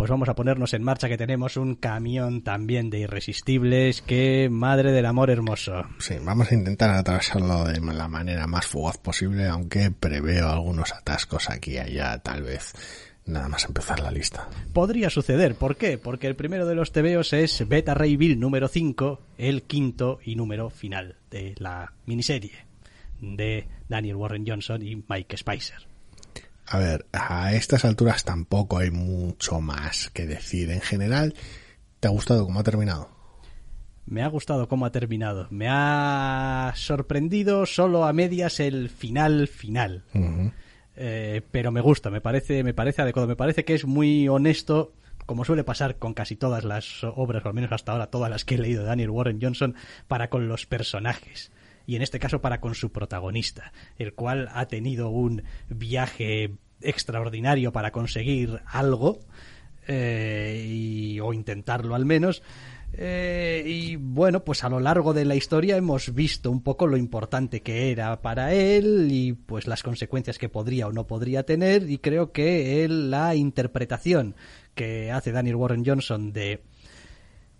[0.06, 4.92] Pues vamos a ponernos en marcha que tenemos un camión también de irresistibles que madre
[4.92, 5.82] del amor hermoso.
[5.98, 11.50] Sí, vamos a intentar atravesarlo de la manera más fugaz posible, aunque preveo algunos atascos
[11.50, 12.72] aquí y allá, tal vez.
[13.26, 14.48] Nada más empezar la lista.
[14.74, 15.98] Podría suceder, ¿por qué?
[15.98, 20.36] Porque el primero de los TVOs es Beta Ray Bill número 5, el quinto y
[20.36, 22.68] número final de la miniserie
[23.20, 25.95] de Daniel Warren Johnson y Mike Spicer.
[26.68, 30.72] A ver, a estas alturas tampoco hay mucho más que decir.
[30.72, 31.36] En general,
[32.00, 33.10] ¿te ha gustado cómo ha terminado?
[34.06, 35.48] Me ha gustado cómo ha terminado.
[35.52, 40.04] Me ha sorprendido solo a medias el final final.
[40.96, 43.28] eh, pero me gusta, me parece, me parece adecuado.
[43.28, 44.94] Me parece que es muy honesto
[45.26, 48.46] como suele pasar con casi todas las obras, o al menos hasta ahora todas las
[48.46, 49.76] que he leído de Daniel Warren Johnson,
[50.08, 51.52] para con los personajes
[51.86, 57.72] y en este caso para con su protagonista, el cual ha tenido un viaje extraordinario
[57.72, 59.20] para conseguir algo,
[59.88, 62.42] eh, o intentarlo al menos,
[62.98, 66.96] eh, y bueno, pues a lo largo de la historia hemos visto un poco lo
[66.96, 71.90] importante que era para él y pues las consecuencias que podría o no podría tener
[71.90, 74.36] y creo que él, la interpretación
[74.76, 76.62] que hace Daniel Warren Johnson de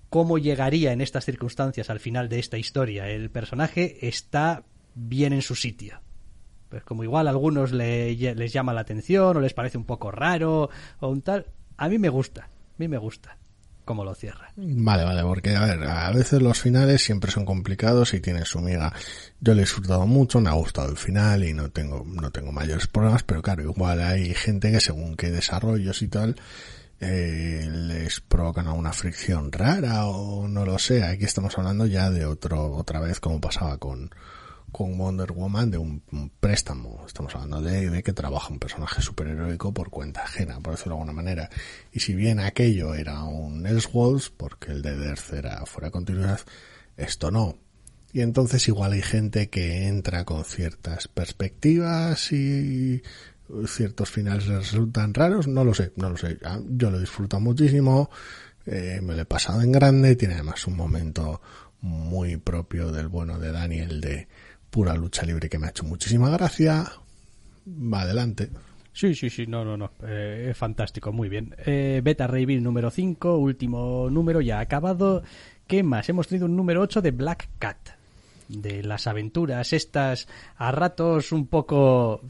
[0.10, 5.42] cómo llegaría en estas circunstancias al final de esta historia el personaje está bien en
[5.42, 6.02] su sitio.
[6.70, 10.12] Pues como igual a algunos le, les llama la atención o les parece un poco
[10.12, 11.48] raro o un tal,
[11.78, 13.38] a mí me gusta, a mí me gusta
[13.86, 14.52] cómo lo cierra.
[14.58, 18.60] Vale, vale, porque a ver, a veces los finales siempre son complicados y tienen su
[18.60, 18.92] miga.
[19.40, 22.52] Yo le he disfrutado mucho, me ha gustado el final y no tengo, no tengo
[22.52, 26.36] mayores problemas, pero claro, igual hay gente que según qué desarrollos y tal,
[27.00, 31.04] eh, les provocan alguna fricción rara o no lo sé.
[31.04, 34.12] Aquí estamos hablando ya de otro, otra vez como pasaba con,
[34.72, 36.02] con Wonder Woman de un,
[36.40, 37.04] préstamo.
[37.06, 41.02] Estamos hablando de, de, que trabaja un personaje superheroico por cuenta ajena, por decirlo de
[41.02, 41.50] alguna manera.
[41.92, 46.40] Y si bien aquello era un Elseworlds, porque el de Death era fuera de continuidad,
[46.98, 47.58] esto no.
[48.16, 53.04] Y entonces igual hay gente que entra con ciertas perspectivas y
[53.68, 56.38] ciertos finales les resultan raros, no lo sé, no lo sé.
[56.70, 58.10] Yo lo disfruto muchísimo,
[58.66, 61.42] eh, me lo he pasado en grande, tiene además un momento
[61.82, 64.28] muy propio del bueno de Daniel de
[64.70, 66.92] pura lucha libre que me ha hecho muchísima gracia.
[67.68, 68.50] Va adelante.
[68.92, 69.92] Sí, sí, sí, no, no, no.
[70.08, 71.54] Eh, fantástico, muy bien.
[71.66, 75.22] Eh, Beta Bill número 5, último número ya acabado.
[75.68, 76.08] ¿Qué más?
[76.10, 77.90] Hemos tenido un número 8 de Black Cat.
[78.48, 82.22] De las aventuras estas a ratos un poco...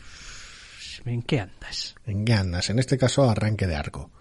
[1.05, 1.95] ¿En qué andas?
[2.05, 2.69] ¿En qué andas?
[2.69, 4.11] En este caso, arranque de arco.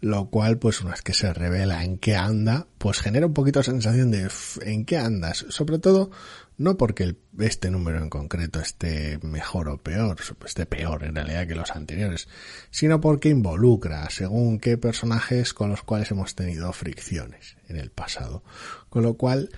[0.00, 3.60] Lo cual, pues una vez que se revela en qué anda, pues genera un poquito
[3.60, 4.30] de sensación de
[4.62, 5.44] en qué andas.
[5.50, 6.10] Sobre todo,
[6.56, 11.54] no porque este número en concreto esté mejor o peor, esté peor en realidad que
[11.54, 12.28] los anteriores,
[12.70, 18.42] sino porque involucra según qué personajes con los cuales hemos tenido fricciones en el pasado.
[18.88, 19.50] Con lo cual,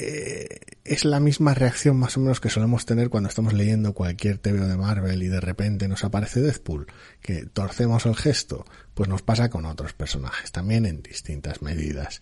[0.00, 4.38] eh, es la misma reacción más o menos que solemos tener cuando estamos leyendo cualquier
[4.38, 6.86] TVO de Marvel y de repente nos aparece Deadpool,
[7.20, 12.20] que torcemos el gesto, pues nos pasa con otros personajes, también en distintas medidas.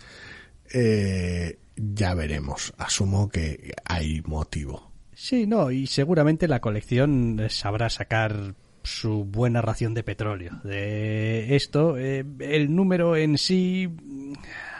[0.73, 4.91] Eh, ya veremos, asumo que hay motivo.
[5.13, 10.61] Sí, no, y seguramente la colección sabrá sacar su buena ración de petróleo.
[10.65, 13.91] De esto, eh, el número en sí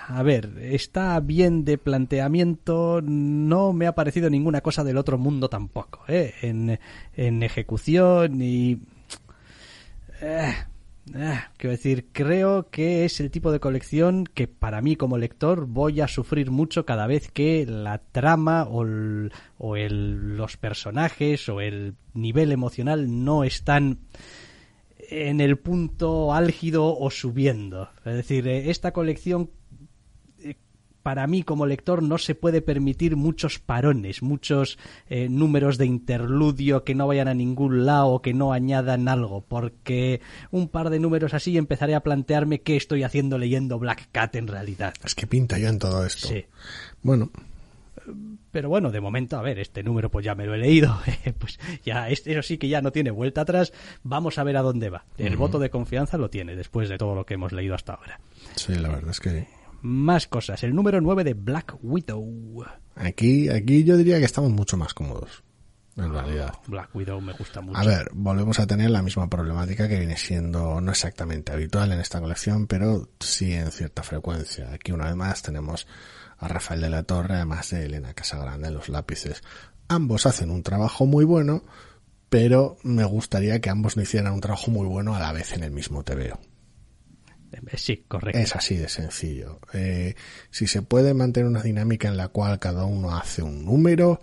[0.09, 5.49] a ver, está bien de planteamiento, no me ha parecido ninguna cosa del otro mundo
[5.49, 6.35] tampoco, ¿eh?
[6.43, 8.83] En, ejecución y...
[10.21, 10.55] Eh,
[11.15, 15.67] eh, quiero decir, creo que es el tipo de colección que para mí como lector
[15.67, 18.85] voy a sufrir mucho cada vez que la trama o,
[19.59, 23.99] o el, los personajes o el nivel emocional no están
[25.11, 27.89] en el punto álgido o subiendo.
[28.05, 29.51] Es decir, eh, esta colección
[31.07, 34.77] para mí como lector no se puede permitir muchos parones, muchos
[35.09, 40.21] eh, números de interludio que no vayan a ningún lado, que no añadan algo, porque
[40.51, 44.49] un par de números así empezaré a plantearme qué estoy haciendo leyendo Black Cat en
[44.49, 44.95] realidad.
[45.05, 46.27] Es que pinta ya en todo esto.
[46.27, 46.45] Sí.
[47.03, 47.31] Bueno,
[48.51, 50.99] Pero bueno, de momento, a ver, este número pues ya me lo he leído,
[51.39, 54.63] pues ya, este- eso sí que ya no tiene vuelta atrás, vamos a ver a
[54.63, 55.05] dónde va.
[55.19, 58.19] El voto de confianza lo tiene después de todo lo que hemos leído hasta ahora.
[58.57, 59.47] sí, la verdad es que
[59.87, 62.65] Más cosas, el número 9 de Black Widow.
[62.97, 65.45] aquí, aquí yo diría que estamos mucho más cómodos.
[65.95, 66.53] En realidad.
[66.67, 67.79] Black Widow me gusta mucho.
[67.79, 72.01] A ver, volvemos a tener la misma problemática que viene siendo no exactamente habitual en
[72.01, 74.73] esta colección, pero sí en cierta frecuencia.
[74.73, 75.87] Aquí una vez más tenemos
[76.39, 79.45] a Rafael de la Torre, además de Elena Casagrande en los lápices.
[79.87, 81.63] Ambos hacen un trabajo muy bueno,
[82.29, 85.63] pero me gustaría que ambos no hicieran un trabajo muy bueno a la vez en
[85.63, 86.41] el mismo TVO.
[87.67, 88.39] Eh, Sí, correcto.
[88.39, 89.61] Es así de sencillo.
[89.73, 90.15] Eh,
[90.51, 94.21] si se puede mantener una dinámica en la cual cada uno hace un número,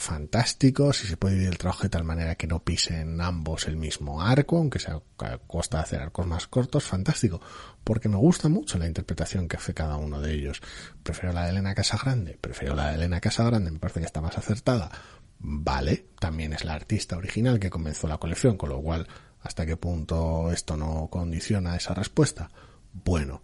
[0.00, 0.92] fantástico.
[0.92, 4.22] Si se puede dividir el trabajo de tal manera que no pisen ambos el mismo
[4.22, 7.40] arco, aunque sea a costa de hacer arcos más cortos, fantástico.
[7.84, 10.60] Porque me gusta mucho la interpretación que hace cada uno de ellos.
[11.02, 14.36] Prefiero la de Elena Casagrande, prefiero la de Elena Casagrande, me parece que está más
[14.36, 14.90] acertada.
[15.38, 19.06] Vale, también es la artista original que comenzó la colección, con lo cual,
[19.42, 22.50] ¿hasta qué punto esto no condiciona esa respuesta?
[22.92, 23.42] Bueno,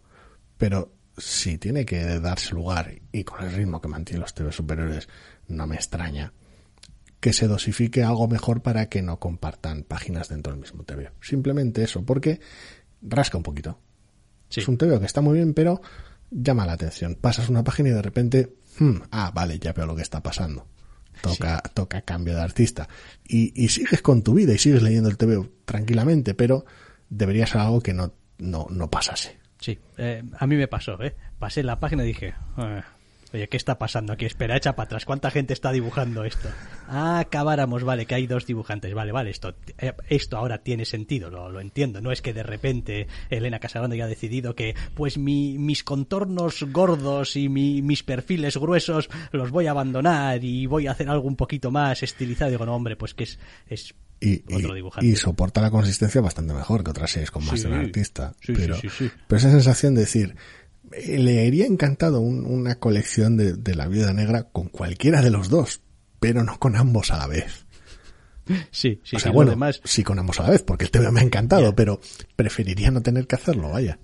[0.58, 5.08] pero si tiene que darse lugar y con el ritmo que mantiene los TV superiores,
[5.48, 6.32] no me extraña
[7.20, 11.10] que se dosifique algo mejor para que no compartan páginas dentro del mismo TV.
[11.20, 12.40] Simplemente eso, porque
[13.02, 13.80] rasca un poquito.
[14.48, 14.60] Sí.
[14.60, 15.80] Es un TV que está muy bien, pero
[16.30, 17.16] llama la atención.
[17.16, 20.66] Pasas una página y de repente, hmm, ah, vale, ya veo lo que está pasando.
[21.22, 22.88] Toca, toca cambio de artista.
[23.26, 26.66] Y, y sigues con tu vida y sigues leyendo el TV tranquilamente, pero
[27.08, 29.38] debería ser algo que no, no, no pasase.
[29.58, 31.14] Sí, eh, a mí me pasó, ¿eh?
[31.38, 32.82] Pasé la página y dije, "Eh,
[33.32, 34.26] oye, ¿qué está pasando aquí?
[34.26, 35.04] Espera, echa para atrás.
[35.06, 36.48] ¿Cuánta gente está dibujando esto?
[36.88, 38.92] Ah, acabáramos, vale, que hay dos dibujantes.
[38.94, 42.00] Vale, vale, esto, eh, esto ahora tiene sentido, lo, lo entiendo.
[42.02, 47.34] No es que de repente Elena Casagrande haya decidido que, pues, mi, mis contornos gordos
[47.36, 51.36] y mi- mis perfiles gruesos los voy a abandonar y voy a hacer algo un
[51.36, 52.50] poquito más estilizado.
[52.50, 54.42] Digo, no, hombre, pues que es, es y,
[55.02, 58.34] y- soporta la consistencia bastante mejor que otras series con más de un artista.
[58.54, 58.76] Pero,
[59.28, 60.36] pero esa sensación de decir,
[60.92, 65.48] eh, leería encantado un- una colección de, de la viuda negra con cualquiera de los
[65.50, 65.82] dos,
[66.20, 67.66] pero no con ambos a la vez.
[68.70, 70.90] Sí, sí, o sea, sí, bueno, demás- sí con ambos a la vez, porque el
[70.92, 72.00] TV me ha encantado, pero
[72.36, 73.98] preferiría no tener que hacerlo, vaya.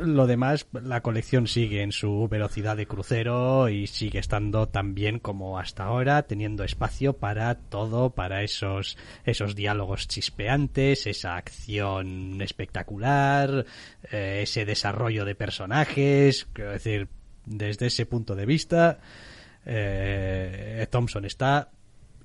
[0.00, 5.18] Lo demás, la colección sigue en su velocidad de crucero y sigue estando tan bien
[5.18, 13.66] como hasta ahora, teniendo espacio para todo, para esos, esos diálogos chispeantes, esa acción espectacular,
[14.10, 16.46] eh, ese desarrollo de personajes.
[16.52, 17.08] Quiero decir,
[17.46, 18.98] desde ese punto de vista,
[19.64, 21.70] eh, Thompson está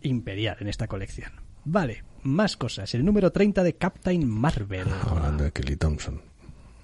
[0.01, 1.31] imperial en esta colección.
[1.65, 2.93] Vale, más cosas.
[2.95, 4.87] El número 30 de Captain Marvel.
[5.07, 6.28] Hablando de Kelly Thompson.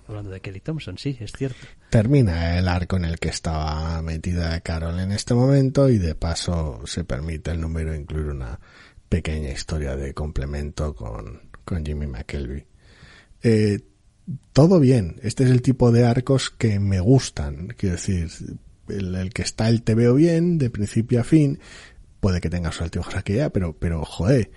[0.07, 1.65] Hablando de Kelly Thompson, sí, es cierto.
[1.89, 6.81] Termina el arco en el que estaba metida Carol en este momento y de paso
[6.85, 8.59] se permite el número incluir una
[9.09, 12.67] pequeña historia de complemento con, con Jimmy McKelvey.
[13.41, 13.79] Eh,
[14.53, 18.29] todo bien, este es el tipo de arcos que me gustan, quiero decir,
[18.87, 21.59] el, que está el te veo bien, de principio a fin,
[22.19, 24.51] puede que tenga sus altibajos aquí y allá, pero, pero joder,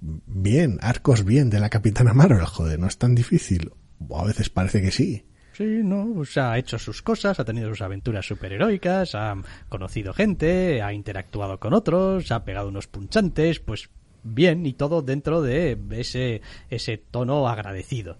[0.00, 3.72] bien, arcos bien de la Capitana Marvel, joder, no es tan difícil,
[4.10, 5.24] a veces parece que sí.
[5.52, 9.36] Sí, no, pues ha hecho sus cosas, ha tenido sus aventuras superheroicas, ha
[9.68, 13.88] conocido gente, ha interactuado con otros, ha pegado unos punchantes, pues
[14.24, 18.18] bien, y todo dentro de ese, ese tono agradecido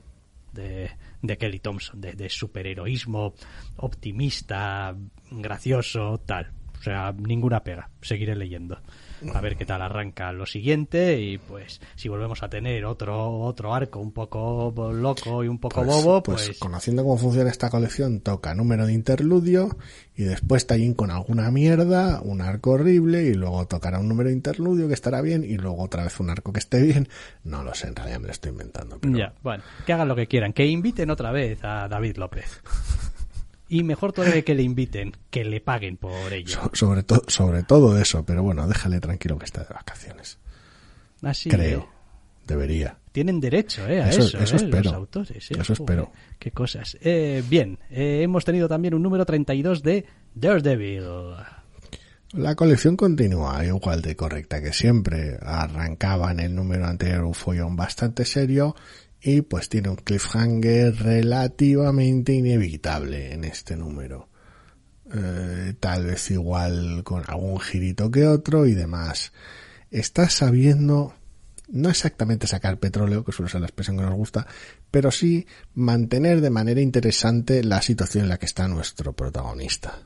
[0.52, 0.90] de,
[1.22, 3.34] de Kelly Thompson, de, de superheroísmo
[3.76, 4.94] optimista,
[5.30, 6.52] gracioso, tal.
[6.78, 7.90] O sea, ninguna pega.
[8.00, 8.78] Seguiré leyendo.
[9.34, 13.74] A ver qué tal arranca lo siguiente y pues si volvemos a tener otro otro
[13.74, 17.70] arco un poco loco y un poco Pues- bobo, pues, pues, conociendo cómo funciona esta
[17.70, 19.76] colección, toca número de interludio
[20.16, 24.34] y después tallín con alguna mierda, un arco horrible y luego tocará un número de
[24.36, 27.08] interludio que estará bien y luego otra vez un arco que esté bien.
[27.44, 28.98] No lo sé, en realidad me lo estoy inventando.
[29.00, 32.60] Pero Ya, bueno, que hagan lo que quieran, que inviten otra vez a David López.
[33.74, 36.48] Y mejor todavía que le inviten, que le paguen por ello.
[36.54, 40.38] so- sobre, to- sobre todo eso, pero bueno, déjale tranquilo que está de vacaciones.
[41.22, 41.80] Así Creo.
[41.80, 41.86] eh,
[42.46, 42.98] Debería.
[43.10, 44.82] tienen derecho eh, a Eso- eso, eso eh, espero.
[44.84, 45.50] los autores.
[45.50, 45.54] eh.
[45.58, 46.12] Eso espero.
[46.38, 46.96] Qué cosas.
[47.00, 50.04] Eh, bien, hemos tenido también un número 32 de
[50.34, 51.04] Daredevil.
[52.32, 55.38] La colección continúa igual de correcta que siempre.
[55.40, 58.74] Arrancaba en el número anterior un follón bastante serio
[59.26, 64.28] y pues tiene un cliffhanger relativamente inevitable en este número.
[65.14, 69.32] Eh, tal vez igual con algún girito que otro y demás.
[69.90, 71.14] Está sabiendo
[71.68, 74.46] no exactamente sacar petróleo, que suele ser la expresión que nos gusta,
[74.90, 80.00] pero sí mantener de manera interesante la situación en la que está nuestro protagonista.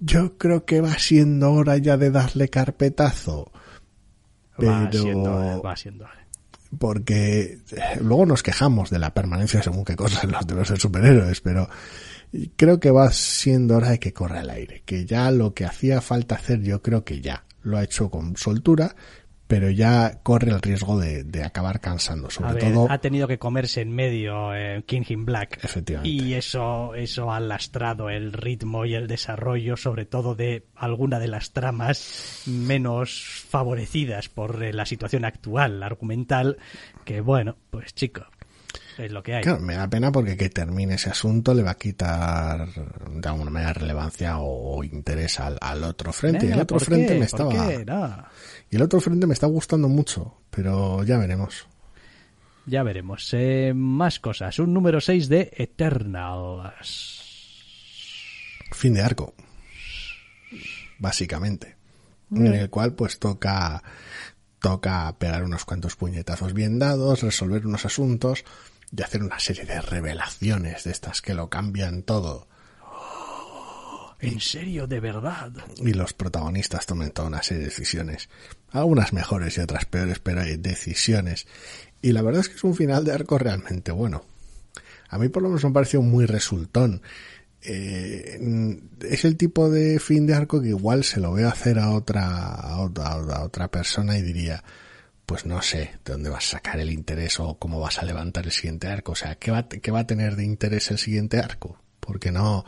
[0.00, 3.52] Yo creo que va siendo hora ya de darle carpetazo.
[4.60, 6.04] Va siendo, va siendo
[6.78, 10.68] porque eh, luego nos quejamos de la permanencia según qué cosas en los de los
[10.68, 11.68] superhéroes, pero
[12.56, 16.00] creo que va siendo hora de que corra el aire, que ya lo que hacía
[16.00, 18.96] falta hacer yo creo que ya lo ha hecho con soltura
[19.52, 22.86] pero ya corre el riesgo de, acabar cansando, sobre todo.
[22.88, 25.62] Ha tenido que comerse en medio eh, King in Black.
[25.62, 26.08] Efectivamente.
[26.08, 31.28] Y eso, eso ha lastrado el ritmo y el desarrollo, sobre todo de alguna de
[31.28, 36.56] las tramas menos favorecidas por eh, la situación actual, argumental,
[37.04, 38.22] que bueno, pues chico,
[38.96, 39.42] es lo que hay.
[39.42, 43.50] Claro, me da pena porque que termine ese asunto le va a quitar de alguna
[43.50, 46.46] manera relevancia o, interés al, otro frente.
[46.46, 48.30] y el otro frente me estaba.
[48.72, 51.68] Y el otro frente me está gustando mucho, pero ya veremos.
[52.64, 53.28] Ya veremos.
[53.34, 54.58] Eh, más cosas.
[54.58, 57.20] Un número 6 de Eternals.
[58.72, 59.34] Fin de arco.
[60.98, 61.76] Básicamente.
[62.34, 63.82] En el cual pues toca
[64.58, 68.42] toca pegar unos cuantos puñetazos bien dados, resolver unos asuntos
[68.90, 72.48] y hacer una serie de revelaciones de estas que lo cambian todo.
[74.22, 74.86] ¿En serio?
[74.86, 75.52] ¿De verdad?
[75.78, 78.28] Y los protagonistas toman toda una serie de decisiones.
[78.70, 81.46] Algunas mejores y otras peores, pero hay decisiones.
[82.00, 84.24] Y la verdad es que es un final de arco realmente bueno.
[85.08, 87.02] A mí por lo menos me pareció muy resultón.
[87.62, 91.90] Eh, es el tipo de fin de arco que igual se lo veo hacer a
[91.90, 94.62] otra, a otra, a otra persona y diría,
[95.26, 98.44] pues no sé de dónde vas a sacar el interés o cómo vas a levantar
[98.44, 99.12] el siguiente arco.
[99.12, 101.78] O sea, ¿qué va, qué va a tener de interés el siguiente arco?
[102.00, 102.64] Porque no,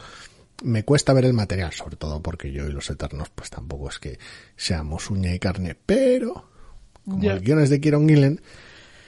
[0.63, 3.99] me cuesta ver el material, sobre todo porque yo y los Eternos, pues tampoco es
[3.99, 4.19] que
[4.57, 6.49] seamos uña y carne, pero
[7.05, 8.41] como el guion es de Kieron Gillen,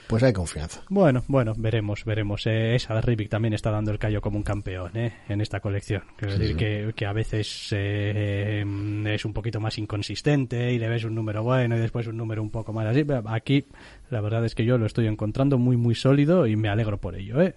[0.06, 0.82] pues hay confianza.
[0.88, 2.46] Bueno, bueno, veremos, veremos.
[2.46, 6.02] Eh, esa Rivik también está dando el callo como un campeón eh, en esta colección.
[6.16, 8.64] Quiero decir Que, que, a veces eh,
[9.06, 12.42] es un poquito más inconsistente y le ves un número bueno y después un número
[12.42, 13.04] un poco más así.
[13.26, 13.66] Aquí
[14.10, 17.16] la verdad es que yo lo estoy encontrando muy, muy sólido y me alegro por
[17.16, 17.40] ello.
[17.40, 17.54] ¿eh?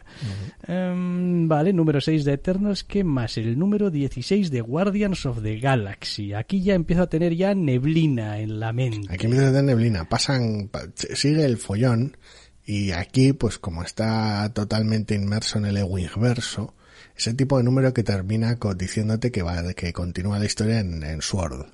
[0.67, 2.83] Em, vale, número 6 de Eternos.
[2.83, 3.37] ¿Qué más?
[3.37, 6.33] El número 16 de Guardians of the Galaxy.
[6.33, 9.13] Aquí ya empiezo a tener ya neblina en la mente.
[9.13, 10.09] Aquí empieza a tener neblina.
[10.09, 12.17] Pasan, sigue el follón
[12.65, 16.75] y aquí, pues como está totalmente inmerso en el Ewing verso,
[17.17, 21.21] ese tipo de número que termina diciéndote que va, que continúa la historia en, en
[21.21, 21.65] Sword.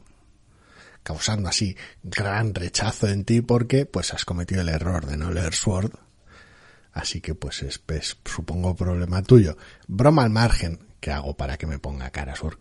[1.06, 5.54] Causando así gran rechazo en ti porque pues has cometido el error de no leer
[5.54, 5.92] Sword.
[6.92, 7.80] Así que pues es,
[8.26, 9.56] supongo problema tuyo.
[9.88, 12.58] Broma al margen, que hago para que me ponga cara Sword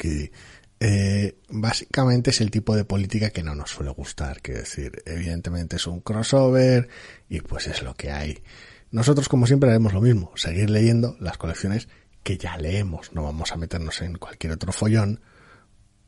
[0.78, 5.76] eh, básicamente es el tipo de política que no nos suele gustar, que decir, evidentemente
[5.76, 6.88] es un crossover
[7.30, 8.42] y pues es lo que hay.
[8.90, 11.88] Nosotros como siempre haremos lo mismo, seguir leyendo las colecciones
[12.22, 15.22] que ya leemos, no vamos a meternos en cualquier otro follón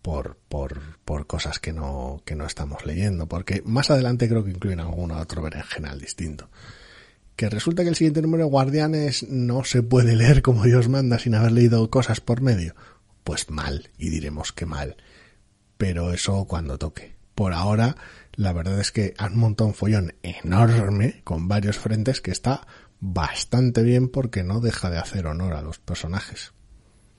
[0.06, 4.52] por, por, por cosas que no, que no estamos leyendo, porque más adelante creo que
[4.52, 6.48] incluyen algún otro berenjenal distinto.
[7.34, 11.18] Que resulta que el siguiente número de Guardianes no se puede leer como Dios manda
[11.18, 12.76] sin haber leído cosas por medio
[13.24, 14.96] pues mal, y diremos que mal.
[15.76, 17.16] Pero eso cuando toque.
[17.34, 17.96] Por ahora,
[18.36, 22.64] la verdad es que han montado un follón enorme con varios frentes que está
[23.00, 26.52] bastante bien porque no deja de hacer honor a los personajes.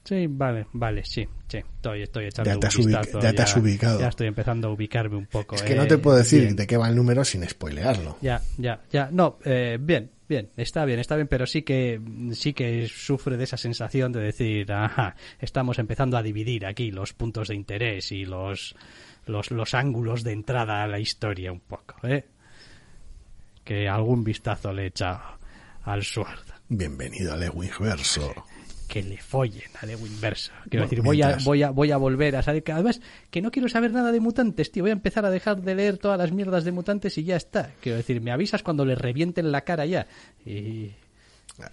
[0.07, 3.57] Sí, vale, vale, sí, sí, estoy, estoy echando ya te un vistazo, ya, te has
[3.57, 3.99] ubicado.
[3.99, 5.55] Ya estoy empezando a ubicarme un poco.
[5.55, 8.17] Es que no te eh, puedo decir de qué va el número sin spoilearlo.
[8.21, 12.01] Ya, ya, ya, no, eh, bien, Bien, está bien, está bien, pero sí que
[12.33, 17.13] sí que sufre de esa sensación de decir, ajá, estamos empezando a dividir aquí los
[17.13, 18.75] puntos de interés y los
[19.25, 22.25] los, los ángulos de entrada a la historia un poco, ¿eh?
[23.63, 25.37] Que algún vistazo le echa
[25.83, 26.45] al Sword.
[26.69, 28.33] Bienvenido al Ewing Verso
[28.87, 30.51] que le follen a Lewin inverso.
[30.69, 33.51] Quiero decir, voy a, voy, a, voy a volver a saber que además que no
[33.51, 34.83] quiero saber nada de mutantes, tío.
[34.83, 37.71] Voy a empezar a dejar de leer todas las mierdas de mutantes y ya está.
[37.81, 40.07] Quiero decir, me avisas cuando le revienten la cara ya.
[40.45, 40.93] Y,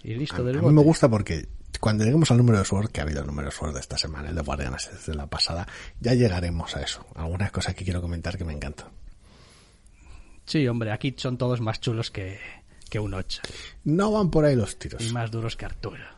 [0.03, 1.47] listo del A mí me gusta porque
[1.79, 3.97] cuando lleguemos al número de Sword, que ha habido el número de Sword de esta
[3.97, 5.67] semana, el de Guardianes desde la pasada,
[6.01, 7.05] ya llegaremos a eso.
[7.15, 8.87] Algunas cosas que quiero comentar que me encantan.
[10.45, 12.39] Sí, hombre, aquí son todos más chulos que,
[12.89, 13.41] que un 8.
[13.85, 15.01] No van por ahí los tiros.
[15.03, 16.14] Y más duros que Arturo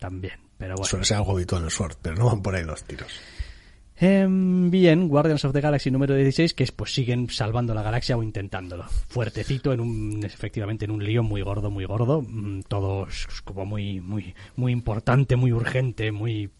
[0.00, 0.34] también.
[0.58, 0.84] Pero bueno.
[0.88, 3.12] Suele ser algo habitual en el Sword, pero no van por ahí los tiros.
[3.96, 8.22] Em, bien, Guardians of the Galaxy número 16, que pues siguen salvando la galaxia o
[8.22, 8.84] intentándolo.
[9.08, 12.22] Fuertecito, en un, efectivamente en un lío muy gordo, muy gordo.
[12.26, 16.50] mm, Todo es como muy, muy, muy importante, muy urgente, muy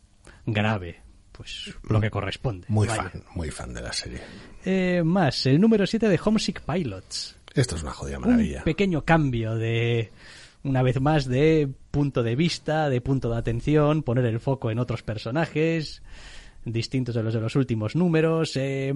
[0.44, 1.00] grave.
[1.32, 2.66] Pues lo que corresponde.
[2.68, 3.04] Muy Vaya.
[3.08, 4.20] fan, muy fan de la serie.
[4.66, 7.36] Eh, más, el número 7 de Homesick Pilots.
[7.54, 8.62] Esto es una jodida Un maravilla.
[8.64, 10.12] pequeño cambio de,
[10.62, 14.78] una vez más, de punto de vista, de punto de atención, poner el foco en
[14.78, 16.02] otros personajes
[16.64, 18.52] distintos de los de los últimos números.
[18.56, 18.92] Eh,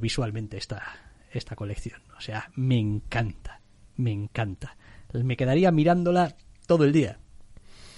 [0.00, 0.82] visualmente esta,
[1.30, 2.00] esta colección.
[2.16, 3.60] O sea, me encanta,
[3.96, 4.76] me encanta.
[5.12, 6.34] Me quedaría mirándola
[6.66, 7.18] todo el día.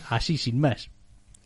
[0.08, 0.90] Así, sin más.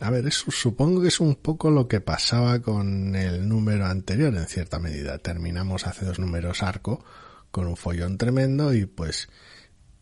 [0.00, 4.34] A ver, eso supongo que es un poco lo que pasaba con el número anterior,
[4.34, 5.18] en cierta medida.
[5.18, 7.04] Terminamos hace dos números arco
[7.50, 9.28] con un follón tremendo y pues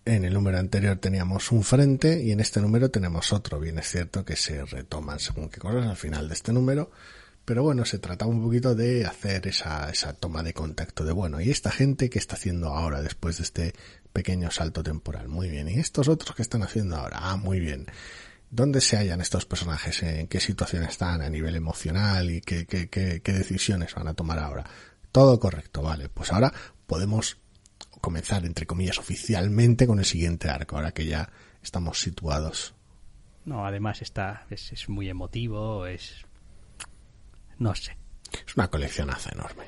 [0.07, 3.59] en el número anterior teníamos un frente y en este número tenemos otro.
[3.59, 6.93] Bien es cierto que se retoman según qué cosas al final de este número,
[7.45, 11.41] pero bueno, se trataba un poquito de hacer esa, esa toma de contacto de bueno,
[11.41, 13.75] ¿y esta gente qué está haciendo ahora después de este
[14.13, 15.27] pequeño salto temporal?
[15.27, 15.69] Muy bien.
[15.69, 17.19] ¿Y estos otros qué están haciendo ahora?
[17.21, 17.87] Ah, muy bien.
[18.49, 20.05] ¿Dónde se hallan estos personajes?
[20.05, 22.31] ¿En qué situación están a nivel emocional?
[22.31, 24.65] ¿Y qué, qué, qué, qué decisiones van a tomar ahora?
[25.11, 26.09] Todo correcto, vale.
[26.09, 26.53] Pues ahora
[26.87, 27.39] podemos
[28.07, 31.29] comenzar, entre comillas, oficialmente con el siguiente arco, ahora que ya
[31.61, 32.73] estamos situados.
[33.45, 36.25] No, además está, es, es muy emotivo, es...
[37.59, 37.97] No sé.
[38.47, 39.65] Es una coleccionaza enorme.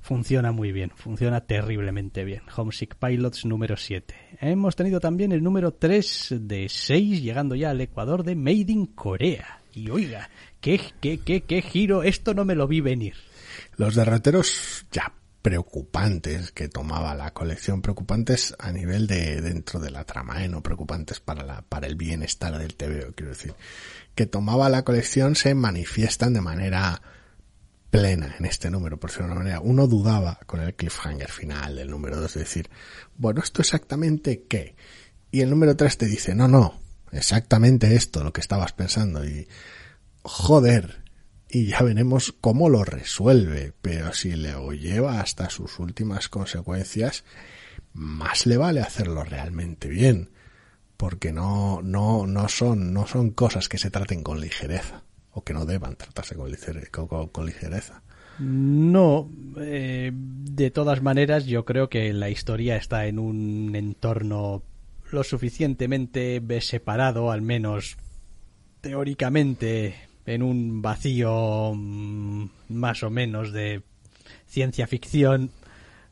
[0.00, 2.42] Funciona muy bien, funciona terriblemente bien.
[2.56, 4.16] Homesick Pilots número 7.
[4.40, 8.86] Hemos tenido también el número 3 de 6, llegando ya al Ecuador de Made in
[8.86, 9.62] Corea.
[9.72, 10.28] Y oiga,
[10.60, 13.14] qué, qué, qué, qué giro, esto no me lo vi venir.
[13.76, 15.12] Los derroteros ya
[15.46, 20.48] preocupantes que tomaba la colección, preocupantes a nivel de dentro de la trama, ¿eh?
[20.48, 23.54] no preocupantes para la, para el bienestar del TVO, quiero decir,
[24.16, 27.00] que tomaba la colección se manifiestan de manera
[27.90, 29.60] plena en este número, por decirlo de una manera.
[29.60, 32.68] Uno dudaba con el cliffhanger final del número 2, de decir,
[33.16, 34.74] bueno, ¿esto exactamente qué?
[35.30, 36.80] Y el número 3 te dice, no, no,
[37.12, 39.24] exactamente esto, lo que estabas pensando.
[39.24, 39.46] Y,
[40.22, 41.04] joder,
[41.48, 47.24] y ya veremos cómo lo resuelve, pero si le lleva hasta sus últimas consecuencias,
[47.92, 50.30] más le vale hacerlo realmente bien,
[50.96, 55.54] porque no, no, no son, no son cosas que se traten con ligereza, o que
[55.54, 56.50] no deban tratarse con
[57.46, 58.02] ligereza.
[58.38, 64.62] No, eh, de todas maneras yo creo que la historia está en un entorno
[65.10, 67.96] lo suficientemente separado, al menos
[68.80, 69.94] teóricamente,
[70.26, 73.82] en un vacío mm, más o menos de
[74.46, 75.50] ciencia ficción,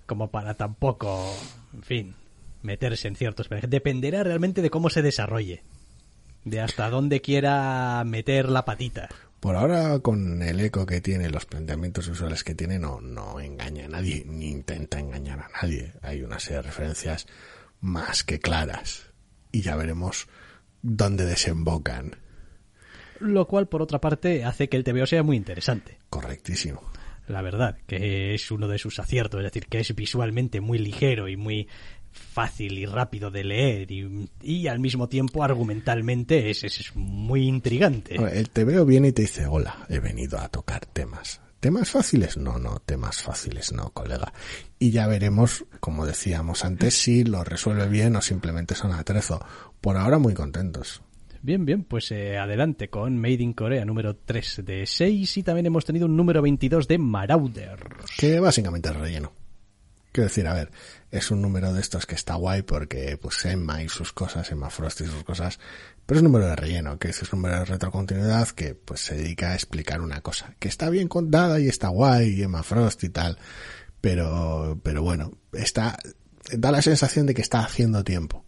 [0.07, 1.35] como para tampoco,
[1.73, 2.15] en fin,
[2.63, 3.49] meterse en ciertos...
[3.69, 5.63] Dependerá realmente de cómo se desarrolle,
[6.45, 9.09] de hasta dónde quiera meter la patita.
[9.41, 13.85] Por ahora, con el eco que tiene, los planteamientos visuales que tiene, no, no engaña
[13.85, 15.93] a nadie, ni intenta engañar a nadie.
[16.01, 17.27] Hay una serie de referencias
[17.81, 19.13] más que claras.
[19.53, 20.29] Y ya veremos
[20.81, 22.17] dónde desembocan.
[23.25, 25.99] Lo cual, por otra parte, hace que el TVO sea muy interesante.
[26.11, 26.83] Correctísimo.
[27.27, 31.29] La verdad, que es uno de sus aciertos, es decir, que es visualmente muy ligero
[31.29, 31.69] y muy
[32.13, 37.49] fácil y rápido de leer y, y al mismo tiempo argumentalmente es, es, es muy
[37.49, 38.17] intrigante.
[38.17, 41.41] El TVO viene y te dice, hola, he venido a tocar temas.
[41.65, 42.37] ¿Temas fáciles?
[42.37, 44.35] No, no, temas fáciles no, colega.
[44.79, 49.43] Y ya veremos, como decíamos antes, si lo resuelve bien o simplemente son atrezo.
[49.81, 51.01] Por ahora muy contentos.
[51.45, 55.67] Bien, bien, pues eh, adelante con Made in Korea número 3 de 6 y también
[55.67, 57.81] hemos tenido un número 22 de Marauder.
[58.17, 59.31] que básicamente es relleno.
[60.11, 60.71] Quiero decir, a ver,
[61.11, 64.71] es un número de estos que está guay porque, pues, Emma y sus cosas, Emma
[64.71, 65.61] Frost y sus cosas,
[66.07, 69.15] pero es un número de relleno, que es un número de retrocontinuidad que, pues, se
[69.15, 73.11] dedica a explicar una cosa, que está bien contada y está guay, Emma Frost y
[73.11, 73.37] tal,
[74.01, 75.99] pero, pero bueno, está,
[76.57, 78.44] da la sensación de que está haciendo tiempo.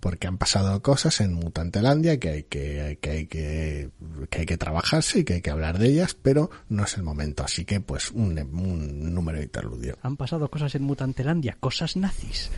[0.00, 3.90] Porque han pasado cosas en Mutantelandia que hay que, que hay que,
[4.30, 7.02] que hay que trabajarse y que hay que hablar de ellas, pero no es el
[7.02, 7.44] momento.
[7.44, 9.98] Así que, pues, un, un número de interludio.
[10.02, 12.50] Han pasado cosas en Mutantelandia, cosas nazis.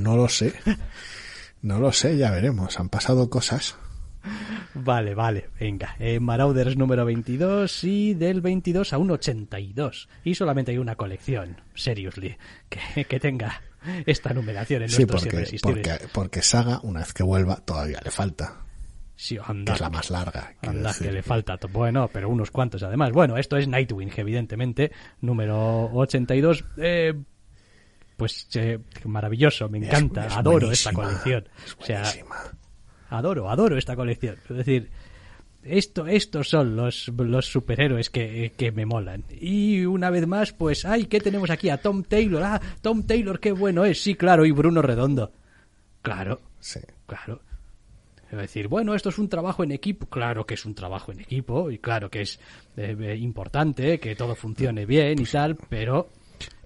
[0.00, 0.54] No lo sé.
[1.62, 2.80] No lo sé, ya veremos.
[2.80, 3.76] Han pasado cosas.
[4.74, 5.96] Vale, vale, venga.
[5.98, 10.08] Eh, Marauders número 22 y del 22 a un 82.
[10.24, 12.36] Y solamente hay una colección, seriously,
[12.68, 13.60] que, que tenga
[14.06, 15.88] esta numeración en Sí, nuestros porque, irresistibles.
[15.88, 18.56] porque, porque Saga, una vez que vuelva, todavía le falta.
[19.16, 20.54] Sí, Que anda, es la más larga.
[20.62, 21.06] anda, decir.
[21.08, 21.58] que le falta.
[21.70, 23.12] Bueno, pero unos cuantos además.
[23.12, 26.64] Bueno, esto es Nightwing, evidentemente, número 82.
[26.78, 27.14] Eh,
[28.16, 31.48] pues eh, maravilloso, me encanta, es adoro esta colección.
[31.66, 32.36] es O sea, buenísima.
[33.10, 34.36] Adoro, adoro esta colección.
[34.48, 34.90] Es decir,
[35.62, 39.24] esto, estos son los, los superhéroes que, que, me molan.
[39.38, 41.68] Y una vez más, pues, ay, ¿qué tenemos aquí?
[41.68, 42.42] A Tom Taylor.
[42.42, 44.02] Ah, Tom Taylor, qué bueno es.
[44.02, 45.32] Sí, claro, y Bruno Redondo.
[46.02, 46.40] Claro.
[46.60, 46.80] Sí.
[47.06, 47.40] Claro.
[48.30, 50.06] Es decir, bueno, esto es un trabajo en equipo.
[50.06, 52.38] Claro que es un trabajo en equipo y claro que es
[52.76, 56.08] eh, importante que todo funcione bien y tal, pero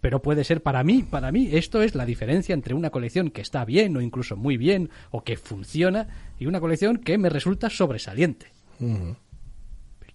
[0.00, 3.40] pero puede ser para mí, para mí esto es la diferencia entre una colección que
[3.40, 7.70] está bien o incluso muy bien o que funciona y una colección que me resulta
[7.70, 8.52] sobresaliente.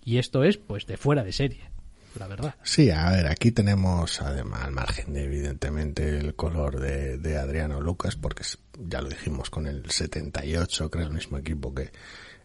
[0.04, 1.70] Y esto es pues de fuera de serie,
[2.18, 2.56] la verdad.
[2.64, 7.82] Sí, a ver, aquí tenemos además al margen de evidentemente el color de, de Adriano
[7.82, 8.44] Lucas, porque
[8.78, 11.92] ya lo dijimos con el 78, creo el mismo equipo que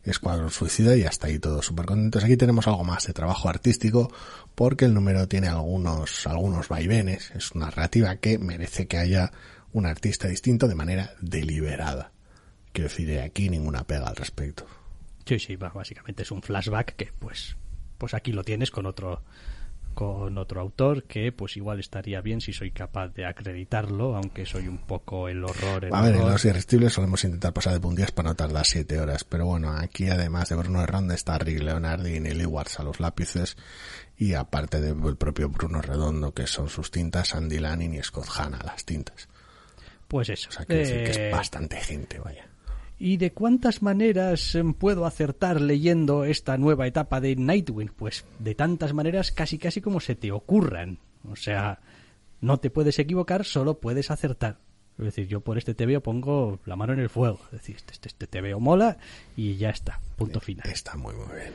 [0.04, 2.24] Escuadrón Suicida y hasta ahí todos súper contentos.
[2.24, 4.12] Aquí tenemos algo más de trabajo artístico
[4.54, 7.30] porque el número tiene algunos, algunos vaivenes.
[7.34, 9.32] Es una narrativa que merece que haya
[9.72, 12.12] un artista distinto de manera deliberada.
[12.72, 14.66] Quiero decir, aquí ninguna pega al respecto.
[15.26, 17.56] Sí, sí, básicamente es un flashback que pues,
[17.98, 19.22] pues aquí lo tienes con otro,
[19.94, 24.68] con otro autor que pues igual estaría bien si soy capaz de acreditarlo, aunque soy
[24.68, 25.88] un poco el horror.
[25.92, 29.24] a ver, en Los Irresistibles solemos intentar pasar de puntillas para no tardar siete horas,
[29.24, 33.00] pero bueno, aquí además de Bruno Redondo está Rick Leonardi y Nelly Watts a los
[33.00, 33.56] lápices
[34.16, 38.60] y aparte del propio Bruno Redondo que son sus tintas, Andy Lanning y Scott Hanna
[38.64, 39.28] las tintas.
[40.08, 40.48] Pues eso.
[40.50, 42.46] O sea, que, decir que es eh, bastante gente, vaya.
[43.04, 47.90] ¿Y de cuántas maneras em, puedo acertar leyendo esta nueva etapa de Nightwing?
[47.94, 51.00] Pues de tantas maneras casi casi como se te ocurran.
[51.30, 51.80] O sea,
[52.40, 54.56] no te puedes equivocar, solo puedes acertar.
[54.96, 57.40] Es decir, yo por este TVO pongo la mano en el fuego.
[57.52, 58.96] Es decir, este, este TVO mola
[59.36, 60.00] y ya está.
[60.16, 60.66] Punto final.
[60.66, 61.52] Está muy, muy bien.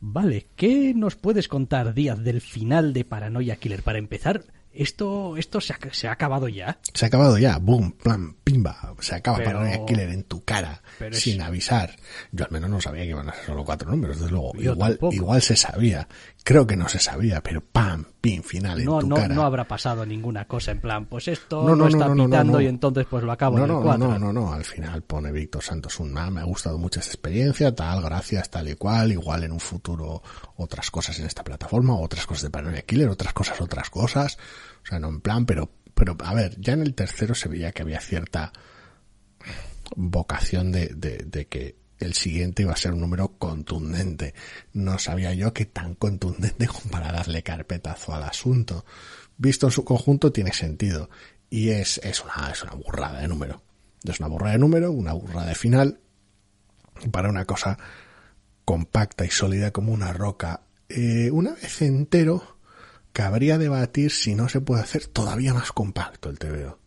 [0.00, 3.82] Vale, ¿qué nos puedes contar, Díaz, del final de Paranoia Killer?
[3.82, 4.42] Para empezar,
[4.78, 6.78] esto, esto se ha, se ha acabado ya.
[6.94, 10.82] Se ha acabado ya, boom, plan, pimba, se acaba Paranoia Killer en tu cara,
[11.12, 11.96] sin avisar.
[12.32, 14.52] Yo al menos no sabía que iban a ser solo cuatro números, desde luego.
[14.56, 16.06] igual, igual se sabía,
[16.44, 19.34] creo que no se sabía, pero pam, pim, final en tu no, cara.
[19.34, 23.24] No habrá pasado ninguna cosa en plan, pues esto no, está pitando y entonces pues
[23.24, 26.12] lo acabo no, en el No, no, no, no, al final pone Víctor Santos un
[26.12, 30.22] me ha gustado mucho esta experiencia, tal, gracias, tal y cual, igual en un futuro
[30.56, 34.38] otras cosas en esta plataforma, otras cosas de Paranoia Killer, otras cosas, otras cosas.
[34.88, 37.72] O sea, no en plan, pero, pero a ver, ya en el tercero se veía
[37.72, 38.54] que había cierta
[39.94, 44.32] vocación de, de, de que el siguiente iba a ser un número contundente.
[44.72, 48.86] No sabía yo que tan contundente como para darle carpetazo al asunto.
[49.36, 51.10] Visto en su conjunto tiene sentido.
[51.50, 53.62] Y es, es una, es una burrada de número.
[54.04, 56.00] Es una burrada de número, una burrada de final.
[57.10, 57.78] Para una cosa
[58.64, 60.62] compacta y sólida como una roca.
[60.88, 62.57] Eh, una vez entero,
[63.18, 66.78] cabría debatir si no se puede hacer todavía más compacto el TVO.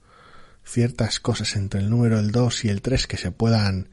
[0.64, 3.90] Ciertas cosas entre el número el 2 y el 3 que se puedan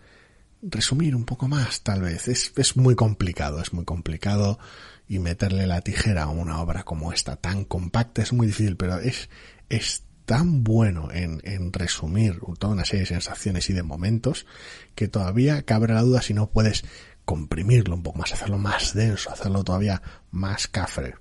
[0.63, 2.29] resumir un poco más, tal vez.
[2.29, 4.61] Es, es muy complicado, es muy complicado
[5.09, 9.01] y meterle la tijera a una obra como esta tan compacta es muy difícil, pero
[9.01, 9.31] es,
[9.69, 14.47] es tan bueno en, en resumir toda una serie de sensaciones y de momentos
[14.95, 16.85] que todavía cabe la duda si no puedes
[17.25, 20.01] comprimirlo un poco más, hacerlo más denso, hacerlo todavía
[20.31, 21.17] más cafre.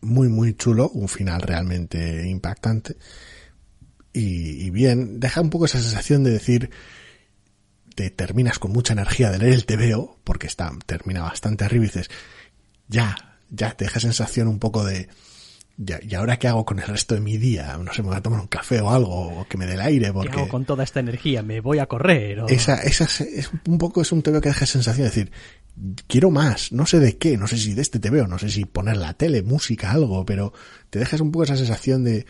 [0.00, 2.96] Muy, muy chulo, un final realmente impactante.
[4.12, 6.70] Y, y bien, deja un poco esa sensación de decir,
[7.94, 11.88] te terminas con mucha energía de leer el TVO, porque está, termina bastante arriba y
[11.88, 12.10] dices,
[12.88, 15.08] ya, ya te deja sensación un poco de,
[15.76, 17.76] ya, ¿y ahora qué hago con el resto de mi día?
[17.78, 19.80] No sé, me voy a tomar un café o algo, o que me dé el
[19.80, 20.30] aire, porque...
[20.30, 21.42] ¿Qué hago con toda esta energía?
[21.42, 22.40] ¿Me voy a correr?
[22.40, 22.48] O...
[22.48, 25.32] Esa, esa es, un poco, es un TVO que deja sensación de decir,
[26.06, 28.64] quiero más, no sé de qué, no sé si de este TVO, no sé si
[28.64, 30.52] poner la tele, música, algo, pero
[30.90, 32.26] te dejas un poco esa sensación de,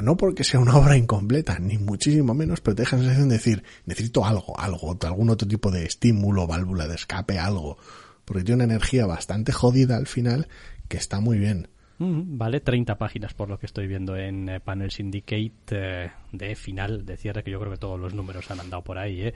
[0.00, 3.36] no porque sea una obra incompleta, ni muchísimo menos, pero te deja la sensación de
[3.36, 7.78] decir, necesito algo, algo, algún otro tipo de estímulo, válvula de escape, algo,
[8.24, 10.48] porque tiene una energía bastante jodida al final
[10.88, 11.68] que está muy bien.
[11.96, 17.06] Vale, 30 páginas por lo que estoy viendo en eh, Panel Syndicate eh, de final,
[17.06, 19.34] de cierre, que yo creo que todos los números han andado por ahí, ¿eh?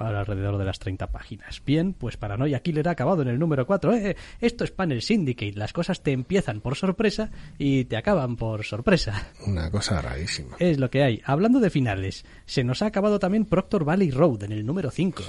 [0.00, 1.62] Para alrededor de las 30 páginas.
[1.66, 3.94] Bien, pues Paranoia Killer ha acabado en el número 4.
[3.94, 8.64] Eh, esto es Panel Syndicate, las cosas te empiezan por sorpresa y te acaban por
[8.64, 9.28] sorpresa.
[9.46, 10.56] Una cosa rarísima.
[10.58, 11.20] Es lo que hay.
[11.24, 15.22] Hablando de finales, se nos ha acabado también Proctor Valley Road en el número 5.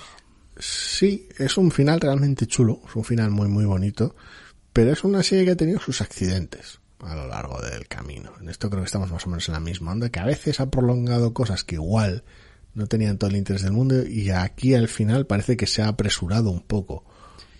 [0.57, 4.15] Sí, es un final realmente chulo, es un final muy muy bonito
[4.73, 8.31] pero es una serie que ha tenido sus accidentes a lo largo del camino.
[8.39, 10.59] En esto creo que estamos más o menos en la misma onda, que a veces
[10.59, 12.23] ha prolongado cosas que igual
[12.73, 15.87] no tenían todo el interés del mundo y aquí al final parece que se ha
[15.87, 17.03] apresurado un poco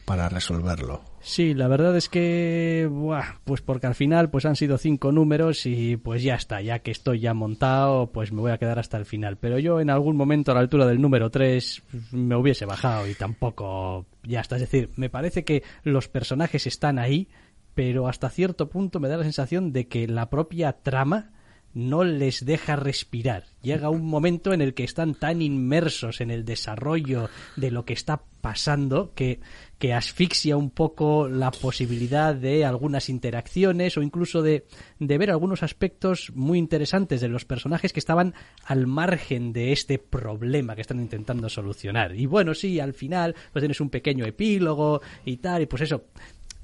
[0.06, 1.02] para resolverlo.
[1.22, 5.68] Sí, la verdad es que, buah, pues porque al final pues han sido cinco números
[5.68, 8.98] y pues ya está, ya que estoy ya montado, pues me voy a quedar hasta
[8.98, 9.38] el final.
[9.38, 13.14] Pero yo en algún momento a la altura del número 3 me hubiese bajado y
[13.14, 14.56] tampoco ya está.
[14.56, 17.30] Es decir, me parece que los personajes están ahí,
[17.76, 21.30] pero hasta cierto punto me da la sensación de que la propia trama
[21.74, 23.46] no les deja respirar.
[23.62, 27.94] Llega un momento en el que están tan inmersos en el desarrollo de lo que
[27.94, 29.40] está pasando que,
[29.78, 34.66] que asfixia un poco la posibilidad de algunas interacciones o incluso de,
[35.00, 38.34] de ver algunos aspectos muy interesantes de los personajes que estaban
[38.66, 42.16] al margen de este problema que están intentando solucionar.
[42.16, 46.06] Y bueno, sí, al final pues tienes un pequeño epílogo y tal, y pues eso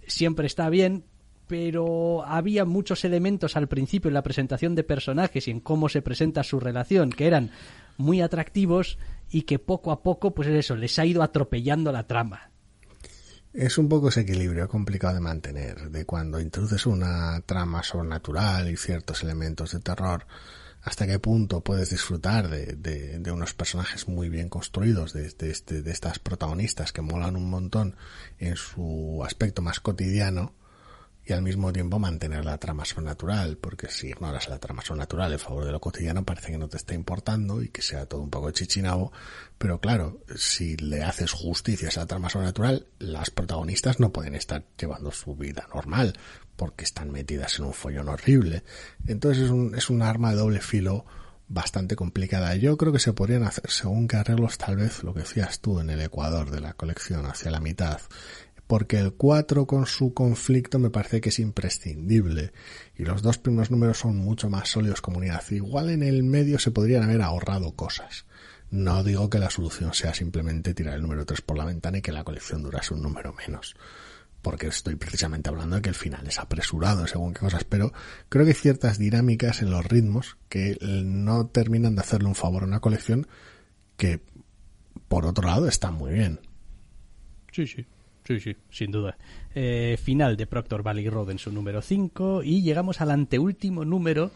[0.07, 1.03] siempre está bien,
[1.47, 6.01] pero había muchos elementos al principio en la presentación de personajes y en cómo se
[6.01, 7.51] presenta su relación que eran
[7.97, 8.97] muy atractivos
[9.29, 12.51] y que poco a poco, pues eso, les ha ido atropellando la trama.
[13.53, 18.77] Es un poco ese equilibrio complicado de mantener, de cuando introduces una trama sobrenatural y
[18.77, 20.27] ciertos elementos de terror,
[20.83, 25.91] hasta qué punto puedes disfrutar de, de, unos personajes muy bien construidos, de, de, de
[25.91, 27.95] estas protagonistas que molan un montón
[28.37, 30.53] en su aspecto más cotidiano,
[31.27, 35.39] y al mismo tiempo mantener la trama sobrenatural, porque si ignoras la trama sobrenatural en
[35.39, 38.29] favor de lo cotidiano parece que no te está importando y que sea todo un
[38.29, 39.11] poco chichinabo,
[39.57, 44.63] pero claro, si le haces justicia a esa trama sobrenatural, las protagonistas no pueden estar
[44.79, 46.13] llevando su vida normal,
[46.55, 48.63] porque están metidas en un follón horrible.
[49.05, 51.05] Entonces es un, es un arma de doble filo
[51.49, 52.55] bastante complicada.
[52.55, 55.79] Yo creo que se podrían hacer según qué arreglos tal vez lo que decías tú
[55.79, 57.99] en el Ecuador de la colección hacia la mitad
[58.67, 62.51] porque el 4 con su conflicto me parece que es imprescindible
[62.95, 65.41] y los dos primeros números son mucho más sólidos como unidad.
[65.49, 68.25] Igual en el medio se podrían haber ahorrado cosas.
[68.69, 72.01] No digo que la solución sea simplemente tirar el número 3 por la ventana y
[72.01, 73.75] que la colección durase un número menos.
[74.41, 77.93] Porque estoy precisamente hablando de que el final es apresurado según qué cosas, pero
[78.27, 82.63] creo que hay ciertas dinámicas en los ritmos que no terminan de hacerle un favor
[82.63, 83.27] a una colección
[83.95, 84.21] que,
[85.07, 86.41] por otro lado, está muy bien.
[87.53, 87.85] Sí, sí.
[88.27, 89.17] Sí, sí, sin duda.
[89.55, 94.31] Eh, final de Proctor Valley Road en su número 5 y llegamos al anteúltimo número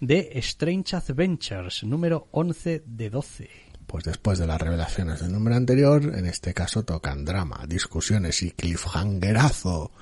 [0.00, 3.50] de Strange Adventures, número 11 de 12.
[3.86, 8.50] Pues después de las revelaciones del número anterior, en este caso tocan drama, discusiones y
[8.50, 9.92] cliffhangerazo,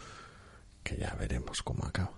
[0.82, 2.12] que ya veremos cómo acaba.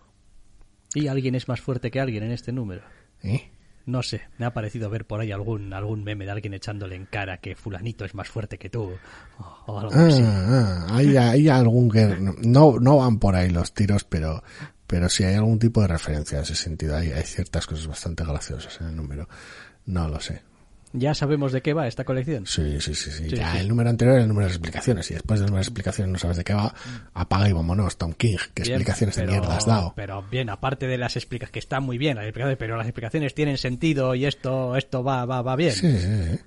[0.94, 2.82] ¿Y alguien es más fuerte que alguien en este número?
[3.24, 3.51] ¿Eh?
[3.87, 7.07] No sé, me ha parecido ver por ahí algún, algún meme de alguien echándole en
[7.07, 8.93] cara que fulanito es más fuerte que tú.
[9.67, 10.23] O, algo así.
[10.25, 12.17] Ah, ah, hay, hay algún que...
[12.43, 14.43] No, no van por ahí los tiros, pero,
[14.89, 16.97] pero sí hay algún tipo de referencia en ese sentido.
[16.97, 19.29] Hay, hay ciertas cosas bastante graciosas en el número.
[19.87, 20.43] No lo sé.
[20.98, 22.47] ¿Ya sabemos de qué va esta colección?
[22.47, 23.10] Sí, sí, sí.
[23.10, 23.28] sí.
[23.28, 25.10] ya el número anterior era el número de explicaciones.
[25.10, 26.74] Y después del número de explicaciones no sabes de qué va,
[27.12, 28.36] apaga y vámonos, Tom King.
[28.55, 29.93] ¿Qué explicaciones de mierda has dado?
[29.94, 33.35] Pero bien, aparte de las explicaciones, que están muy bien las explicaciones, pero las explicaciones
[33.35, 35.73] tienen sentido y esto, esto va, va, va bien.
[35.73, 36.40] Sí, sí, sí.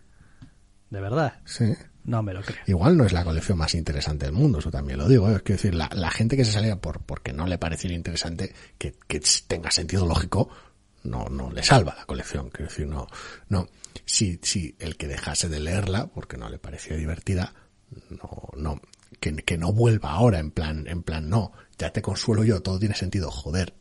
[0.90, 1.34] ¿De verdad?
[1.46, 1.76] Sí.
[2.06, 2.58] No me lo creo.
[2.66, 5.30] Igual no es la colección más interesante del mundo, eso también lo digo.
[5.30, 5.36] ¿eh?
[5.36, 8.96] Es decir, la, la, gente que se salía por porque no le pareciera interesante que,
[9.08, 10.50] que tenga sentido lógico,
[11.04, 12.50] no, no le salva la colección.
[12.50, 13.06] Quiero decir, no,
[13.50, 13.68] no
[14.06, 17.54] si, si el que dejase de leerla porque no le parecía divertida,
[18.10, 18.82] no, no,
[19.20, 22.80] que, que no vuelva ahora en plan, en plan, no, ya te consuelo yo, todo
[22.80, 23.74] tiene sentido, joder.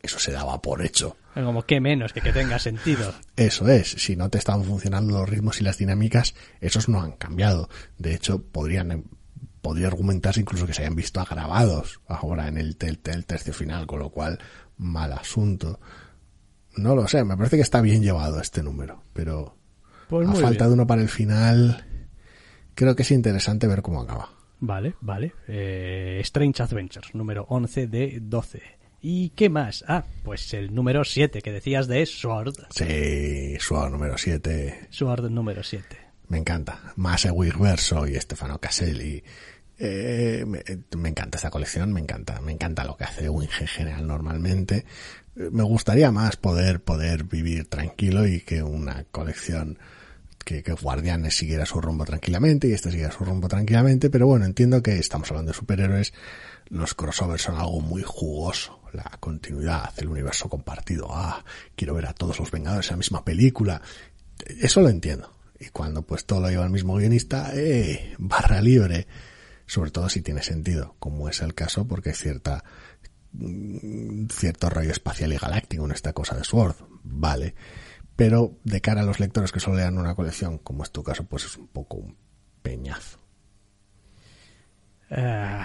[0.00, 1.16] Eso se daba por hecho.
[1.34, 3.12] Como que menos que que tenga sentido.
[3.36, 7.12] Eso es, si no te estaban funcionando los ritmos y las dinámicas, esos no han
[7.12, 7.68] cambiado.
[7.96, 9.04] De hecho, podrían
[9.60, 13.86] podría argumentarse incluso que se hayan visto agravados ahora en el, el, el tercio final,
[13.86, 14.38] con lo cual,
[14.76, 15.80] mal asunto.
[16.78, 19.56] No lo sé, me parece que está bien llevado este número, pero
[20.08, 21.84] pues a falta de uno para el final,
[22.76, 24.30] creo que es interesante ver cómo acaba.
[24.60, 25.34] Vale, vale.
[25.48, 28.62] Eh, Strange Adventures, número 11 de 12.
[29.00, 29.84] ¿Y qué más?
[29.88, 32.54] Ah, pues el número 7 que decías de Sword.
[32.70, 34.86] Sí, Sword número 7.
[34.90, 35.96] Sword número 7.
[36.28, 36.92] Me encanta.
[36.96, 37.26] Más
[37.58, 39.22] Verso y Stefano Caselli.
[39.80, 40.62] Eh, me,
[40.96, 44.84] me, encanta esta colección, me encanta, me encanta lo que hace Wing en general normalmente
[45.38, 49.78] me gustaría más poder, poder vivir tranquilo y que una colección
[50.44, 54.82] que, Guardianes siguiera su rumbo tranquilamente y este siguiera su rumbo tranquilamente, pero bueno, entiendo
[54.82, 56.14] que estamos hablando de superhéroes,
[56.68, 61.44] los crossovers son algo muy jugoso, la continuidad, el universo compartido, ah,
[61.76, 63.82] quiero ver a todos los Vengadores en la misma película,
[64.46, 65.32] eso lo entiendo.
[65.60, 69.06] Y cuando pues todo lo lleva el mismo guionista, eh, barra libre,
[69.66, 72.64] sobre todo si tiene sentido, como es el caso porque cierta
[74.30, 77.54] cierto rollo espacial y galáctico en esta cosa de Sword, vale.
[78.16, 81.24] Pero de cara a los lectores que solo lean una colección, como es tu caso,
[81.24, 82.16] pues es un poco un
[82.62, 83.18] peñazo.
[85.10, 85.62] Uh,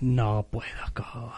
[0.00, 1.32] no puedo con,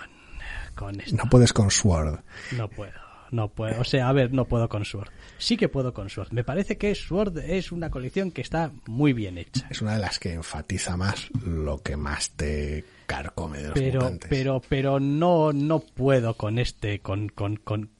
[0.75, 1.17] con esto.
[1.17, 2.21] No puedes con Sword.
[2.57, 2.93] No puedo,
[3.33, 3.81] no puedo.
[3.81, 5.09] O sea, a ver, no puedo con Sword.
[5.39, 6.33] Sí que puedo con Sword.
[6.33, 9.67] Me parece que Sword es una colección que está muy bien hecha.
[9.71, 14.01] Es una de las que enfatiza más lo que más te carcome de los Pero,
[14.01, 14.29] mutantes.
[14.31, 17.91] pero, pero no, no puedo con este, con, con, con,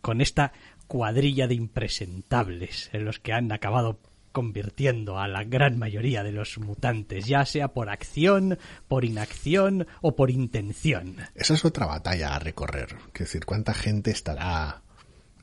[0.00, 0.52] con esta
[0.88, 3.98] cuadrilla de impresentables en los que han acabado
[4.32, 10.14] convirtiendo a la gran mayoría de los mutantes, ya sea por acción, por inacción o
[10.16, 11.16] por intención.
[11.34, 12.96] Esa es otra batalla a recorrer.
[13.14, 14.82] Es decir, cuánta gente estará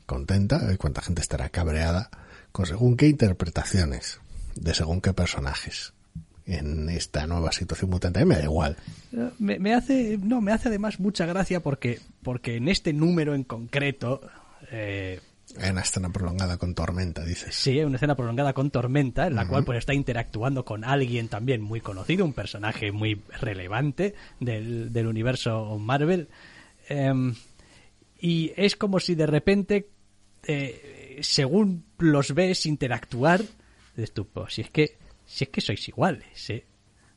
[0.06, 2.10] contenta y cuánta gente estará cabreada
[2.52, 4.20] con según qué interpretaciones
[4.54, 5.92] de según qué personajes
[6.46, 8.20] en esta nueva situación mutante.
[8.20, 8.76] A mí me da igual.
[9.38, 13.44] Me, me hace, no, me hace además mucha gracia porque, porque en este número en
[13.44, 14.20] concreto,
[14.70, 15.20] eh,
[15.58, 17.54] Hay una escena prolongada con tormenta, dices.
[17.54, 21.62] Sí, una escena prolongada con Tormenta, en la cual pues está interactuando con alguien también
[21.62, 26.28] muy conocido, un personaje muy relevante del, del universo Marvel.
[26.88, 27.34] Em,
[28.18, 29.88] y es como si de repente,
[30.46, 33.42] eh, según los ves interactuar,
[33.94, 36.64] dices tú, pues, si es que, si es que sois iguales, ¿eh?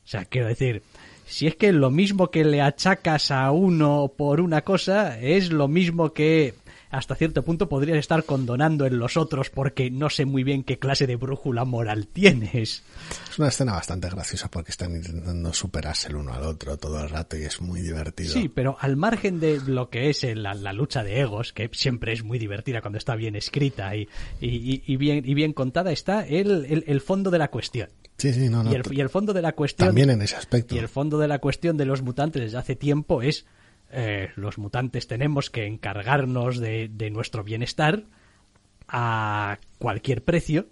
[0.03, 0.81] O sea, quiero decir,
[1.25, 5.67] si es que lo mismo que le achacas a uno por una cosa es lo
[5.67, 6.55] mismo que
[6.89, 10.79] hasta cierto punto podrías estar condonando en los otros porque no sé muy bien qué
[10.79, 12.83] clase de brújula moral tienes.
[13.29, 17.09] Es una escena bastante graciosa porque están intentando superarse el uno al otro todo el
[17.09, 18.33] rato y es muy divertido.
[18.33, 22.13] Sí, pero al margen de lo que es la, la lucha de egos, que siempre
[22.13, 24.07] es muy divertida cuando está bien escrita y,
[24.41, 27.89] y, y bien, y bien contada, está el, el, el fondo de la cuestión.
[28.17, 28.71] Sí, sí, no, no.
[28.71, 29.87] Y el, y el fondo de la cuestión.
[29.87, 30.75] También en ese aspecto.
[30.75, 33.45] Y el fondo de la cuestión de los mutantes desde hace tiempo es
[33.91, 38.03] eh, los mutantes tenemos que encargarnos de, de, nuestro bienestar
[38.87, 40.67] a cualquier precio.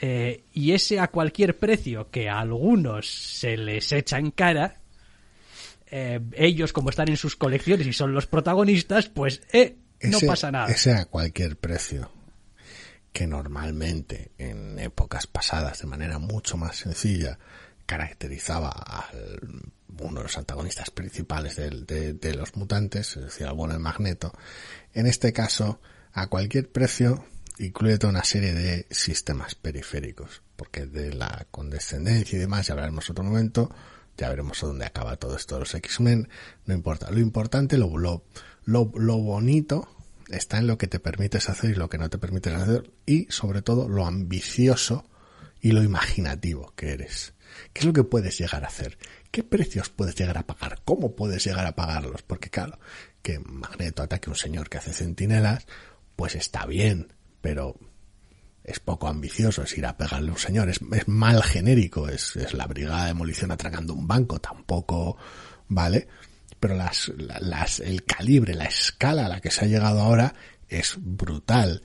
[0.00, 4.80] Eh, y ese a cualquier precio que a algunos se les echa en cara,
[5.86, 10.26] eh, ellos como están en sus colecciones y son los protagonistas, pues eh, no ese,
[10.26, 10.66] pasa nada.
[10.68, 12.10] Ese a cualquier precio
[13.12, 17.38] que normalmente en épocas pasadas de manera mucho más sencilla
[17.86, 19.10] caracterizaba a
[20.00, 24.32] uno de los antagonistas principales de, de, los mutantes, es decir, al bueno el Magneto.
[24.92, 25.80] En este caso,
[26.12, 27.24] a cualquier precio,
[27.58, 33.08] incluye toda una serie de sistemas periféricos, porque de la condescendencia y demás ya hablaremos
[33.10, 33.70] otro momento,
[34.16, 36.28] ya veremos a dónde acaba todo esto de los X-Men,
[36.64, 37.10] no importa.
[37.10, 38.24] Lo importante, lo, lo,
[38.64, 39.88] lo, lo bonito
[40.28, 43.26] está en lo que te permites hacer y lo que no te permites hacer, y
[43.30, 45.08] sobre todo lo ambicioso
[45.60, 47.34] y lo imaginativo que eres.
[47.72, 48.98] ¿Qué es lo que puedes llegar a hacer?
[49.36, 50.80] ¿Qué precios puedes llegar a pagar?
[50.86, 52.22] ¿Cómo puedes llegar a pagarlos?
[52.22, 52.78] Porque claro,
[53.20, 55.66] que Magneto ataque a un señor que hace centinelas,
[56.16, 57.78] pues está bien, pero
[58.64, 62.34] es poco ambicioso, es ir a pegarle a un señor, es, es mal genérico, es,
[62.36, 65.18] es, la brigada de demolición atracando un banco, tampoco,
[65.68, 66.08] ¿vale?
[66.58, 70.34] Pero las, el calibre, la escala a la que se ha llegado ahora
[70.66, 71.82] es brutal.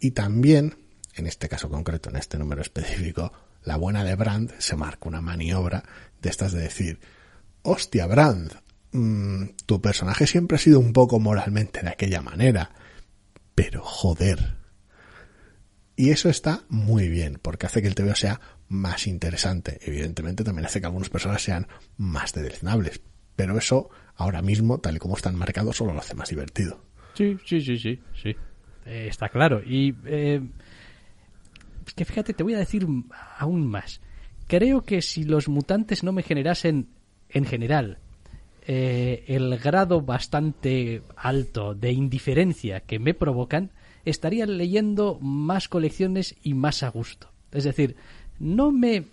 [0.00, 0.76] Y también,
[1.14, 5.20] en este caso concreto, en este número específico, la buena de Brand se marca una
[5.20, 5.84] maniobra
[6.20, 7.00] de estas de decir,
[7.62, 8.52] hostia, Brand,
[8.92, 12.70] mmm, tu personaje siempre ha sido un poco moralmente de aquella manera,
[13.54, 14.56] pero joder.
[15.96, 19.78] Y eso está muy bien, porque hace que el TVO sea más interesante.
[19.82, 21.66] Evidentemente también hace que algunos personajes sean
[21.96, 23.00] más deleznables,
[23.34, 26.84] pero eso ahora mismo, tal y como están marcados, solo lo hace más divertido.
[27.14, 28.36] Sí, sí, sí, sí, sí.
[28.86, 29.60] Eh, está claro.
[29.64, 30.40] Y eh,
[31.86, 32.86] es que fíjate, te voy a decir
[33.38, 34.00] aún más.
[34.48, 36.88] Creo que si los mutantes no me generasen,
[37.28, 37.98] en general,
[38.66, 43.70] eh, el grado bastante alto de indiferencia que me provocan,
[44.06, 47.30] estaría leyendo más colecciones y más a gusto.
[47.52, 47.96] Es decir,
[48.38, 49.04] no me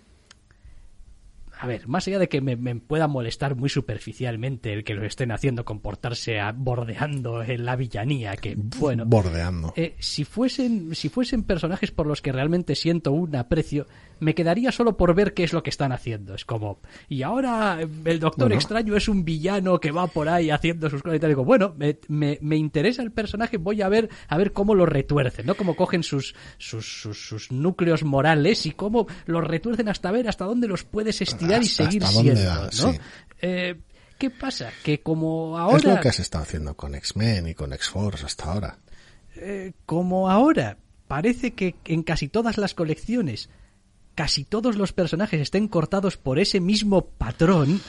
[1.58, 5.06] a ver, más allá de que me, me, pueda molestar muy superficialmente el que lo
[5.06, 9.72] estén haciendo comportarse a, bordeando en la villanía, que bueno, bordeando.
[9.74, 13.86] Eh, si fuesen si fuesen personajes por los que realmente siento un aprecio,
[14.20, 16.34] me quedaría solo por ver qué es lo que están haciendo.
[16.34, 18.54] Es como, y ahora el Doctor bueno.
[18.56, 21.30] Extraño es un villano que va por ahí haciendo sus cosas y tal.
[21.30, 24.84] Digo, bueno, me, me, me, interesa el personaje, voy a ver a ver cómo lo
[24.84, 25.54] retuercen, ¿no?
[25.54, 30.44] Cómo cogen sus, sus, sus, sus núcleos morales y cómo los retuercen hasta ver hasta
[30.44, 32.70] dónde los puedes estirar y seguir siendo, da, ¿no?
[32.70, 32.98] Sí.
[33.42, 33.74] Eh,
[34.18, 34.70] ¿Qué pasa?
[34.82, 35.76] Que como ahora...
[35.76, 38.78] Es lo que has estado haciendo con X-Men y con X-Force hasta ahora.
[39.36, 43.50] Eh, como ahora parece que en casi todas las colecciones
[44.16, 47.80] casi todos los personajes estén cortados por ese mismo patrón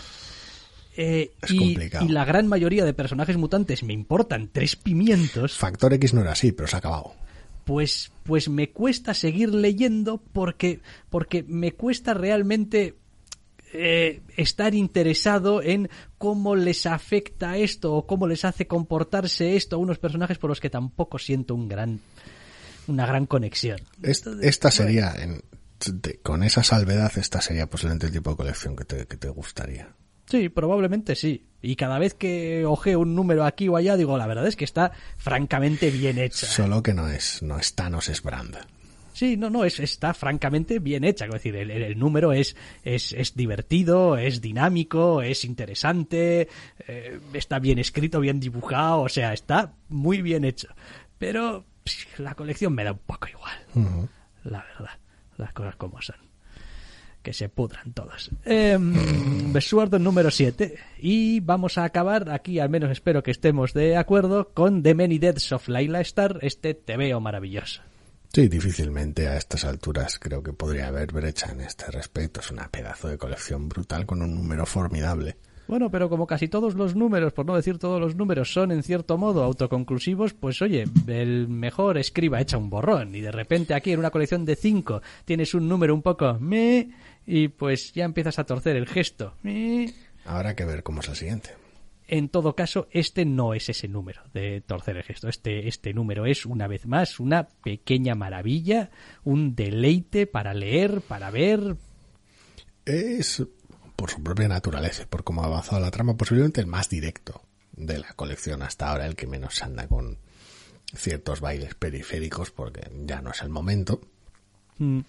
[0.98, 5.56] eh, y, y, la gran mayoría de personajes mutantes me importan tres pimientos.
[5.56, 7.14] Factor X no era así, pero se ha acabado.
[7.66, 12.96] Pues, pues me cuesta seguir leyendo porque, porque me cuesta realmente
[13.74, 19.80] eh, estar interesado en cómo les afecta esto o cómo les hace comportarse esto a
[19.80, 22.00] unos personajes por los que tampoco siento un gran
[22.88, 23.80] una gran conexión.
[24.02, 25.42] esta sería, en,
[26.24, 29.90] con esa salvedad, esta sería posiblemente el tipo de colección que te, que te gustaría.
[30.30, 31.48] Sí, probablemente sí.
[31.62, 34.66] Y cada vez que ojeo un número aquí o allá, digo, la verdad es que
[34.66, 36.46] está francamente bien hecha.
[36.46, 38.68] Solo que no es, no es Thanos, es Branda.
[39.18, 41.26] Sí, no, no, es, está francamente bien hecha.
[41.26, 46.48] Es decir, el, número es, es, es, divertido, es dinámico, es interesante,
[46.88, 50.68] eh, está bien escrito, bien dibujado, o sea, está muy bien hecho.
[51.18, 51.66] Pero
[52.20, 54.08] la colección me da un poco igual,
[54.44, 55.00] la verdad,
[55.38, 56.18] las cosas como son.
[57.24, 58.30] Que se pudran todas.
[58.46, 60.78] Eh, número 7.
[61.00, 65.18] Y vamos a acabar, aquí al menos espero que estemos de acuerdo, con The Many
[65.18, 67.82] Deaths of Layla Star, este TVO maravilloso.
[68.34, 72.40] Sí, difícilmente a estas alturas creo que podría haber brecha en este respecto.
[72.40, 75.38] Es una pedazo de colección brutal con un número formidable.
[75.68, 78.84] Bueno, pero como casi todos los números, por no decir todos los números, son en
[78.84, 83.92] cierto modo autoconclusivos, pues oye, el mejor escriba echa un borrón y de repente aquí
[83.92, 86.92] en una colección de cinco tienes un número un poco me
[87.26, 89.34] y pues ya empiezas a torcer el gesto.
[89.44, 89.94] Me.
[90.24, 91.50] Habrá que ver cómo es el siguiente.
[92.08, 95.28] En todo caso, este no es ese número de torcer el gesto.
[95.28, 98.92] Este, este número es, una vez más, una pequeña maravilla,
[99.26, 101.76] un deleite para leer, para ver.
[102.86, 103.44] Es,
[103.98, 107.42] por su propia naturaleza, por cómo ha avanzado la trama, posiblemente el más directo
[107.74, 110.18] de la colección hasta ahora, el que menos anda con
[110.96, 114.00] ciertos bailes periféricos, porque ya no es el momento.
[114.78, 115.02] Mm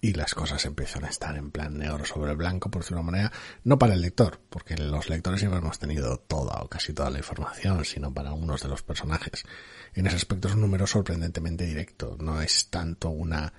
[0.00, 3.10] y las cosas empiezan a estar en plan negro sobre blanco, por decirlo de una
[3.10, 3.32] manera,
[3.64, 7.18] no para el lector, porque los lectores siempre hemos tenido toda o casi toda la
[7.18, 9.44] información, sino para algunos de los personajes.
[9.94, 13.52] En ese aspecto es un número sorprendentemente directo, no es tanto una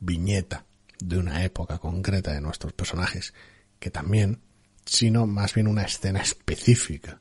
[0.00, 0.64] viñeta
[0.98, 3.32] de una época concreta de nuestros personajes,
[3.78, 4.40] que también,
[4.84, 7.20] sino más bien una escena específica,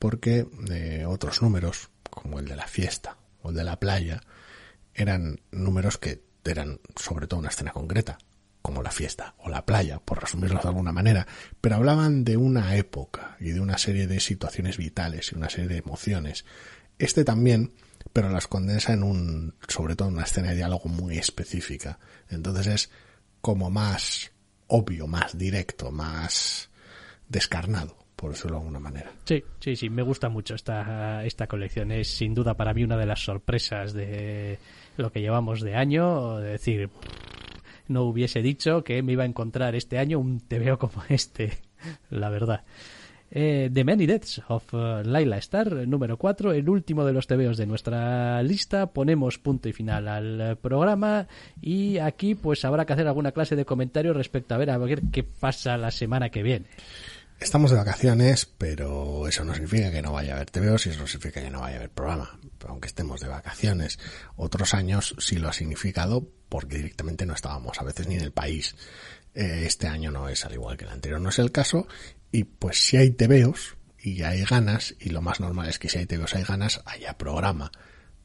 [0.00, 4.20] porque eh, otros números, como el de la fiesta o el de la playa,
[4.94, 8.18] eran números que eran sobre todo una escena concreta,
[8.62, 11.26] como la fiesta o la playa, por resumirlo de alguna manera,
[11.60, 15.68] pero hablaban de una época y de una serie de situaciones vitales y una serie
[15.68, 16.44] de emociones.
[16.98, 17.72] Este también,
[18.12, 21.98] pero las condensa en un, sobre todo en una escena de diálogo muy específica.
[22.28, 22.90] Entonces es
[23.40, 24.30] como más
[24.66, 26.70] obvio, más directo, más
[27.28, 29.10] descarnado por decirlo de alguna manera.
[29.24, 31.90] Sí, sí, sí, me gusta mucho esta, esta colección.
[31.90, 34.58] Es sin duda para mí una de las sorpresas de,
[35.00, 36.90] lo que llevamos de año, de decir,
[37.88, 41.52] no hubiese dicho que me iba a encontrar este año un TVO como este,
[42.10, 42.64] la verdad.
[43.32, 47.56] Eh, The Many Deaths of uh, Laila Star, número 4, el último de los TVOs
[47.56, 48.92] de nuestra lista.
[48.92, 51.28] Ponemos punto y final al programa
[51.60, 55.02] y aquí pues habrá que hacer alguna clase de comentario respecto a ver a ver
[55.12, 56.66] qué pasa la semana que viene.
[57.40, 61.00] Estamos de vacaciones, pero eso no significa que no vaya a haber TVOs y eso
[61.00, 62.38] no significa que no vaya a haber programa,
[62.68, 63.98] aunque estemos de vacaciones.
[64.36, 68.32] Otros años sí lo ha significado porque directamente no estábamos a veces ni en el
[68.32, 68.76] país.
[69.34, 71.88] Eh, este año no es al igual que el anterior, no es el caso.
[72.30, 75.96] Y pues si hay TVOs y hay ganas, y lo más normal es que si
[75.96, 77.72] hay TVOs hay ganas, haya programa.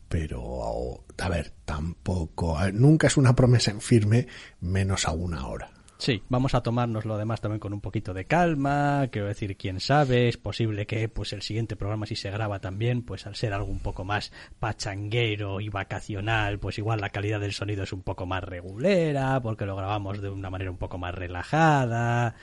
[0.10, 4.28] Pero, a ver, tampoco, nunca es una promesa en firme,
[4.60, 5.75] menos a una hora.
[5.98, 9.80] Sí, vamos a tomarnos lo demás también con un poquito de calma, quiero decir, quién
[9.80, 13.54] sabe, es posible que pues el siguiente programa si se graba también, pues al ser
[13.54, 18.02] algo un poco más pachanguero y vacacional, pues igual la calidad del sonido es un
[18.02, 22.36] poco más regulera, porque lo grabamos de una manera un poco más relajada,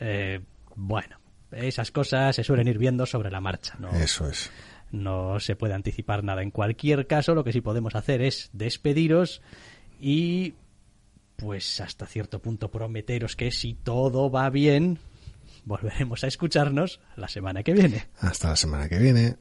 [0.00, 0.40] eh,
[0.74, 1.18] bueno,
[1.52, 3.90] esas cosas se suelen ir viendo sobre la marcha, ¿no?
[3.90, 4.50] Eso es.
[4.90, 6.42] No se puede anticipar nada.
[6.42, 9.42] En cualquier caso, lo que sí podemos hacer es despediros
[10.00, 10.54] y
[11.36, 14.98] pues hasta cierto punto prometeros que si todo va bien,
[15.64, 18.06] volveremos a escucharnos la semana que viene.
[18.20, 19.34] Hasta la semana que viene.